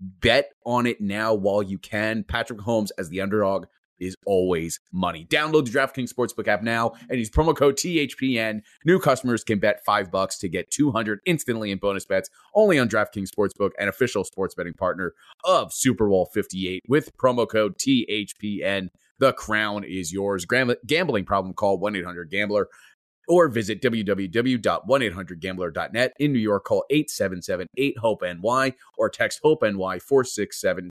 Bet 0.00 0.50
on 0.66 0.86
it 0.86 1.00
now 1.00 1.34
while 1.34 1.62
you 1.62 1.78
can. 1.78 2.24
Patrick 2.24 2.58
Mahomes 2.58 2.90
as 2.98 3.08
the 3.08 3.20
underdog 3.20 3.66
is 4.04 4.14
always 4.26 4.78
money. 4.92 5.26
Download 5.30 5.64
the 5.64 5.70
DraftKings 5.70 6.12
Sportsbook 6.12 6.46
app 6.46 6.62
now 6.62 6.92
and 7.08 7.18
use 7.18 7.30
promo 7.30 7.56
code 7.56 7.76
THPN. 7.76 8.60
New 8.84 9.00
customers 9.00 9.42
can 9.42 9.58
bet 9.58 9.82
5 9.84 10.10
bucks 10.10 10.38
to 10.38 10.48
get 10.48 10.70
200 10.70 11.20
instantly 11.26 11.70
in 11.70 11.78
bonus 11.78 12.04
bets 12.04 12.28
only 12.54 12.78
on 12.78 12.88
DraftKings 12.88 13.30
Sportsbook, 13.36 13.70
an 13.78 13.88
official 13.88 14.24
sports 14.24 14.54
betting 14.54 14.74
partner 14.74 15.14
of 15.44 15.72
Super 15.72 16.08
Bowl 16.08 16.28
58 16.32 16.82
with 16.86 17.16
promo 17.16 17.48
code 17.48 17.78
THPN. 17.78 18.88
The 19.18 19.32
crown 19.32 19.84
is 19.84 20.12
yours. 20.12 20.44
Gambling 20.44 21.24
problem 21.24 21.54
call 21.54 21.80
1-800-GAMBLER 21.80 22.68
or 23.26 23.48
visit 23.48 23.80
www.1800gambler.net. 23.80 26.12
In 26.18 26.32
New 26.32 26.38
York, 26.38 26.64
call 26.64 26.84
877-8-HOPE-NY 26.92 28.74
or 28.98 29.08
text 29.08 29.40
HOPE-NY 29.42 29.98
467 30.00 30.90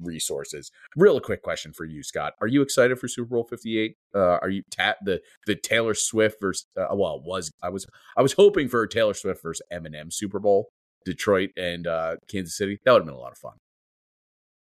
resources. 0.00 0.70
Real 0.96 1.20
quick 1.20 1.42
question 1.42 1.72
for 1.72 1.84
you, 1.84 2.02
Scott. 2.02 2.34
Are 2.40 2.46
you 2.46 2.62
excited 2.62 2.98
for 2.98 3.08
Super 3.08 3.30
Bowl 3.30 3.44
58? 3.44 3.96
Uh, 4.14 4.18
are 4.18 4.48
you 4.48 4.62
the 5.04 5.20
the 5.46 5.54
Taylor 5.54 5.94
Swift 5.94 6.40
versus 6.40 6.66
uh, 6.76 6.94
well 6.94 7.20
was 7.20 7.50
I 7.62 7.68
was 7.70 7.86
I 8.16 8.22
was 8.22 8.34
hoping 8.34 8.68
for 8.68 8.82
a 8.82 8.88
Taylor 8.88 9.14
Swift 9.14 9.42
versus 9.42 9.64
Eminem 9.72 10.12
Super 10.12 10.38
Bowl, 10.38 10.68
Detroit 11.04 11.50
and 11.56 11.86
uh, 11.86 12.16
Kansas 12.28 12.56
City. 12.56 12.78
That 12.84 12.92
would 12.92 13.00
have 13.00 13.06
been 13.06 13.14
a 13.14 13.18
lot 13.18 13.32
of 13.32 13.38
fun. 13.38 13.54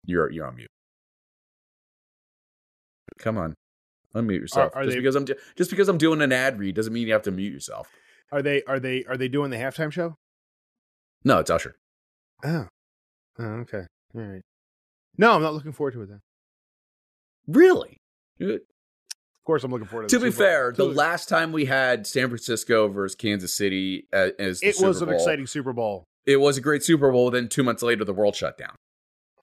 You're 0.05 0.31
you're 0.31 0.47
on 0.47 0.57
mute. 0.57 0.71
Come 3.19 3.37
on. 3.37 3.55
Unmute 4.15 4.41
yourself. 4.41 4.75
Are, 4.75 4.81
are 4.81 4.85
just 4.85 4.95
they, 4.95 5.01
because 5.01 5.17
I'm 5.17 5.27
just 5.57 5.71
because 5.71 5.89
I'm 5.89 5.99
doing 5.99 6.23
an 6.23 6.33
ad 6.33 6.59
read 6.59 6.75
doesn't 6.75 6.93
mean 6.93 7.07
you 7.07 7.13
have 7.13 7.23
to 7.23 7.31
mute 7.31 7.53
yourself. 7.53 7.89
Are 8.33 8.43
they 8.43 8.63
are 8.65 8.81
they 8.81 9.05
are 9.05 9.17
they 9.17 9.29
doing 9.29 9.51
the 9.51 9.57
halftime 9.57 9.93
show? 9.93 10.17
No, 11.25 11.39
it's 11.39 11.51
Usher. 11.51 11.77
Oh. 12.45 12.69
Oh, 13.39 13.45
okay. 13.45 13.85
All 14.15 14.23
right. 14.23 14.43
No, 15.19 15.33
I'm 15.33 15.43
not 15.43 15.53
looking 15.53 15.73
forward 15.73 15.93
to 15.95 16.03
it 16.03 16.09
then. 16.09 16.21
Really? 17.49 17.99
Of 18.41 18.61
course, 19.45 19.65
I'm 19.65 19.71
looking 19.71 19.89
forward 19.89 20.09
to. 20.09 20.17
It. 20.17 20.19
To 20.19 20.25
be 20.25 20.31
fair, 20.31 20.73
the 20.73 20.85
last 20.85 21.29
time 21.29 21.53
we 21.53 21.65
had 21.65 22.07
San 22.07 22.29
Francisco 22.29 22.89
versus 22.89 23.17
Kansas 23.17 23.55
City 23.55 24.07
uh, 24.13 24.29
as 24.39 24.63
it 24.63 24.77
was 24.81 25.03
an 25.03 25.09
exciting 25.09 25.47
Super 25.47 25.73
Bowl. 25.73 26.05
It 26.25 26.37
was 26.37 26.57
a 26.57 26.61
great 26.61 26.85
Super 26.85 27.11
Bowl. 27.11 27.31
Then 27.31 27.49
two 27.49 27.63
months 27.63 27.83
later, 27.83 28.05
the 28.05 28.13
world 28.13 28.37
shut 28.37 28.57
down. 28.59 28.77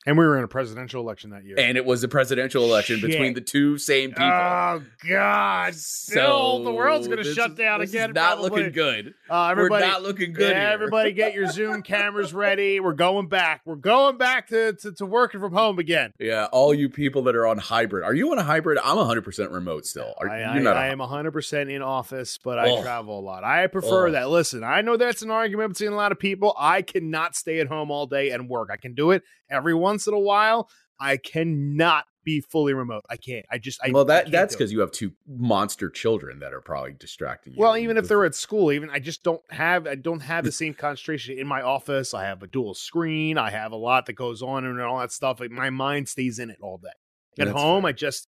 And 0.07 0.19
we 0.19 0.25
were 0.25 0.37
in 0.37 0.43
a 0.43 0.47
presidential 0.47 1.01
election 1.01 1.31
that 1.31 1.45
year. 1.45 1.55
And 1.57 1.77
it 1.77 1.85
was 1.85 2.03
a 2.03 2.07
presidential 2.07 2.63
election 2.63 2.99
Shit. 2.99 3.09
between 3.09 3.33
the 3.33 3.41
two 3.41 3.79
same 3.79 4.11
people. 4.11 4.23
Oh 4.23 4.83
God! 5.09 5.73
So 5.73 6.63
the 6.63 6.71
world's 6.71 7.07
going 7.07 7.23
to 7.23 7.33
shut 7.33 7.55
down 7.55 7.81
again. 7.81 8.13
not 8.13 8.37
probably. 8.37 8.49
looking 8.51 8.71
good. 8.71 9.15
Uh, 9.27 9.47
everybody, 9.47 9.83
We're 9.83 9.89
not 9.89 10.03
looking 10.03 10.33
good. 10.33 10.55
Yeah, 10.55 10.71
everybody, 10.71 11.11
get 11.11 11.33
your 11.33 11.47
Zoom 11.47 11.81
cameras 11.83 12.35
ready. 12.35 12.79
We're 12.79 12.93
going 12.93 13.29
back. 13.29 13.61
We're 13.65 13.75
going 13.77 14.17
back 14.17 14.47
to, 14.49 14.73
to, 14.73 14.91
to 14.91 15.05
working 15.07 15.39
from 15.39 15.53
home 15.53 15.79
again. 15.79 16.13
Yeah, 16.19 16.49
all 16.51 16.75
you 16.75 16.87
people 16.87 17.23
that 17.23 17.35
are 17.35 17.47
on 17.47 17.57
hybrid. 17.57 18.03
Are 18.03 18.13
you 18.13 18.31
on 18.31 18.37
a 18.37 18.43
hybrid? 18.43 18.77
I'm 18.83 18.97
100 18.97 19.23
percent 19.23 19.49
remote 19.49 19.87
still. 19.87 20.13
Are, 20.19 20.29
I, 20.29 20.41
I, 20.41 20.59
I 20.59 20.87
am 20.89 20.99
100 20.99 21.31
percent 21.31 21.71
in 21.71 21.81
office, 21.81 22.37
but 22.37 22.59
I 22.59 22.79
travel 22.83 23.17
a 23.17 23.21
lot. 23.21 23.43
I 23.43 23.65
prefer 23.65 24.11
that. 24.11 24.29
Listen, 24.29 24.63
I 24.63 24.81
know 24.81 24.97
that's 24.97 25.23
an 25.23 25.31
argument 25.31 25.73
between 25.73 25.93
a 25.93 25.95
lot 25.95 26.11
of 26.11 26.19
people. 26.19 26.53
I 26.59 26.83
cannot 26.83 27.35
stay 27.35 27.59
at 27.59 27.67
home 27.67 27.89
all 27.89 28.05
day 28.05 28.29
and 28.29 28.47
work. 28.47 28.69
I 28.71 28.77
can 28.77 28.93
do 28.93 29.09
it 29.09 29.23
every 29.49 29.73
once 29.73 29.94
in 30.07 30.13
a 30.13 30.19
while 30.19 30.69
I 30.99 31.17
cannot 31.17 32.05
be 32.23 32.41
fully 32.41 32.73
remote. 32.73 33.03
I 33.09 33.17
can't. 33.17 33.45
I 33.51 33.57
just. 33.57 33.79
I, 33.83 33.91
well, 33.91 34.05
that 34.05 34.31
that's 34.31 34.55
because 34.55 34.71
you 34.71 34.79
have 34.79 34.91
two 34.91 35.11
monster 35.27 35.89
children 35.89 36.39
that 36.39 36.53
are 36.53 36.61
probably 36.61 36.93
distracting 36.93 37.53
you. 37.53 37.59
Well, 37.59 37.77
even 37.77 37.97
if 37.97 38.07
they're 38.07 38.25
at 38.25 38.35
school, 38.35 38.71
even 38.71 38.89
I 38.89 38.99
just 38.99 39.23
don't 39.23 39.41
have. 39.51 39.87
I 39.87 39.95
don't 39.95 40.21
have 40.21 40.43
the 40.43 40.51
same 40.51 40.73
concentration 40.73 41.37
in 41.37 41.47
my 41.47 41.61
office. 41.61 42.13
I 42.13 42.23
have 42.23 42.43
a 42.43 42.47
dual 42.47 42.73
screen. 42.73 43.37
I 43.37 43.51
have 43.51 43.71
a 43.71 43.77
lot 43.77 44.05
that 44.07 44.13
goes 44.13 44.41
on 44.41 44.65
and 44.65 44.81
all 44.81 44.99
that 44.99 45.11
stuff. 45.11 45.39
Like, 45.39 45.51
my 45.51 45.69
mind 45.69 46.09
stays 46.09 46.39
in 46.39 46.49
it 46.49 46.57
all 46.61 46.77
day. 46.77 47.43
At 47.43 47.49
home, 47.49 47.83
fair. 47.83 47.89
I 47.89 47.91
just 47.91 48.27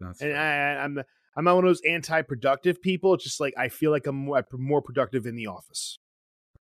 That's 0.00 0.20
and 0.20 0.32
fair. 0.32 0.78
I, 0.80 0.84
I'm 0.84 0.98
I'm 1.36 1.44
not 1.44 1.54
one 1.54 1.64
of 1.64 1.68
those 1.68 1.82
anti-productive 1.88 2.82
people. 2.82 3.14
It's 3.14 3.24
just 3.24 3.40
like 3.40 3.54
I 3.56 3.68
feel 3.68 3.92
like 3.92 4.06
I'm 4.06 4.16
more, 4.16 4.38
I'm 4.38 4.44
more 4.62 4.82
productive 4.82 5.24
in 5.24 5.36
the 5.36 5.46
office. 5.46 5.98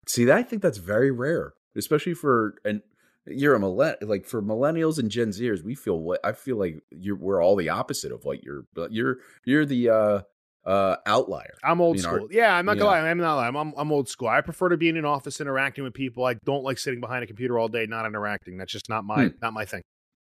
See, 0.07 0.23
that 0.25 0.37
I 0.37 0.43
think 0.43 0.61
that's 0.61 0.77
very 0.77 1.11
rare, 1.11 1.53
especially 1.75 2.13
for 2.13 2.53
and 2.63 2.81
you're 3.27 3.55
a 3.55 3.59
millenn 3.59 3.95
like 4.01 4.25
for 4.25 4.41
millennials 4.41 4.99
and 4.99 5.09
Gen 5.11 5.29
Zers. 5.29 5.63
We 5.63 5.75
feel 5.75 5.99
what 5.99 6.19
I 6.23 6.31
feel 6.33 6.57
like 6.57 6.81
you're 6.91 7.15
we're 7.15 7.43
all 7.43 7.55
the 7.55 7.69
opposite 7.69 8.11
of 8.11 8.23
what 8.25 8.43
you're, 8.43 8.65
but 8.73 8.91
you're 8.91 9.17
you're 9.45 9.65
the 9.65 9.89
uh 9.89 10.21
uh 10.65 10.97
outlier. 11.05 11.53
I'm 11.63 11.79
old 11.81 11.97
You 11.97 12.03
know, 12.03 12.15
school. 12.15 12.27
yeah, 12.31 12.55
I'm 12.55 12.65
not 12.65 12.77
gonna 12.77 12.91
yeah. 12.97 13.03
lie. 13.03 13.09
I'm 13.09 13.17
not 13.17 13.35
lying. 13.37 13.55
I'm, 13.55 13.73
I'm 13.77 13.91
old 13.91 14.09
school. 14.09 14.27
I 14.27 14.41
prefer 14.41 14.69
to 14.69 14.77
be 14.77 14.89
in 14.89 14.97
an 14.97 15.05
office 15.05 15.39
interacting 15.39 15.83
with 15.83 15.93
people. 15.93 16.25
I 16.25 16.33
don't 16.45 16.63
like 16.63 16.77
sitting 16.77 16.99
behind 16.99 17.23
a 17.23 17.27
computer 17.27 17.57
all 17.57 17.67
day 17.69 17.85
not 17.85 18.05
interacting. 18.05 18.57
That's 18.57 18.71
just 18.71 18.89
not 18.89 19.03
my 19.05 19.25
Hmm. 19.27 19.35
not 19.41 19.53
my 19.53 19.65
thing. 19.65 19.81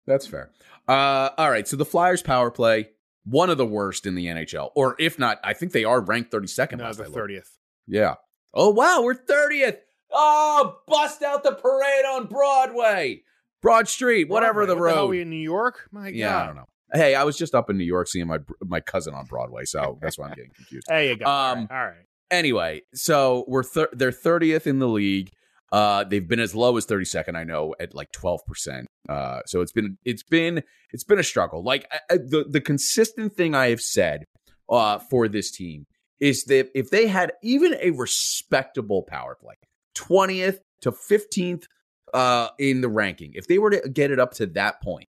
That's 0.08 0.26
fair. 0.26 0.52
Uh, 0.88 1.30
all 1.38 1.52
right. 1.52 1.68
So 1.68 1.76
the 1.78 1.86
Flyers 1.86 2.22
power 2.22 2.50
play, 2.52 2.90
one 3.26 3.50
of 3.50 3.58
the 3.58 3.66
worst 3.66 4.06
in 4.06 4.16
the 4.16 4.26
NHL, 4.28 4.72
or 4.76 4.96
if 4.98 5.20
not, 5.20 5.40
I 5.44 5.54
think 5.54 5.72
they 5.72 5.84
are 5.84 6.02
ranked 6.02 6.32
32nd. 6.32 6.78
No, 6.78 6.92
the 6.94 7.04
thirtieth. 7.06 7.58
Yeah. 7.86 8.16
Oh 8.54 8.70
wow, 8.70 9.02
we're 9.04 9.14
30th. 9.14 9.78
Oh, 10.12 10.78
bust 10.88 11.22
out 11.24 11.44
the 11.44 11.52
parade 11.54 12.06
on 12.06 12.26
Broadway, 12.28 13.24
Broad 13.62 13.88
Street, 13.88 14.30
whatever 14.30 14.66
the 14.66 14.76
what 14.76 14.82
road. 14.82 14.94
hell 14.96 15.06
are 15.06 15.08
we 15.08 15.22
in 15.22 15.30
New 15.30 15.36
York? 15.38 15.88
My 15.92 16.08
yeah, 16.10 16.30
God. 16.30 16.44
I 16.44 16.46
don't 16.48 16.56
know. 16.56 16.66
Hey, 16.94 17.14
I 17.16 17.24
was 17.24 17.38
just 17.38 17.54
up 17.54 17.70
in 17.70 17.78
New 17.78 17.84
York 17.84 18.08
seeing 18.08 18.28
my 18.28 18.40
my 18.62 18.80
cousin 18.80 19.14
on 19.14 19.26
Broadway, 19.26 19.66
so 19.66 19.98
that's 20.02 20.18
why 20.18 20.26
I'm 20.28 20.34
getting 20.34 20.52
confused. 20.56 20.86
There 20.90 21.04
you 21.04 21.16
go. 21.18 21.26
Um, 21.26 21.60
right. 21.60 21.68
All 21.72 21.86
right. 21.88 22.06
Anyway, 22.32 22.82
so 22.94 23.46
we're 23.48 23.64
thir- 23.64 23.90
they're 23.92 24.12
30th 24.12 24.66
in 24.68 24.80
the 24.80 24.88
league. 24.88 25.32
Uh, 25.72 26.04
they've 26.04 26.28
been 26.28 26.40
as 26.40 26.56
low 26.56 26.78
as 26.78 26.86
32nd, 26.88 27.36
I 27.36 27.44
know, 27.44 27.76
at 27.80 27.94
like 27.94 28.12
12 28.12 28.42
percent. 28.48 28.88
Uh, 29.08 29.42
so 29.46 29.62
it's 29.62 29.72
been 29.72 29.98
it's 30.04 30.24
been 30.24 30.64
it's 30.92 31.04
been 31.04 31.20
a 31.20 31.24
struggle. 31.24 31.64
Like 31.64 31.86
I, 31.92 32.00
I- 32.16 32.18
the 32.18 32.46
the 32.50 32.62
consistent 32.62 33.36
thing 33.36 33.54
I 33.54 33.70
have 33.70 33.82
said 33.82 34.24
uh 34.72 34.98
for 34.98 35.28
this 35.28 35.52
team 35.52 35.86
is 36.20 36.44
that 36.46 36.70
if 36.76 36.90
they 36.90 37.08
had 37.08 37.32
even 37.44 37.76
a 37.82 37.92
respectable 37.92 39.04
power 39.08 39.36
play, 39.40 39.56
20th 40.00 40.60
to 40.82 40.92
15th 40.92 41.66
uh 42.14 42.50
in 42.58 42.82
the 42.82 42.90
ranking, 42.90 43.32
if 43.36 43.48
they 43.48 43.60
were 43.60 43.70
to 43.70 43.90
get 43.90 44.12
it 44.12 44.20
up 44.20 44.34
to 44.36 44.46
that 44.48 44.82
point, 44.82 45.08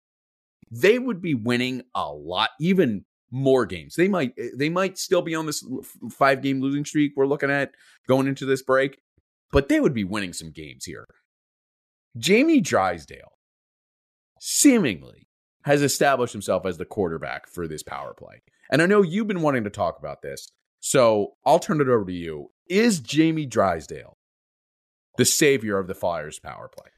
they 0.69 0.99
would 0.99 1.21
be 1.21 1.33
winning 1.33 1.83
a 1.95 2.11
lot, 2.11 2.51
even 2.59 3.05
more 3.31 3.65
games. 3.65 3.95
They 3.95 4.07
might 4.07 4.33
they 4.55 4.69
might 4.69 4.97
still 4.97 5.21
be 5.21 5.35
on 5.35 5.45
this 5.45 5.65
five 6.11 6.41
game 6.41 6.61
losing 6.61 6.85
streak 6.85 7.13
we're 7.15 7.25
looking 7.25 7.51
at 7.51 7.71
going 8.07 8.27
into 8.27 8.45
this 8.45 8.61
break, 8.61 8.99
but 9.51 9.69
they 9.69 9.79
would 9.79 9.93
be 9.93 10.03
winning 10.03 10.33
some 10.33 10.51
games 10.51 10.85
here. 10.85 11.05
Jamie 12.17 12.61
Drysdale 12.61 13.37
seemingly 14.39 15.27
has 15.63 15.81
established 15.81 16.33
himself 16.33 16.65
as 16.65 16.77
the 16.77 16.85
quarterback 16.85 17.47
for 17.47 17.67
this 17.67 17.83
power 17.83 18.13
play. 18.13 18.41
And 18.69 18.81
I 18.81 18.85
know 18.85 19.01
you've 19.01 19.27
been 19.27 19.41
wanting 19.41 19.63
to 19.63 19.69
talk 19.69 19.97
about 19.99 20.21
this. 20.21 20.51
So 20.79 21.33
I'll 21.45 21.59
turn 21.59 21.79
it 21.79 21.87
over 21.87 22.05
to 22.05 22.13
you. 22.13 22.49
Is 22.67 22.99
Jamie 22.99 23.45
Drysdale 23.45 24.17
the 25.17 25.25
savior 25.25 25.77
of 25.77 25.87
the 25.87 25.95
Flyers 25.95 26.39
power 26.39 26.69
play? 26.69 26.89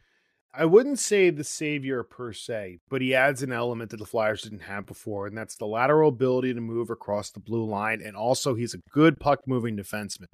I 0.56 0.66
wouldn't 0.66 1.00
say 1.00 1.32
the 1.32 1.44
savior 1.44 2.04
per 2.04 2.32
se, 2.32 2.78
but 2.88 3.02
he 3.02 3.16
adds 3.16 3.42
an 3.42 3.52
element 3.52 3.90
that 3.90 3.98
the 3.98 4.06
Flyers 4.06 4.44
didn't 4.44 4.62
have 4.62 4.86
before, 4.86 5.26
and 5.26 5.36
that's 5.36 5.56
the 5.56 5.66
lateral 5.66 6.10
ability 6.10 6.54
to 6.54 6.62
move 6.62 6.92
across 6.92 7.32
the 7.32 7.40
blue 7.40 7.66
line. 7.66 8.02
And 8.06 8.16
also, 8.16 8.54
he's 8.54 8.76
a 8.76 8.82
good 8.92 9.20
puck 9.20 9.40
moving 9.48 9.76
defenseman. 9.76 10.28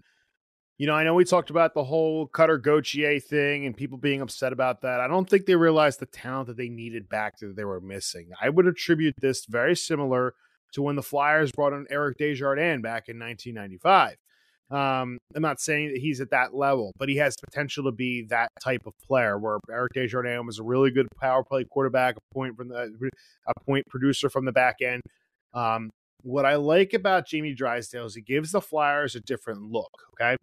You 0.78 0.88
know, 0.88 0.94
I 0.94 1.04
know 1.04 1.14
we 1.14 1.24
talked 1.24 1.50
about 1.50 1.74
the 1.74 1.86
whole 1.86 2.28
Cutter 2.28 2.58
Gauthier 2.58 3.20
thing 3.20 3.66
and 3.66 3.76
people 3.76 3.98
being 3.98 4.20
upset 4.20 4.52
about 4.52 4.82
that. 4.82 5.00
I 5.00 5.08
don't 5.08 5.30
think 5.30 5.46
they 5.46 5.56
realized 5.56 6.00
the 6.00 6.06
talent 6.06 6.48
that 6.48 6.58
they 6.58 6.70
needed 6.70 7.08
back 7.08 7.38
that 7.40 7.56
they 7.56 7.66
were 7.66 7.82
missing. 7.82 8.30
I 8.42 8.50
would 8.50 8.68
attribute 8.68 9.16
this 9.20 9.46
very 9.46 9.76
similar 9.76 10.36
to 10.74 10.82
when 10.82 10.96
the 10.96 11.04
Flyers 11.04 11.52
brought 11.52 11.74
in 11.74 11.88
Eric 11.90 12.18
Desjardins 12.18 12.82
back 12.82 13.08
in 13.08 13.20
1995. 13.20 14.18
Um, 14.72 15.18
I'm 15.36 15.42
not 15.42 15.60
saying 15.60 15.94
that 15.94 16.00
he's 16.00 16.22
at 16.22 16.30
that 16.30 16.54
level, 16.54 16.92
but 16.98 17.10
he 17.10 17.16
has 17.18 17.36
potential 17.44 17.86
to 17.86 17.92
be 17.92 18.24
that 18.30 18.50
type 18.62 18.84
of 18.86 18.94
player. 19.06 19.38
Where 19.40 19.60
Eric 19.70 19.94
Desjardins 19.94 20.46
was 20.46 20.60
a 20.60 20.64
really 20.64 20.92
good 20.92 21.08
power 21.20 21.44
play 21.44 21.64
quarterback, 21.64 22.18
a 22.18 22.34
point 22.34 22.56
from 22.56 22.70
the 22.70 22.94
a 23.48 23.60
point 23.66 23.86
producer 23.88 24.30
from 24.30 24.46
the 24.46 24.52
back 24.52 24.78
end. 24.82 25.02
Um, 25.54 25.90
what 26.22 26.46
I 26.46 26.56
like 26.56 26.94
about 26.94 27.28
Jamie 27.28 27.54
Drysdale 27.54 28.06
is 28.06 28.16
he 28.16 28.22
gives 28.22 28.52
the 28.52 28.62
Flyers 28.62 29.16
a 29.16 29.22
different 29.22 29.64
look. 29.64 29.92
Okay, 30.14 30.38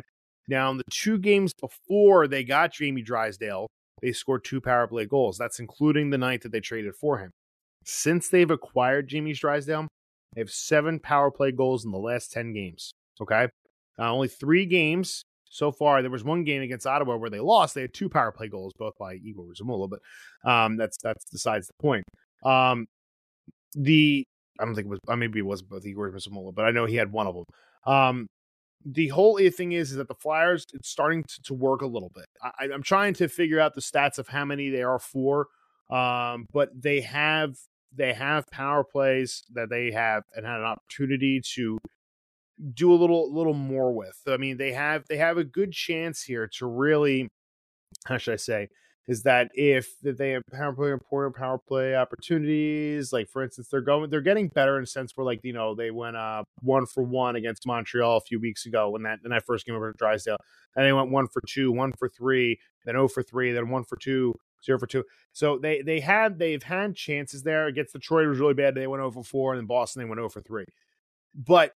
now 0.48 0.70
in 0.72 0.78
the 0.78 0.84
two 0.90 1.18
games 1.18 1.52
before 1.60 2.26
they 2.26 2.42
got 2.42 2.72
Jamie 2.72 3.02
Drysdale, 3.02 3.68
they 4.02 4.10
scored 4.10 4.44
two 4.44 4.60
power 4.60 4.88
play 4.88 5.06
goals. 5.06 5.38
That's 5.38 5.60
including 5.60 6.10
the 6.10 6.18
night 6.18 6.42
that 6.42 6.50
they 6.50 6.60
traded 6.60 6.96
for 6.96 7.18
him. 7.18 7.30
Since 7.84 8.28
they've 8.28 8.50
acquired 8.50 9.06
Jamie 9.06 9.34
Drysdale, 9.34 9.86
they 10.34 10.40
have 10.40 10.50
seven 10.50 10.98
power 10.98 11.30
play 11.30 11.52
goals 11.52 11.84
in 11.84 11.92
the 11.92 11.98
last 11.98 12.32
ten 12.32 12.52
games. 12.52 12.90
Okay. 13.20 13.46
Uh, 13.98 14.12
only 14.12 14.28
three 14.28 14.66
games 14.66 15.24
so 15.50 15.72
far. 15.72 16.02
There 16.02 16.10
was 16.10 16.24
one 16.24 16.44
game 16.44 16.62
against 16.62 16.86
Ottawa 16.86 17.16
where 17.16 17.30
they 17.30 17.40
lost. 17.40 17.74
They 17.74 17.82
had 17.82 17.94
two 17.94 18.08
power 18.08 18.32
play 18.32 18.48
goals, 18.48 18.72
both 18.78 18.94
by 18.98 19.14
Egor 19.14 19.54
Zamula, 19.60 19.88
but 19.88 20.50
um, 20.50 20.76
that's 20.76 20.96
that's 21.02 21.24
besides 21.30 21.66
the 21.66 21.82
point. 21.82 22.04
Um, 22.44 22.86
the 23.74 24.24
I 24.60 24.64
don't 24.64 24.74
think 24.74 24.86
it 24.86 24.90
was 24.90 25.00
uh, 25.08 25.16
maybe 25.16 25.40
it 25.40 25.46
was 25.46 25.62
both 25.62 25.84
Egor 25.84 26.12
Zamula, 26.12 26.54
but 26.54 26.64
I 26.64 26.70
know 26.70 26.86
he 26.86 26.96
had 26.96 27.12
one 27.12 27.26
of 27.26 27.34
them. 27.34 27.44
Um, 27.86 28.26
the 28.84 29.08
whole 29.08 29.38
thing 29.50 29.72
is, 29.72 29.90
is 29.90 29.96
that 29.96 30.08
the 30.08 30.14
Flyers 30.14 30.64
it's 30.72 30.88
starting 30.88 31.24
to, 31.24 31.42
to 31.44 31.54
work 31.54 31.82
a 31.82 31.86
little 31.86 32.10
bit. 32.14 32.26
I, 32.42 32.68
I'm 32.72 32.82
trying 32.82 33.14
to 33.14 33.28
figure 33.28 33.58
out 33.58 33.74
the 33.74 33.80
stats 33.80 34.18
of 34.18 34.28
how 34.28 34.44
many 34.44 34.70
they 34.70 34.82
are 34.82 34.98
for, 34.98 35.46
um, 35.90 36.46
but 36.52 36.70
they 36.74 37.00
have 37.00 37.56
they 37.94 38.12
have 38.12 38.44
power 38.52 38.84
plays 38.84 39.42
that 39.54 39.70
they 39.70 39.90
have 39.90 40.22
and 40.34 40.46
had 40.46 40.60
an 40.60 40.66
opportunity 40.66 41.40
to 41.54 41.78
do 42.74 42.92
a 42.92 42.96
little 42.96 43.32
little 43.32 43.54
more 43.54 43.92
with. 43.92 44.20
I 44.26 44.36
mean, 44.36 44.56
they 44.56 44.72
have 44.72 45.04
they 45.08 45.16
have 45.16 45.38
a 45.38 45.44
good 45.44 45.72
chance 45.72 46.22
here 46.22 46.48
to 46.58 46.66
really 46.66 47.28
how 48.06 48.18
should 48.18 48.34
I 48.34 48.36
say 48.36 48.68
is 49.08 49.22
that 49.22 49.50
if 49.54 49.88
they 50.02 50.30
have 50.30 50.42
power 50.52 50.72
play 50.72 50.90
important 50.90 51.36
power 51.36 51.58
play 51.58 51.94
opportunities, 51.94 53.12
like 53.12 53.28
for 53.28 53.42
instance, 53.42 53.68
they're 53.70 53.80
going 53.80 54.10
they're 54.10 54.20
getting 54.20 54.48
better 54.48 54.76
in 54.78 54.82
a 54.82 54.86
sense 54.86 55.12
where 55.14 55.24
like 55.24 55.40
you 55.44 55.52
know 55.52 55.74
they 55.74 55.90
went 55.90 56.16
uh 56.16 56.42
one 56.62 56.86
for 56.86 57.04
one 57.04 57.36
against 57.36 57.66
Montreal 57.66 58.16
a 58.16 58.20
few 58.20 58.40
weeks 58.40 58.66
ago 58.66 58.90
when 58.90 59.02
that 59.04 59.20
when 59.22 59.30
that 59.30 59.44
first 59.46 59.64
game 59.64 59.76
over 59.76 59.92
to 59.92 59.96
Drysdale, 59.96 60.38
and 60.74 60.84
they 60.84 60.92
went 60.92 61.10
one 61.10 61.28
for 61.28 61.42
two, 61.46 61.70
one 61.70 61.92
for 61.92 62.08
three, 62.08 62.58
then 62.84 62.94
0 62.94 63.08
for 63.08 63.22
three, 63.22 63.52
then 63.52 63.68
one 63.68 63.84
for 63.84 63.96
two, 63.96 64.34
zero 64.64 64.78
for 64.78 64.86
two. 64.86 65.04
So 65.32 65.58
they 65.58 65.82
they 65.82 66.00
had 66.00 66.38
they've 66.38 66.62
had 66.62 66.96
chances 66.96 67.42
there 67.42 67.66
against 67.66 67.92
Detroit 67.92 68.24
it 68.24 68.28
was 68.28 68.40
really 68.40 68.54
bad. 68.54 68.74
They 68.74 68.88
went 68.88 69.00
0 69.00 69.12
for 69.12 69.24
four, 69.24 69.52
and 69.52 69.60
then 69.60 69.66
Boston 69.66 70.02
they 70.02 70.08
went 70.08 70.18
0 70.18 70.30
for 70.30 70.40
three. 70.40 70.64
But 71.34 71.72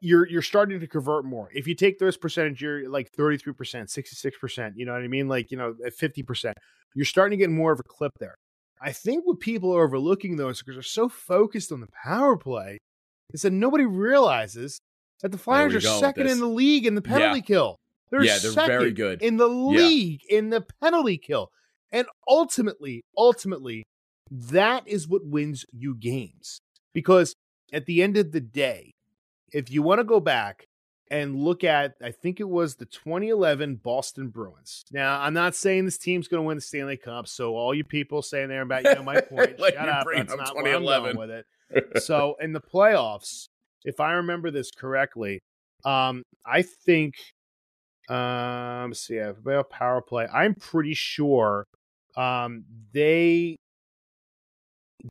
you're 0.00 0.28
you're 0.28 0.42
starting 0.42 0.80
to 0.80 0.86
convert 0.86 1.24
more. 1.24 1.48
If 1.54 1.66
you 1.66 1.74
take 1.74 1.98
those 1.98 2.16
percentage, 2.16 2.62
you're 2.62 2.88
like 2.88 3.10
33%, 3.12 3.54
66%, 3.54 4.72
you 4.76 4.86
know 4.86 4.92
what 4.92 5.02
I 5.02 5.08
mean? 5.08 5.28
Like, 5.28 5.50
you 5.50 5.56
know, 5.56 5.74
at 5.84 5.96
50%. 5.96 6.52
You're 6.94 7.04
starting 7.04 7.38
to 7.38 7.42
get 7.42 7.50
more 7.50 7.72
of 7.72 7.80
a 7.80 7.82
clip 7.82 8.12
there. 8.18 8.34
I 8.80 8.92
think 8.92 9.26
what 9.26 9.40
people 9.40 9.74
are 9.74 9.82
overlooking 9.82 10.36
though 10.36 10.48
is 10.48 10.58
because 10.60 10.76
they're 10.76 10.82
so 10.82 11.08
focused 11.08 11.72
on 11.72 11.80
the 11.80 11.88
power 12.04 12.36
play, 12.36 12.78
is 13.32 13.42
that 13.42 13.52
nobody 13.52 13.84
realizes 13.84 14.78
that 15.22 15.32
the 15.32 15.38
Flyers 15.38 15.74
are 15.74 15.80
second 15.80 16.28
in 16.28 16.40
the 16.40 16.46
league 16.46 16.86
in 16.86 16.94
the 16.94 17.02
penalty 17.02 17.40
Yeah. 17.40 17.46
kill. 17.46 17.76
They're 18.10 18.22
Yeah, 18.22 18.38
they're 18.38 18.52
second 18.52 18.78
very 18.78 18.92
good. 18.92 19.22
in 19.22 19.36
the 19.38 19.48
Yeah. 19.48 19.86
league 19.86 20.20
in 20.28 20.50
the 20.50 20.64
penalty 20.80 21.18
kill. 21.18 21.48
And 21.90 22.06
ultimately, 22.28 23.02
ultimately, 23.16 23.84
that 24.30 24.86
is 24.86 25.08
what 25.08 25.24
wins 25.24 25.64
you 25.72 25.94
games. 25.94 26.58
Because 26.92 27.34
at 27.72 27.86
the 27.86 28.02
end 28.02 28.16
of 28.16 28.32
the 28.32 28.40
day, 28.40 28.92
if 29.52 29.70
you 29.70 29.82
want 29.82 30.00
to 30.00 30.04
go 30.04 30.20
back 30.20 30.66
and 31.10 31.36
look 31.36 31.62
at, 31.62 31.94
I 32.02 32.10
think 32.10 32.40
it 32.40 32.48
was 32.48 32.74
the 32.76 32.86
2011 32.86 33.76
Boston 33.76 34.28
Bruins. 34.28 34.84
Now, 34.90 35.20
I'm 35.20 35.34
not 35.34 35.54
saying 35.54 35.84
this 35.84 35.98
team's 35.98 36.26
going 36.28 36.42
to 36.42 36.46
win 36.46 36.56
the 36.56 36.62
Stanley 36.62 36.96
Cup. 36.96 37.28
So 37.28 37.54
all 37.54 37.74
you 37.74 37.84
people 37.84 38.22
saying 38.22 38.48
there 38.48 38.62
about, 38.62 38.84
you 38.84 38.94
know, 38.94 39.02
my 39.02 39.20
point, 39.20 39.58
Like 39.60 39.74
shut 39.74 39.88
up. 39.88 40.06
That's 40.12 40.32
up 40.32 40.38
not 40.38 40.56
where 40.56 40.74
I'm 40.74 40.82
going 40.84 41.14
2011. 41.14 41.16
with 41.18 41.30
it. 41.30 41.46
So 42.02 42.36
in 42.40 42.52
the 42.52 42.60
playoffs, 42.60 43.46
if 43.84 43.98
I 44.00 44.12
remember 44.12 44.50
this 44.50 44.70
correctly, 44.70 45.40
um, 45.84 46.22
I 46.44 46.62
think, 46.62 47.14
um, 48.08 48.90
let's 48.90 49.00
see, 49.00 49.20
I 49.20 49.26
have 49.26 49.38
about 49.38 49.70
power 49.70 50.00
play. 50.00 50.26
I'm 50.32 50.54
pretty 50.54 50.94
sure, 50.94 51.64
um, 52.16 52.64
they 52.92 53.56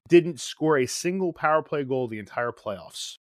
didn't 0.09 0.39
score 0.39 0.77
a 0.77 0.85
single 0.85 1.33
power 1.33 1.61
play 1.61 1.83
goal 1.83 2.07
the 2.07 2.19
entire 2.19 2.51
playoffs. 2.51 3.15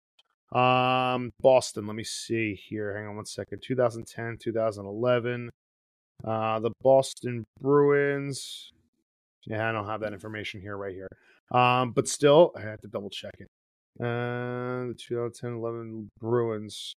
Um, 0.52 1.32
Boston. 1.40 1.88
Let 1.88 1.96
me 1.96 2.04
see 2.04 2.56
here. 2.56 2.96
Hang 2.96 3.08
on 3.08 3.16
one 3.16 3.26
second. 3.26 3.62
2010, 3.62 4.38
2011. 4.38 5.50
Uh, 6.24 6.60
the 6.60 6.72
Boston 6.82 7.46
Bruins. 7.60 8.72
Yeah, 9.46 9.68
I 9.68 9.72
don't 9.72 9.88
have 9.88 10.02
that 10.02 10.14
information 10.14 10.62
here 10.62 10.78
right 10.78 10.94
here. 10.94 11.10
Um, 11.52 11.92
but 11.92 12.08
still, 12.08 12.52
I 12.56 12.62
have 12.62 12.82
to 12.82 12.88
double 12.88 13.10
check 13.10 13.34
it. 13.40 13.48
Uh, 14.00 14.88
the 14.88 14.96
2010 14.98 15.54
11 15.54 16.10
Bruins. 16.20 16.94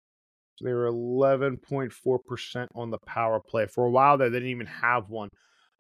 They 0.63 0.73
were 0.73 0.91
11.4% 0.91 2.69
on 2.75 2.91
the 2.91 2.99
power 3.07 3.41
play. 3.41 3.67
For 3.67 3.87
a 3.87 3.91
while 3.91 4.17
there, 4.17 4.31
they 4.31 4.39
didn't 4.39 4.51
even 4.51 4.67
have 4.67 5.09
one. 5.09 5.29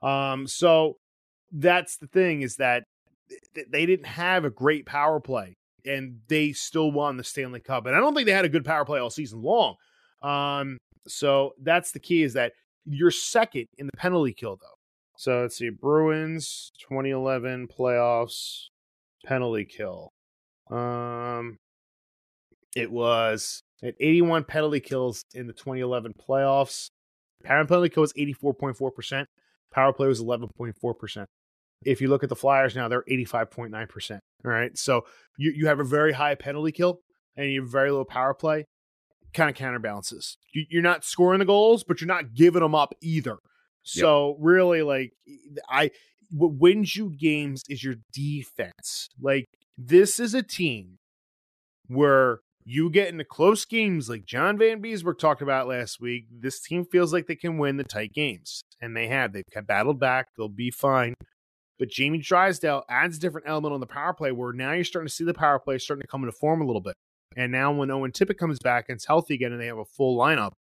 Um, 0.02 0.46
so 0.46 0.96
that's 1.52 1.98
the 1.98 2.08
thing 2.08 2.42
is 2.42 2.56
that 2.56 2.84
they 3.70 3.86
didn't 3.86 4.06
have 4.06 4.44
a 4.44 4.50
great 4.50 4.86
power 4.86 5.20
play 5.20 5.54
and 5.86 6.20
they 6.28 6.52
still 6.52 6.90
won 6.92 7.16
the 7.16 7.24
Stanley 7.24 7.60
Cup. 7.60 7.86
And 7.86 7.96
I 7.96 8.00
don't 8.00 8.14
think 8.14 8.26
they 8.26 8.32
had 8.32 8.44
a 8.44 8.50
good 8.50 8.64
power 8.64 8.84
play 8.84 9.00
all 9.00 9.10
season 9.10 9.42
long. 9.42 9.76
Um, 10.22 10.78
so 11.06 11.52
that's 11.60 11.92
the 11.92 11.98
key 11.98 12.22
is 12.22 12.34
that 12.34 12.52
you're 12.84 13.10
second 13.10 13.66
in 13.78 13.86
the 13.86 13.96
penalty 13.96 14.32
kill, 14.32 14.56
though. 14.56 14.78
So 15.16 15.42
let's 15.42 15.56
see, 15.56 15.70
Bruins 15.70 16.72
2011 16.80 17.68
playoffs 17.68 18.68
penalty 19.24 19.64
kill. 19.64 20.12
Um, 20.70 21.58
it 22.74 22.90
was 22.90 23.62
at 23.82 23.94
81 24.00 24.44
penalty 24.44 24.80
kills 24.80 25.24
in 25.34 25.46
the 25.46 25.52
2011 25.52 26.14
playoffs. 26.14 26.88
Power 27.44 27.64
penalty 27.66 27.88
kill 27.90 28.02
was 28.02 28.12
84.4%. 28.14 29.26
Power 29.72 29.92
play 29.92 30.06
was 30.06 30.22
11.4%. 30.22 31.26
If 31.84 32.00
you 32.00 32.08
look 32.08 32.22
at 32.22 32.28
the 32.28 32.36
Flyers 32.36 32.74
now, 32.74 32.88
they're 32.88 33.04
85.9%. 33.08 34.18
All 34.44 34.50
right. 34.50 34.76
So 34.76 35.02
you, 35.38 35.52
you 35.54 35.66
have 35.66 35.80
a 35.80 35.84
very 35.84 36.12
high 36.12 36.34
penalty 36.34 36.72
kill 36.72 37.00
and 37.36 37.50
you 37.50 37.62
have 37.62 37.70
very 37.70 37.90
low 37.90 38.04
power 38.04 38.34
play. 38.34 38.66
Kind 39.34 39.48
of 39.48 39.56
counterbalances. 39.56 40.36
You, 40.52 40.64
you're 40.68 40.82
not 40.82 41.04
scoring 41.04 41.38
the 41.38 41.44
goals, 41.44 41.84
but 41.84 42.00
you're 42.00 42.08
not 42.08 42.34
giving 42.34 42.62
them 42.62 42.74
up 42.74 42.94
either. 43.00 43.38
So 43.82 44.30
yep. 44.30 44.36
really, 44.40 44.82
like 44.82 45.12
I, 45.68 45.90
what 46.30 46.54
wins 46.54 46.96
you 46.96 47.14
games 47.18 47.62
is 47.68 47.82
your 47.82 47.96
defense. 48.12 49.08
Like 49.20 49.46
this 49.76 50.20
is 50.20 50.34
a 50.34 50.42
team 50.42 50.98
where 51.88 52.40
you 52.64 52.90
get 52.90 53.08
into 53.08 53.24
close 53.24 53.64
games 53.64 54.08
like 54.08 54.24
John 54.24 54.56
Vanbiesbrouck 54.56 55.18
talked 55.18 55.42
about 55.42 55.68
last 55.68 56.00
week. 56.00 56.26
This 56.30 56.60
team 56.60 56.84
feels 56.84 57.12
like 57.12 57.26
they 57.26 57.34
can 57.34 57.58
win 57.58 57.76
the 57.76 57.84
tight 57.84 58.12
games, 58.12 58.62
and 58.80 58.96
they 58.96 59.08
have. 59.08 59.32
They've 59.32 59.44
battled 59.66 59.98
back. 59.98 60.28
They'll 60.36 60.48
be 60.48 60.70
fine. 60.70 61.14
But 61.78 61.88
Jamie 61.88 62.18
Drysdale 62.18 62.84
adds 62.88 63.16
a 63.16 63.20
different 63.20 63.48
element 63.48 63.74
on 63.74 63.80
the 63.80 63.86
power 63.86 64.12
play 64.12 64.30
where 64.30 64.52
now 64.52 64.72
you're 64.72 64.84
starting 64.84 65.08
to 65.08 65.12
see 65.12 65.24
the 65.24 65.34
power 65.34 65.58
play 65.58 65.78
starting 65.78 66.02
to 66.02 66.08
come 66.08 66.22
into 66.22 66.32
form 66.32 66.60
a 66.60 66.66
little 66.66 66.82
bit. 66.82 66.94
And 67.36 67.50
now 67.50 67.72
when 67.72 67.90
Owen 67.90 68.12
Tippett 68.12 68.38
comes 68.38 68.58
back 68.58 68.86
and 68.88 68.96
it's 68.96 69.06
healthy 69.06 69.34
again 69.34 69.52
and 69.52 69.60
they 69.60 69.66
have 69.66 69.78
a 69.78 69.84
full 69.84 70.16
lineup, 70.16 70.52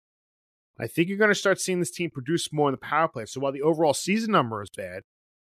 I 0.78 0.86
think 0.86 1.08
you're 1.08 1.18
going 1.18 1.30
to 1.30 1.34
start 1.34 1.60
seeing 1.60 1.80
this 1.80 1.90
team 1.90 2.10
produce 2.10 2.52
more 2.52 2.68
in 2.68 2.72
the 2.72 2.78
power 2.78 3.08
play. 3.08 3.26
So 3.26 3.40
while 3.40 3.52
the 3.52 3.62
overall 3.62 3.92
season 3.92 4.32
number 4.32 4.62
is 4.62 4.70
bad, 4.74 5.02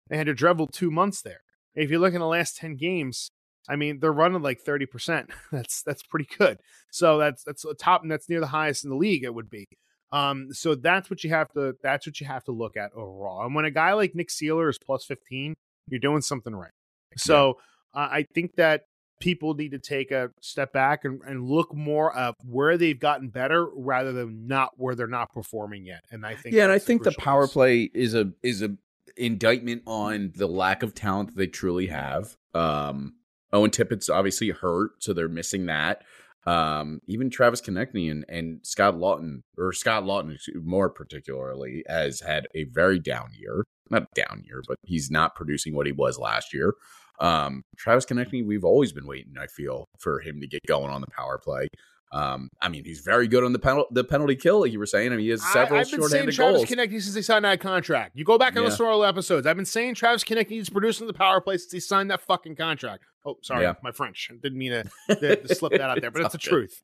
they 0.09 0.17
had 0.17 0.27
to 0.27 0.35
drivel 0.35 0.67
two 0.67 0.91
months 0.91 1.23
there. 1.23 1.41
If 1.75 1.91
you 1.91 1.99
look 1.99 2.15
in 2.15 2.21
the 2.21 2.27
last 2.27 2.57
10 2.57 2.77
games, 2.77 3.31
I 3.69 3.77
mean, 3.77 3.99
they're 3.99 4.13
running 4.13 4.43
like 4.43 4.63
30%. 4.63 5.31
That's 5.51 5.83
that's 5.83 6.03
pretty 6.03 6.29
good. 6.39 6.59
So 6.91 7.19
that's 7.19 7.43
that's 7.43 7.65
a 7.65 7.75
top 7.75 8.03
and 8.03 8.11
that's 8.11 8.29
near 8.29 8.41
the 8.41 8.49
highest 8.49 8.85
in 8.85 8.91
the 8.91 8.97
league 8.97 9.25
it 9.25 9.35
would 9.35 9.49
be. 9.49 9.67
Um, 10.15 10.53
so 10.53 10.77
that's 10.77 11.11
what 11.11 11.25
you 11.25 11.31
have 11.31 11.51
to 11.55 11.75
that's 11.83 12.07
what 12.07 12.21
you 12.21 12.27
have 12.27 12.45
to 12.45 12.53
look 12.53 12.77
at 12.77 12.93
overall. 12.93 13.45
And 13.45 13.53
when 13.53 13.65
a 13.65 13.71
guy 13.71 13.95
like 13.95 14.15
Nick 14.15 14.29
Seeler 14.29 14.71
is 14.71 14.79
plus 14.79 15.05
15, 15.05 15.55
you're 15.89 15.99
doing 15.99 16.23
something 16.23 16.55
right. 16.55 16.71
So 17.17 17.59
yeah. 17.95 18.03
uh, 18.03 18.09
I 18.13 18.27
think 18.33 18.55
that 18.55 18.85
people 19.21 19.55
need 19.55 19.73
to 19.73 19.79
take 19.81 20.13
a 20.13 20.31
step 20.41 20.73
back 20.73 21.05
and, 21.05 21.21
and 21.27 21.49
look 21.49 21.75
more 21.75 22.17
at 22.17 22.37
where 22.45 22.79
they've 22.79 22.99
gotten 22.99 23.29
better 23.29 23.67
rather 23.75 24.13
than 24.13 24.47
not 24.47 24.75
where 24.77 24.95
they're 24.95 25.09
not 25.09 25.33
performing 25.33 25.85
yet. 25.85 26.05
And 26.13 26.25
I 26.25 26.37
think 26.37 26.55
yeah, 26.55 26.63
and 26.63 26.73
I 26.73 26.79
think 26.79 27.03
the 27.03 27.13
power 27.13 27.49
play 27.49 27.91
is 27.93 28.15
a 28.15 28.31
is 28.45 28.63
a 28.63 28.77
indictment 29.17 29.83
on 29.85 30.33
the 30.37 30.47
lack 30.47 30.85
of 30.85 30.95
talent 30.95 31.31
that 31.31 31.37
they 31.37 31.49
truly 31.49 31.89
have. 31.89 32.37
Um, 32.55 33.15
Owen 33.53 33.73
Tippett's 33.73 34.09
obviously 34.09 34.51
hurt, 34.51 35.03
so 35.03 35.13
they're 35.13 35.29
missing 35.29 35.67
that. 35.67 36.03
Um, 36.47 37.01
even 37.07 37.31
Travis 37.31 37.61
Konecny 37.61 38.11
and, 38.11 38.25
and 38.29 38.61
Scott 38.63 38.95
Laughton, 38.95 39.43
or 39.57 39.73
Scott 39.73 40.05
Laughton 40.05 40.37
more 40.63 40.91
particularly, 40.91 41.85
has 41.89 42.21
had 42.21 42.49
a 42.55 42.65
very 42.65 42.99
down 42.99 43.31
year. 43.39 43.65
Not 43.91 44.13
down 44.15 44.43
year, 44.47 44.63
but 44.67 44.79
he's 44.83 45.11
not 45.11 45.35
producing 45.35 45.75
what 45.75 45.87
he 45.87 45.93
was 45.93 46.19
last 46.19 46.55
year. 46.55 46.75
Um, 47.21 47.63
Travis 47.77 48.07
Konecny, 48.07 48.45
we've 48.45 48.65
always 48.65 48.93
been 48.93 49.07
waiting, 49.07 49.35
I 49.39 49.47
feel, 49.47 49.87
for 50.01 50.21
him 50.21 50.41
to 50.41 50.47
get 50.47 50.61
going 50.67 50.91
on 50.91 51.01
the 51.01 51.07
power 51.07 51.39
play. 51.39 51.69
Um, 52.13 52.51
I 52.61 52.69
mean, 52.69 52.85
he's 52.85 53.01
very 53.01 53.27
good 53.27 53.43
on 53.43 53.53
the 53.53 53.59
penalty 53.59 53.89
the 53.91 54.05
penalty 54.05 54.37
kill, 54.37 54.61
like 54.61 54.73
you 54.73 54.79
were 54.79 54.87
saying. 54.87 55.13
I 55.13 55.17
mean, 55.17 55.25
he 55.25 55.31
has 55.31 55.43
several 55.53 55.79
I, 55.79 55.83
I've 55.83 55.91
been 55.91 56.03
saying 56.03 56.31
Travis 56.31 56.37
goals. 56.37 56.69
Since 56.69 57.15
he 57.15 57.23
signed 57.23 57.45
that 57.45 57.61
contract. 57.61 58.13
You 58.15 58.25
go 58.25 58.39
back 58.39 58.51
and 58.51 58.59
yeah. 58.59 58.69
listen 58.69 58.87
to 58.87 58.93
all 58.93 59.05
episodes. 59.05 59.47
I've 59.47 59.57
been 59.57 59.65
saying 59.65 59.97
Travis 59.97 60.23
Konecny 60.23 60.61
is 60.61 60.71
producing 60.71 61.09
the 61.09 61.13
power 61.13 61.41
play 61.41 61.57
since 61.57 61.73
he 61.73 61.81
signed 61.81 62.11
that 62.11 62.21
fucking 62.21 62.55
contract. 62.55 63.05
Oh, 63.27 63.39
sorry, 63.43 63.65
yeah. 63.65 63.75
my 63.83 63.91
French. 63.91 64.29
I 64.31 64.37
didn't 64.37 64.59
mean 64.59 64.73
to, 64.73 64.85
to, 65.17 65.37
to 65.37 65.55
slip 65.55 65.73
that 65.73 65.81
out 65.81 66.01
there, 66.01 66.11
but 66.11 66.23
it's, 66.23 66.35
it's 66.35 66.45
the 66.45 66.51
truth. 66.51 66.83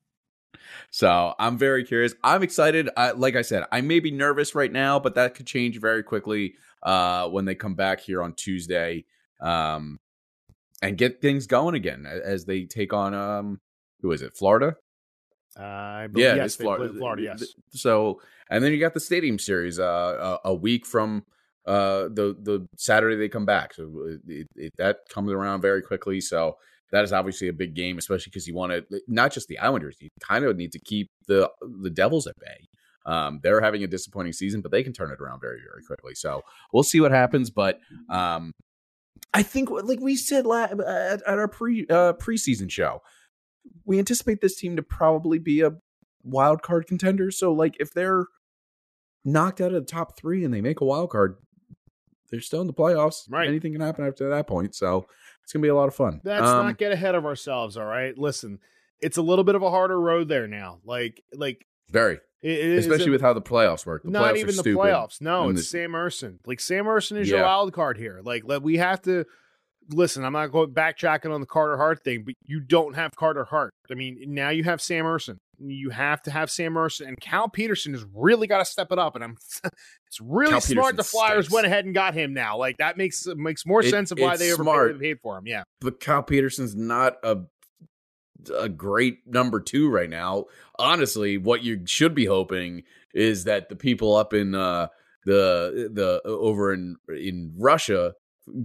So 0.90 1.34
I'm 1.38 1.58
very 1.58 1.84
curious. 1.84 2.14
I'm 2.24 2.42
excited. 2.42 2.88
I, 2.96 3.12
like 3.12 3.36
I 3.36 3.42
said, 3.42 3.64
I 3.70 3.80
may 3.80 4.00
be 4.00 4.10
nervous 4.10 4.54
right 4.54 4.72
now, 4.72 4.98
but 4.98 5.14
that 5.14 5.34
could 5.34 5.46
change 5.46 5.78
very 5.80 6.02
quickly 6.02 6.54
uh, 6.82 7.28
when 7.28 7.44
they 7.44 7.54
come 7.54 7.74
back 7.74 8.00
here 8.00 8.22
on 8.22 8.34
Tuesday 8.34 9.04
um, 9.40 10.00
and 10.82 10.98
get 10.98 11.20
things 11.20 11.46
going 11.46 11.74
again 11.74 12.06
as 12.06 12.44
they 12.44 12.64
take 12.64 12.92
on 12.92 13.14
um, 13.14 13.60
who 14.00 14.12
is 14.12 14.22
it? 14.22 14.34
Florida. 14.34 14.76
Uh, 15.60 16.08
yeah, 16.14 16.36
yes, 16.36 16.56
Florida. 16.56 16.92
Florida. 16.94 17.22
Yes. 17.22 17.44
So, 17.70 18.20
and 18.48 18.64
then 18.64 18.72
you 18.72 18.80
got 18.80 18.94
the 18.94 19.00
Stadium 19.00 19.38
Series 19.38 19.78
uh, 19.78 20.38
a, 20.44 20.48
a 20.48 20.54
week 20.54 20.86
from 20.86 21.24
uh, 21.66 22.04
the 22.04 22.36
the 22.40 22.66
Saturday 22.76 23.16
they 23.16 23.28
come 23.28 23.44
back. 23.44 23.74
So 23.74 23.84
uh, 23.84 24.16
it, 24.26 24.48
it, 24.56 24.72
that 24.78 25.00
comes 25.10 25.30
around 25.30 25.60
very 25.60 25.82
quickly. 25.82 26.20
So 26.20 26.56
that 26.92 27.04
is 27.04 27.12
obviously 27.12 27.48
a 27.48 27.52
big 27.52 27.74
game, 27.74 27.98
especially 27.98 28.30
because 28.30 28.48
you 28.48 28.54
want 28.54 28.72
to 28.72 29.00
not 29.06 29.32
just 29.32 29.48
the 29.48 29.58
Islanders. 29.58 29.96
You 30.00 30.08
kind 30.20 30.44
of 30.44 30.56
need 30.56 30.72
to 30.72 30.78
keep 30.78 31.10
the 31.26 31.50
the 31.82 31.90
Devils 31.90 32.26
at 32.26 32.36
bay. 32.38 32.66
Um, 33.06 33.40
they're 33.42 33.60
having 33.60 33.82
a 33.82 33.86
disappointing 33.86 34.32
season, 34.32 34.60
but 34.60 34.70
they 34.70 34.82
can 34.82 34.92
turn 34.92 35.10
it 35.10 35.20
around 35.20 35.40
very 35.40 35.60
very 35.70 35.82
quickly. 35.84 36.14
So 36.14 36.42
we'll 36.72 36.82
see 36.82 37.00
what 37.00 37.12
happens. 37.12 37.50
But 37.50 37.80
um, 38.08 38.52
I 39.34 39.42
think, 39.42 39.70
like 39.70 40.00
we 40.00 40.16
said 40.16 40.46
la- 40.46 40.64
at, 40.64 40.80
at 40.80 41.22
our 41.26 41.48
pre 41.48 41.86
uh, 41.88 42.14
preseason 42.14 42.70
show, 42.70 43.02
we 43.84 43.98
anticipate 43.98 44.40
this 44.40 44.56
team 44.56 44.76
to 44.76 44.82
probably 44.82 45.38
be 45.38 45.60
a 45.60 45.72
wild 46.22 46.62
card 46.62 46.86
contender. 46.86 47.30
So 47.30 47.52
like 47.52 47.76
if 47.80 47.92
they're 47.92 48.26
knocked 49.24 49.60
out 49.60 49.72
of 49.72 49.86
the 49.86 49.90
top 49.90 50.16
three 50.16 50.44
and 50.44 50.52
they 50.52 50.60
make 50.60 50.80
a 50.80 50.84
wild 50.84 51.10
card, 51.10 51.36
they're 52.30 52.40
still 52.40 52.60
in 52.60 52.66
the 52.66 52.72
playoffs. 52.72 53.24
Right. 53.28 53.48
Anything 53.48 53.72
can 53.72 53.80
happen 53.80 54.06
after 54.06 54.28
that 54.30 54.46
point. 54.46 54.74
So 54.74 55.06
it's 55.42 55.52
gonna 55.52 55.62
be 55.62 55.68
a 55.68 55.74
lot 55.74 55.88
of 55.88 55.94
fun. 55.94 56.20
Let's 56.24 56.46
um, 56.46 56.66
not 56.66 56.78
get 56.78 56.92
ahead 56.92 57.14
of 57.14 57.26
ourselves. 57.26 57.76
All 57.76 57.86
right. 57.86 58.16
Listen, 58.16 58.60
it's 59.00 59.16
a 59.16 59.22
little 59.22 59.44
bit 59.44 59.54
of 59.54 59.62
a 59.62 59.70
harder 59.70 60.00
road 60.00 60.28
there 60.28 60.46
now. 60.46 60.78
Like, 60.84 61.22
like 61.32 61.66
very. 61.90 62.20
It, 62.42 62.78
Especially 62.78 63.08
a, 63.08 63.10
with 63.10 63.20
how 63.20 63.34
the 63.34 63.42
playoffs 63.42 63.84
work. 63.84 64.02
The 64.02 64.10
not 64.10 64.34
playoffs 64.34 64.38
even 64.38 64.56
the 64.56 64.62
playoffs. 64.62 65.20
No, 65.20 65.50
it's 65.50 65.60
the, 65.60 65.64
Sam 65.64 65.92
Ersson. 65.92 66.38
Like 66.46 66.60
Sam 66.60 66.86
Ersson 66.86 67.18
is 67.18 67.28
yeah. 67.28 67.36
your 67.36 67.44
wild 67.44 67.72
card 67.74 67.98
here. 67.98 68.20
Like, 68.24 68.44
we 68.62 68.78
have 68.78 69.02
to 69.02 69.26
listen, 69.92 70.24
I'm 70.24 70.32
not 70.32 70.48
going 70.48 70.70
backtracking 70.70 71.32
on 71.32 71.40
the 71.40 71.46
Carter 71.46 71.76
Hart 71.76 72.02
thing, 72.04 72.22
but 72.24 72.34
you 72.46 72.60
don't 72.60 72.94
have 72.94 73.14
Carter 73.16 73.44
Hart. 73.44 73.72
I 73.90 73.94
mean, 73.94 74.22
now 74.28 74.50
you 74.50 74.64
have 74.64 74.80
Sam 74.80 75.04
Ersson. 75.04 75.38
You 75.58 75.90
have 75.90 76.22
to 76.22 76.30
have 76.30 76.50
Sam 76.50 76.74
Ersson, 76.74 77.08
and 77.08 77.20
Cal 77.20 77.48
Petersen 77.48 77.92
has 77.92 78.04
really 78.14 78.46
got 78.46 78.58
to 78.58 78.64
step 78.64 78.92
it 78.92 78.98
up. 78.98 79.14
And 79.14 79.24
I'm, 79.24 79.36
it's 80.06 80.20
really 80.20 80.52
Cal 80.52 80.60
smart. 80.60 80.76
Petersen 80.76 80.96
the 80.96 81.04
Flyers 81.04 81.46
stinks. 81.46 81.54
went 81.54 81.66
ahead 81.66 81.84
and 81.84 81.94
got 81.94 82.14
him 82.14 82.32
now. 82.32 82.56
Like 82.56 82.78
that 82.78 82.96
makes 82.96 83.26
makes 83.36 83.66
more 83.66 83.82
it, 83.82 83.90
sense 83.90 84.10
of 84.10 84.18
why 84.18 84.36
they 84.36 84.52
overpaid 84.52 85.00
paid 85.00 85.20
for 85.20 85.38
him. 85.38 85.46
Yeah, 85.46 85.64
but 85.80 86.00
Cal 86.00 86.22
Petersen's 86.22 86.74
not 86.74 87.18
a 87.22 87.40
a 88.56 88.68
great 88.68 89.26
number 89.26 89.60
two 89.60 89.90
right 89.90 90.08
now. 90.08 90.46
Honestly, 90.78 91.36
what 91.36 91.62
you 91.62 91.82
should 91.86 92.14
be 92.14 92.24
hoping 92.24 92.84
is 93.12 93.44
that 93.44 93.68
the 93.68 93.76
people 93.76 94.16
up 94.16 94.32
in 94.32 94.54
uh, 94.54 94.88
the 95.26 95.90
the 95.92 96.22
over 96.24 96.72
in 96.72 96.96
in 97.08 97.52
Russia 97.58 98.14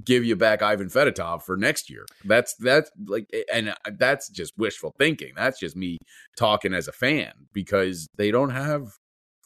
give 0.04 0.24
you 0.24 0.36
back 0.36 0.62
Ivan 0.62 0.90
Fedotov 0.90 1.44
for 1.44 1.58
next 1.58 1.90
year. 1.90 2.06
That's 2.24 2.56
that's 2.56 2.92
like 3.08 3.30
and 3.54 3.70
uh, 3.70 3.76
that's 3.98 4.30
just 4.30 4.54
wishful 4.58 4.94
thinking. 4.98 5.34
That's 5.36 5.60
just 5.60 5.76
me 5.76 5.98
talking 6.38 6.74
as 6.74 6.88
a 6.88 6.92
fan 6.92 7.32
because 7.54 8.08
they 8.18 8.32
don't 8.32 8.52
have 8.52 8.88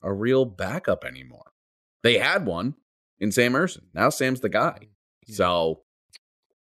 a 0.03 0.13
real 0.13 0.45
backup 0.45 1.03
anymore. 1.03 1.51
They 2.03 2.17
had 2.17 2.45
one 2.45 2.75
in 3.19 3.31
Sam 3.31 3.53
Ersson. 3.53 3.83
Now 3.93 4.09
Sam's 4.09 4.41
the 4.41 4.49
guy. 4.49 4.89
So 5.27 5.81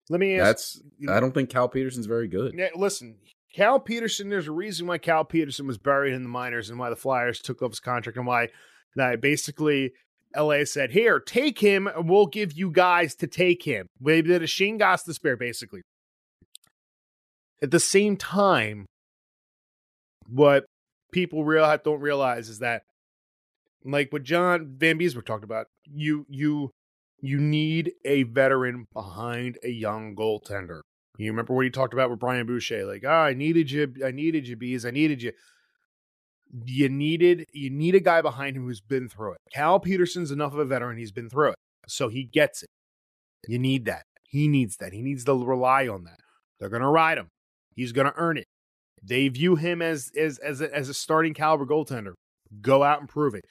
let 0.09 0.19
me 0.19 0.39
ask 0.39 0.45
that's 0.45 0.81
I 1.09 1.19
don't 1.19 1.33
think 1.33 1.49
Cal 1.49 1.69
Petersen's 1.69 2.07
very 2.07 2.27
good. 2.27 2.53
Yeah, 2.57 2.69
listen, 2.75 3.17
Cal 3.55 3.79
Petersen. 3.79 4.29
there's 4.29 4.47
a 4.47 4.51
reason 4.51 4.87
why 4.87 4.97
Cal 4.97 5.23
Petersen 5.23 5.67
was 5.67 5.77
buried 5.77 6.13
in 6.13 6.23
the 6.23 6.29
minors 6.29 6.69
and 6.69 6.79
why 6.79 6.89
the 6.89 6.95
Flyers 6.95 7.39
took 7.39 7.61
up 7.61 7.71
his 7.71 7.79
contract 7.79 8.17
and 8.17 8.27
why 8.27 8.49
that 8.95 9.21
basically 9.21 9.93
LA 10.35 10.63
said, 10.65 10.91
Here, 10.91 11.19
take 11.19 11.59
him, 11.59 11.87
and 11.87 12.09
we'll 12.09 12.27
give 12.27 12.53
you 12.53 12.71
guys 12.71 13.15
to 13.15 13.27
take 13.27 13.63
him. 13.63 13.87
We 13.99 14.21
did 14.21 14.43
a 14.43 14.47
Shayne 14.47 14.79
Gostisbehere, 14.79 15.37
basically. 15.37 15.81
At 17.61 17.71
the 17.71 17.79
same 17.79 18.15
time, 18.15 18.85
what 20.27 20.65
people 21.11 21.43
real 21.43 21.77
don't 21.83 21.99
realize 21.99 22.49
is 22.49 22.59
that, 22.59 22.83
like 23.83 24.13
what 24.13 24.23
John 24.23 24.75
Vanbiesbrouck 24.77 25.25
talked 25.25 25.43
about, 25.43 25.67
you 25.85 26.25
you 26.29 26.71
you 27.21 27.39
need 27.39 27.93
a 28.05 28.23
veteran 28.23 28.85
behind 28.93 29.57
a 29.63 29.69
young 29.69 30.15
goaltender. 30.15 30.81
You 31.17 31.31
remember 31.31 31.53
what 31.53 31.65
he 31.65 31.69
talked 31.69 31.93
about 31.93 32.09
with 32.09 32.19
Brian 32.19 32.45
Boucher, 32.45 32.85
like, 32.85 33.03
oh, 33.03 33.09
I 33.09 33.33
needed 33.33 33.71
you, 33.71 33.93
I 34.05 34.11
needed 34.11 34.47
you, 34.47 34.55
bees, 34.55 34.85
I 34.85 34.91
needed 34.91 35.21
you 35.21 35.33
you 36.65 36.89
needed 36.89 37.45
you 37.53 37.69
need 37.69 37.95
a 37.95 37.99
guy 37.99 38.21
behind 38.21 38.57
him 38.57 38.63
who's 38.63 38.81
been 38.81 39.07
through 39.07 39.33
it. 39.33 39.37
Cal 39.53 39.79
Petersen's 39.79 40.31
enough 40.31 40.53
of 40.53 40.59
a 40.59 40.65
veteran; 40.65 40.97
he's 40.97 41.11
been 41.11 41.29
through 41.29 41.49
it, 41.49 41.55
so 41.87 42.09
he 42.09 42.23
gets 42.23 42.63
it. 42.63 42.69
You 43.47 43.59
need 43.59 43.85
that. 43.85 44.03
He 44.23 44.47
needs 44.47 44.77
that. 44.77 44.93
He 44.93 45.01
needs 45.01 45.23
to 45.25 45.33
rely 45.33 45.87
on 45.87 46.03
that. 46.03 46.19
They're 46.59 46.69
to 46.69 46.87
ride 46.87 47.17
him. 47.17 47.29
He's 47.75 47.93
to 47.93 48.13
earn 48.15 48.37
it. 48.37 48.45
They 49.01 49.27
view 49.29 49.55
him 49.55 49.81
as 49.81 50.11
as 50.17 50.37
as 50.39 50.61
a, 50.61 50.75
as 50.75 50.89
a 50.89 50.93
starting 50.93 51.33
caliber 51.33 51.65
goaltender. 51.65 52.13
Go 52.61 52.83
out 52.83 52.99
and 52.99 53.07
prove 53.07 53.35
it. 53.35 53.45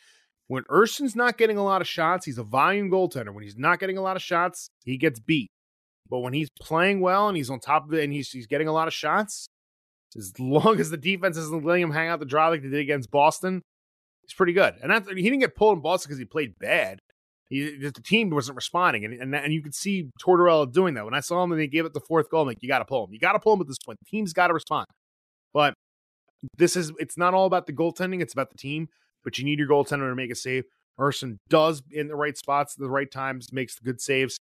When 0.47 0.65
Ersson's 0.71 1.15
not 1.15 1.39
getting 1.39 1.59
a 1.59 1.65
lot 1.65 1.81
of 1.81 1.89
shots, 1.89 2.27
he's 2.27 2.39
a 2.39 2.43
volume 2.43 2.91
goaltender. 2.91 3.33
When 3.33 3.45
he's 3.45 3.57
not 3.57 3.81
getting 3.81 3.99
a 3.99 4.03
lot 4.03 4.17
of 4.17 4.23
shots, 4.23 4.71
he 4.85 4.97
gets 4.97 5.21
beat. 5.21 5.51
But 6.09 6.21
when 6.21 6.33
he's 6.33 6.49
playing 6.61 7.01
well 7.01 7.29
and 7.29 7.37
he's 7.37 7.51
on 7.51 7.61
top 7.61 7.87
of 7.87 7.95
it 7.95 8.05
and 8.05 8.13
he's 8.13 8.31
he's 8.31 8.47
getting 8.47 8.69
a 8.69 8.73
lot 8.73 8.89
of 8.89 8.95
shots, 8.95 9.49
as 10.17 10.33
long 10.39 10.81
as 10.81 10.91
the 10.91 10.97
defense 10.97 11.37
isn't 11.37 11.65
letting 11.65 11.83
him 11.83 11.91
hang 11.91 12.09
out 12.09 12.21
the 12.21 12.27
dry 12.27 12.49
like 12.49 12.63
they 12.63 12.69
did 12.69 12.81
against 12.81 13.11
Boston, 13.11 13.63
he's 14.23 14.35
pretty 14.35 14.53
good. 14.53 14.75
And 14.83 14.91
that's, 14.91 15.09
he 15.09 15.23
didn't 15.23 15.41
get 15.41 15.55
pulled 15.55 15.77
in 15.77 15.83
Boston 15.83 16.09
because 16.09 16.19
he 16.19 16.25
played 16.25 16.59
bad. 16.59 16.99
He, 17.49 17.77
the 17.79 17.93
team 17.93 18.29
wasn't 18.31 18.57
responding, 18.57 19.07
and, 19.07 19.15
and 19.15 19.35
and 19.35 19.55
you 19.55 19.63
could 19.63 19.75
see 19.75 20.11
Tortorella 20.23 20.71
doing 20.71 20.93
that. 20.95 21.07
When 21.07 21.15
I 21.15 21.21
saw 21.21 21.43
him 21.43 21.51
and 21.51 21.59
they 21.59 21.67
gave 21.67 21.87
it 21.87 21.95
the 21.95 22.01
fourth 22.01 22.29
goal, 22.29 22.43
I'm 22.43 22.49
like, 22.49 22.59
you 22.61 22.69
got 22.69 22.81
to 22.81 22.85
pull 22.85 23.05
him. 23.05 23.13
You 23.15 23.19
got 23.19 23.33
to 23.33 23.39
pull 23.39 23.55
him 23.55 23.61
at 23.63 23.67
this 23.67 23.79
point. 23.79 23.99
The 24.01 24.11
team's 24.11 24.35
got 24.35 24.49
to 24.49 24.55
respond. 24.55 24.85
But 25.55 25.73
this 26.59 26.77
is 26.77 26.93
it's 26.99 27.17
not 27.17 27.33
all 27.33 27.47
about 27.47 27.67
the 27.67 27.73
goaltending; 27.73 28.21
it's 28.21 28.35
about 28.35 28.51
the 28.51 28.59
team. 28.59 28.89
But 29.25 29.39
you 29.39 29.47
need 29.47 29.59
your 29.59 29.69
goaltender 29.69 30.11
to 30.11 30.15
make 30.15 30.31
a 30.31 30.35
save. 30.35 30.65
Ersson 31.01 31.39
does 31.49 31.81
in 31.91 32.09
the 32.09 32.17
right 32.17 32.37
spots 32.37 32.75
the 32.75 32.91
right 32.91 33.11
times, 33.11 33.51
makes 33.51 33.77
the 33.77 33.85
good 33.85 34.01
saves. 34.03 34.39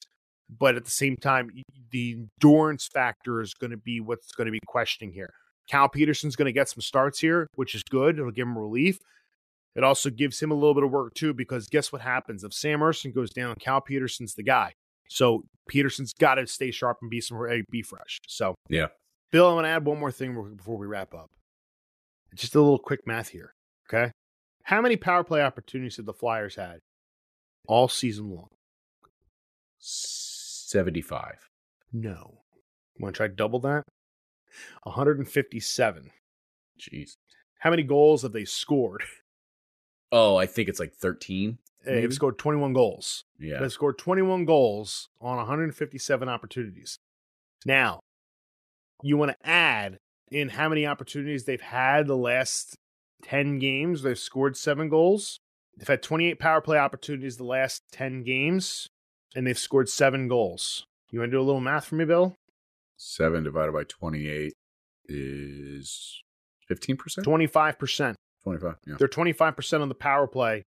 But 0.49 0.75
at 0.75 0.83
the 0.83 0.91
same 0.91 1.15
time, 1.15 1.49
the 1.91 2.17
endurance 2.41 2.89
factor 2.93 3.41
is 3.41 3.53
going 3.53 3.71
to 3.71 3.77
be 3.77 4.01
what's 4.01 4.31
going 4.33 4.47
to 4.47 4.51
be 4.51 4.59
questioning 4.67 5.13
here. 5.13 5.33
Cal 5.69 5.89
Petersen's 5.89 6.35
going 6.35 6.45
to 6.45 6.53
get 6.53 6.69
some 6.69 6.81
starts 6.81 7.19
here, 7.19 7.47
which 7.55 7.75
is 7.75 7.83
good. 7.83 8.17
It'll 8.17 8.31
give 8.31 8.47
him 8.47 8.57
relief. 8.57 8.99
It 9.75 9.83
also 9.83 10.09
gives 10.09 10.39
him 10.39 10.49
a 10.49 10.55
little 10.55 10.73
bit 10.73 10.83
of 10.83 10.91
work 10.91 11.13
too, 11.13 11.33
because 11.33 11.67
guess 11.67 11.91
what 11.91 12.01
happens 12.01 12.43
if 12.43 12.53
Sam 12.53 12.79
Ersson 12.79 13.13
goes 13.13 13.31
down? 13.31 13.55
Cal 13.59 13.79
Petersen's 13.81 14.33
the 14.33 14.43
guy. 14.43 14.73
So 15.09 15.43
Petersen's 15.69 16.13
got 16.13 16.35
to 16.35 16.47
stay 16.47 16.71
sharp 16.71 16.97
and 17.01 17.11
be 17.11 17.21
some 17.21 17.39
be 17.69 17.81
fresh. 17.81 18.19
So 18.27 18.55
yeah, 18.69 18.87
Bill, 19.31 19.47
I'm 19.47 19.55
going 19.55 19.65
to 19.65 19.69
add 19.69 19.85
one 19.85 19.99
more 19.99 20.11
thing 20.11 20.55
before 20.55 20.77
we 20.77 20.87
wrap 20.87 21.13
up. 21.13 21.27
Just 22.35 22.55
a 22.55 22.61
little 22.61 22.79
quick 22.79 23.01
math 23.05 23.29
here. 23.29 23.53
Okay, 23.87 24.11
how 24.63 24.81
many 24.81 24.97
power 24.97 25.23
play 25.23 25.41
opportunities 25.41 25.97
have 25.97 26.05
the 26.05 26.13
Flyers 26.13 26.55
had 26.55 26.79
all 27.67 27.87
season 27.87 28.31
long? 28.31 28.47
Seventy-five. 29.79 31.47
No. 31.93 32.39
Want 32.99 33.15
to 33.15 33.17
try 33.17 33.27
double 33.27 33.59
that? 33.59 33.83
157. 34.83 36.11
Jeez. 36.79 37.17
How 37.59 37.69
many 37.69 37.83
goals 37.83 38.21
have 38.23 38.33
they 38.33 38.45
scored? 38.45 39.03
Oh, 40.09 40.37
I 40.37 40.45
think 40.45 40.69
it's 40.69 40.79
like 40.79 40.93
13. 40.93 41.57
They've 41.83 42.13
scored 42.13 42.37
21 42.37 42.71
goals. 42.71 43.25
Yeah. 43.39 43.59
They've 43.59 43.69
scored 43.71 43.97
21 43.97 44.45
goals 44.45 45.09
on 45.19 45.35
157 45.35 46.29
opportunities. 46.29 46.97
Now, 47.65 47.99
you 49.03 49.17
want 49.17 49.31
to 49.31 49.47
add 49.49 49.97
in 50.31 50.47
how 50.47 50.69
many 50.69 50.85
opportunities 50.87 51.43
they've 51.43 51.59
had 51.59 52.07
the 52.07 52.15
last 52.15 52.75
10 53.23 53.59
games. 53.59 54.01
They've 54.01 54.17
scored 54.17 54.55
seven 54.55 54.87
goals. 54.87 55.39
They've 55.77 55.87
had 55.87 56.01
28 56.03 56.39
power 56.39 56.61
play 56.61 56.77
opportunities 56.77 57.37
the 57.37 57.43
last 57.43 57.83
10 57.91 58.23
games, 58.23 58.87
and 59.35 59.45
they've 59.45 59.57
scored 59.59 59.89
seven 59.89 60.27
goals. 60.27 60.85
You 61.11 61.19
want 61.19 61.31
to 61.31 61.37
do 61.37 61.41
a 61.41 61.43
little 61.43 61.61
math 61.61 61.85
for 61.85 61.95
me, 61.95 62.05
Bill? 62.05 62.35
Seven 62.97 63.43
divided 63.43 63.73
by 63.73 63.83
28 63.83 64.53
is 65.07 66.21
15%? 66.69 66.97
25%. 67.23 68.15
25, 68.43 68.75
yeah. 68.85 68.95
They're 68.97 69.07
25% 69.07 69.81
on 69.81 69.89
the 69.89 69.95
power 69.95 70.27
play 70.27 70.65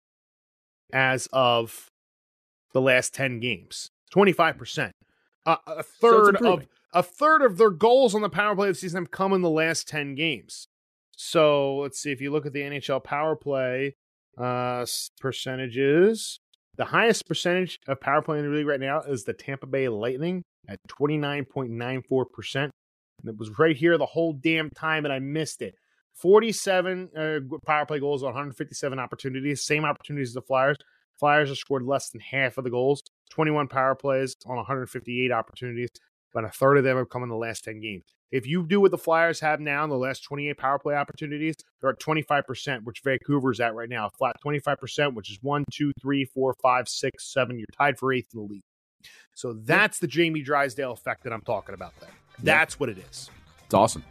as 0.92 1.28
of 1.34 1.90
the 2.74 2.82
last 2.82 3.14
10 3.14 3.40
games. 3.40 3.90
25%. 4.14 4.92
Uh, 5.46 5.58
a 5.68 5.84
third 5.84 6.38
So 6.40 6.54
of 6.54 6.68
a 6.94 7.04
third 7.04 7.42
of 7.42 7.58
their 7.58 7.72
goals 7.72 8.16
on 8.16 8.22
the 8.22 8.30
power 8.30 8.56
play 8.56 8.70
of 8.70 8.76
the 8.76 8.80
season 8.80 9.02
have 9.02 9.12
come 9.12 9.34
in 9.34 9.42
the 9.42 9.50
last 9.50 9.88
10 9.88 10.16
games. 10.16 10.68
So 11.16 11.78
let's 11.78 12.00
see 12.00 12.12
if 12.12 12.22
you 12.22 12.32
look 12.32 12.46
at 12.46 12.54
the 12.54 12.62
NHL 12.62 13.04
power 13.04 13.36
play 13.36 13.96
uh, 14.38 14.86
percentages, 15.20 16.40
the 16.76 16.86
highest 16.86 17.28
percentage 17.28 17.80
of 17.88 18.00
power 18.00 18.22
play 18.22 18.40
in 18.40 18.50
the 18.50 18.56
league 18.56 18.68
right 18.68 18.80
now 18.80 19.02
is 19.02 19.24
the 19.24 19.34
Tampa 19.34 19.68
Bay 19.68 19.90
Lightning 19.90 20.44
at 20.68 20.80
29.94%. 20.90 22.56
And 22.56 22.72
it 23.26 23.38
was 23.38 23.60
right 23.60 23.76
here 23.76 23.98
the 23.98 24.06
whole 24.06 24.34
damn 24.34 24.70
time, 24.72 25.06
and 25.06 25.14
I 25.14 25.20
missed 25.20 25.62
it. 25.62 25.76
47 26.16 27.10
uh, 27.16 27.40
power 27.66 27.86
play 27.86 28.00
goals 28.00 28.24
on 28.24 28.28
157 28.28 29.00
opportunities, 29.00 29.66
same 29.66 29.86
opportunities 29.86 30.30
as 30.30 30.34
the 30.34 30.42
Flyers. 30.42 30.78
Flyers 31.20 31.50
have 31.50 31.58
scored 31.58 31.84
less 31.84 32.10
than 32.10 32.22
half 32.22 32.58
of 32.58 32.64
the 32.64 32.70
goals, 32.70 33.02
21 33.32 33.68
power 33.68 33.96
plays 33.96 34.36
on 34.46 34.58
158 34.58 35.32
opportunities, 35.32 35.90
but 36.34 36.44
a 36.44 36.50
third 36.50 36.78
of 36.78 36.84
them 36.84 36.98
have 36.98 37.10
come 37.10 37.24
in 37.24 37.30
the 37.30 37.36
last 37.36 37.64
10 37.64 37.80
games. 37.82 38.04
If 38.34 38.48
you 38.48 38.66
do 38.66 38.82
what 38.82 38.90
the 38.90 38.98
Flyers 38.98 39.40
have 39.42 39.60
now 39.60 39.84
in 39.84 39.92
the 39.92 39.96
last 39.96 40.24
28 40.24 40.58
power 40.58 40.80
play 40.80 40.96
opportunities, 40.96 41.54
they're 41.80 41.92
at 41.92 42.00
25%, 42.00 42.84
which 42.84 43.02
Vancouver's 43.04 43.60
at 43.60 43.76
right 43.76 43.88
now. 43.88 44.10
Flat 44.10 44.38
25%, 44.44 45.14
which 45.14 45.30
is 45.30 45.38
one, 45.44 45.64
two, 45.72 45.94
three, 46.02 46.26
four, 46.26 46.56
five, 46.60 46.90
six, 46.90 47.32
seven. 47.32 47.60
You're 47.60 47.68
tied 47.78 48.00
for 48.00 48.12
eighth 48.12 48.34
in 48.34 48.40
the 48.40 48.46
league. 48.52 48.64
So 49.36 49.54
that's 49.54 50.00
the 50.00 50.08
Jamie 50.08 50.42
Drysdale 50.42 50.94
effect 50.94 51.26
that 51.26 51.32
I'm 51.32 51.42
talking 51.42 51.76
about 51.76 51.94
there. 52.00 52.10
That's 52.42 52.80
what 52.80 52.90
it 52.90 52.98
is. 52.98 53.30
It's 53.66 53.74
awesome. 53.76 54.04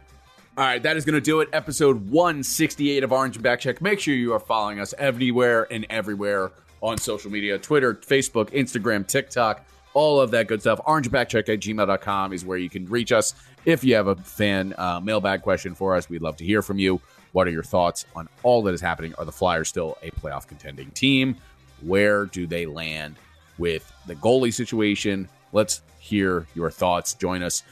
All 0.57 0.63
right, 0.63 0.81
that 0.81 0.95
is 0.95 1.03
going 1.03 1.15
to 1.15 1.21
do 1.21 1.41
it. 1.41 1.49
Episode 1.51 2.09
168 2.09 3.03
of 3.03 3.11
Orange 3.11 3.35
and 3.35 3.43
Backcheck. 3.43 3.81
Make 3.81 3.99
sure 3.99 4.13
you 4.13 4.31
are 4.33 4.39
following 4.39 4.79
us 4.79 4.93
everywhere 4.97 5.67
and 5.69 5.85
everywhere 5.89 6.53
on 6.79 6.97
social 6.97 7.29
media 7.29 7.57
Twitter, 7.57 7.95
Facebook, 7.95 8.51
Instagram, 8.51 9.05
TikTok, 9.05 9.65
all 9.93 10.21
of 10.21 10.31
that 10.31 10.47
good 10.47 10.61
stuff. 10.61 10.79
Orangebackcheck 10.87 11.49
at 11.49 11.59
gmail.com 11.59 12.33
is 12.33 12.45
where 12.45 12.57
you 12.57 12.69
can 12.69 12.85
reach 12.85 13.11
us. 13.11 13.33
If 13.65 13.83
you 13.83 13.95
have 13.95 14.07
a 14.07 14.15
fan 14.15 14.73
uh, 14.77 14.99
mailbag 14.99 15.41
question 15.41 15.73
for 15.73 15.95
us, 15.95 16.09
we'd 16.09 16.21
love 16.21 16.37
to 16.37 16.45
hear 16.45 16.61
from 16.61 16.79
you. 16.79 16.99
What 17.31 17.47
are 17.47 17.51
your 17.51 17.63
thoughts 17.63 18.05
on 18.15 18.27
all 18.43 18.61
that 18.63 18.73
is 18.73 18.81
happening? 18.81 19.13
Are 19.17 19.25
the 19.25 19.31
Flyers 19.31 19.69
still 19.69 19.97
a 20.03 20.11
playoff 20.11 20.47
contending 20.47 20.91
team? 20.91 21.35
Where 21.81 22.25
do 22.25 22.45
they 22.45 22.65
land 22.65 23.15
with 23.57 23.91
the 24.05 24.15
goalie 24.15 24.53
situation? 24.53 25.29
Let's 25.51 25.81
hear 25.99 26.45
your 26.55 26.69
thoughts. 26.69 27.13
Join 27.13 27.41
us 27.41 27.63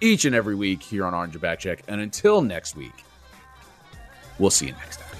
each 0.00 0.24
and 0.24 0.34
every 0.34 0.54
week 0.54 0.82
here 0.82 1.04
on 1.04 1.14
Orange 1.14 1.34
and 1.34 1.42
Backcheck. 1.42 1.80
And 1.88 2.00
until 2.00 2.42
next 2.42 2.76
week, 2.76 3.04
we'll 4.38 4.50
see 4.50 4.66
you 4.66 4.72
next 4.72 5.00
time. 5.00 5.17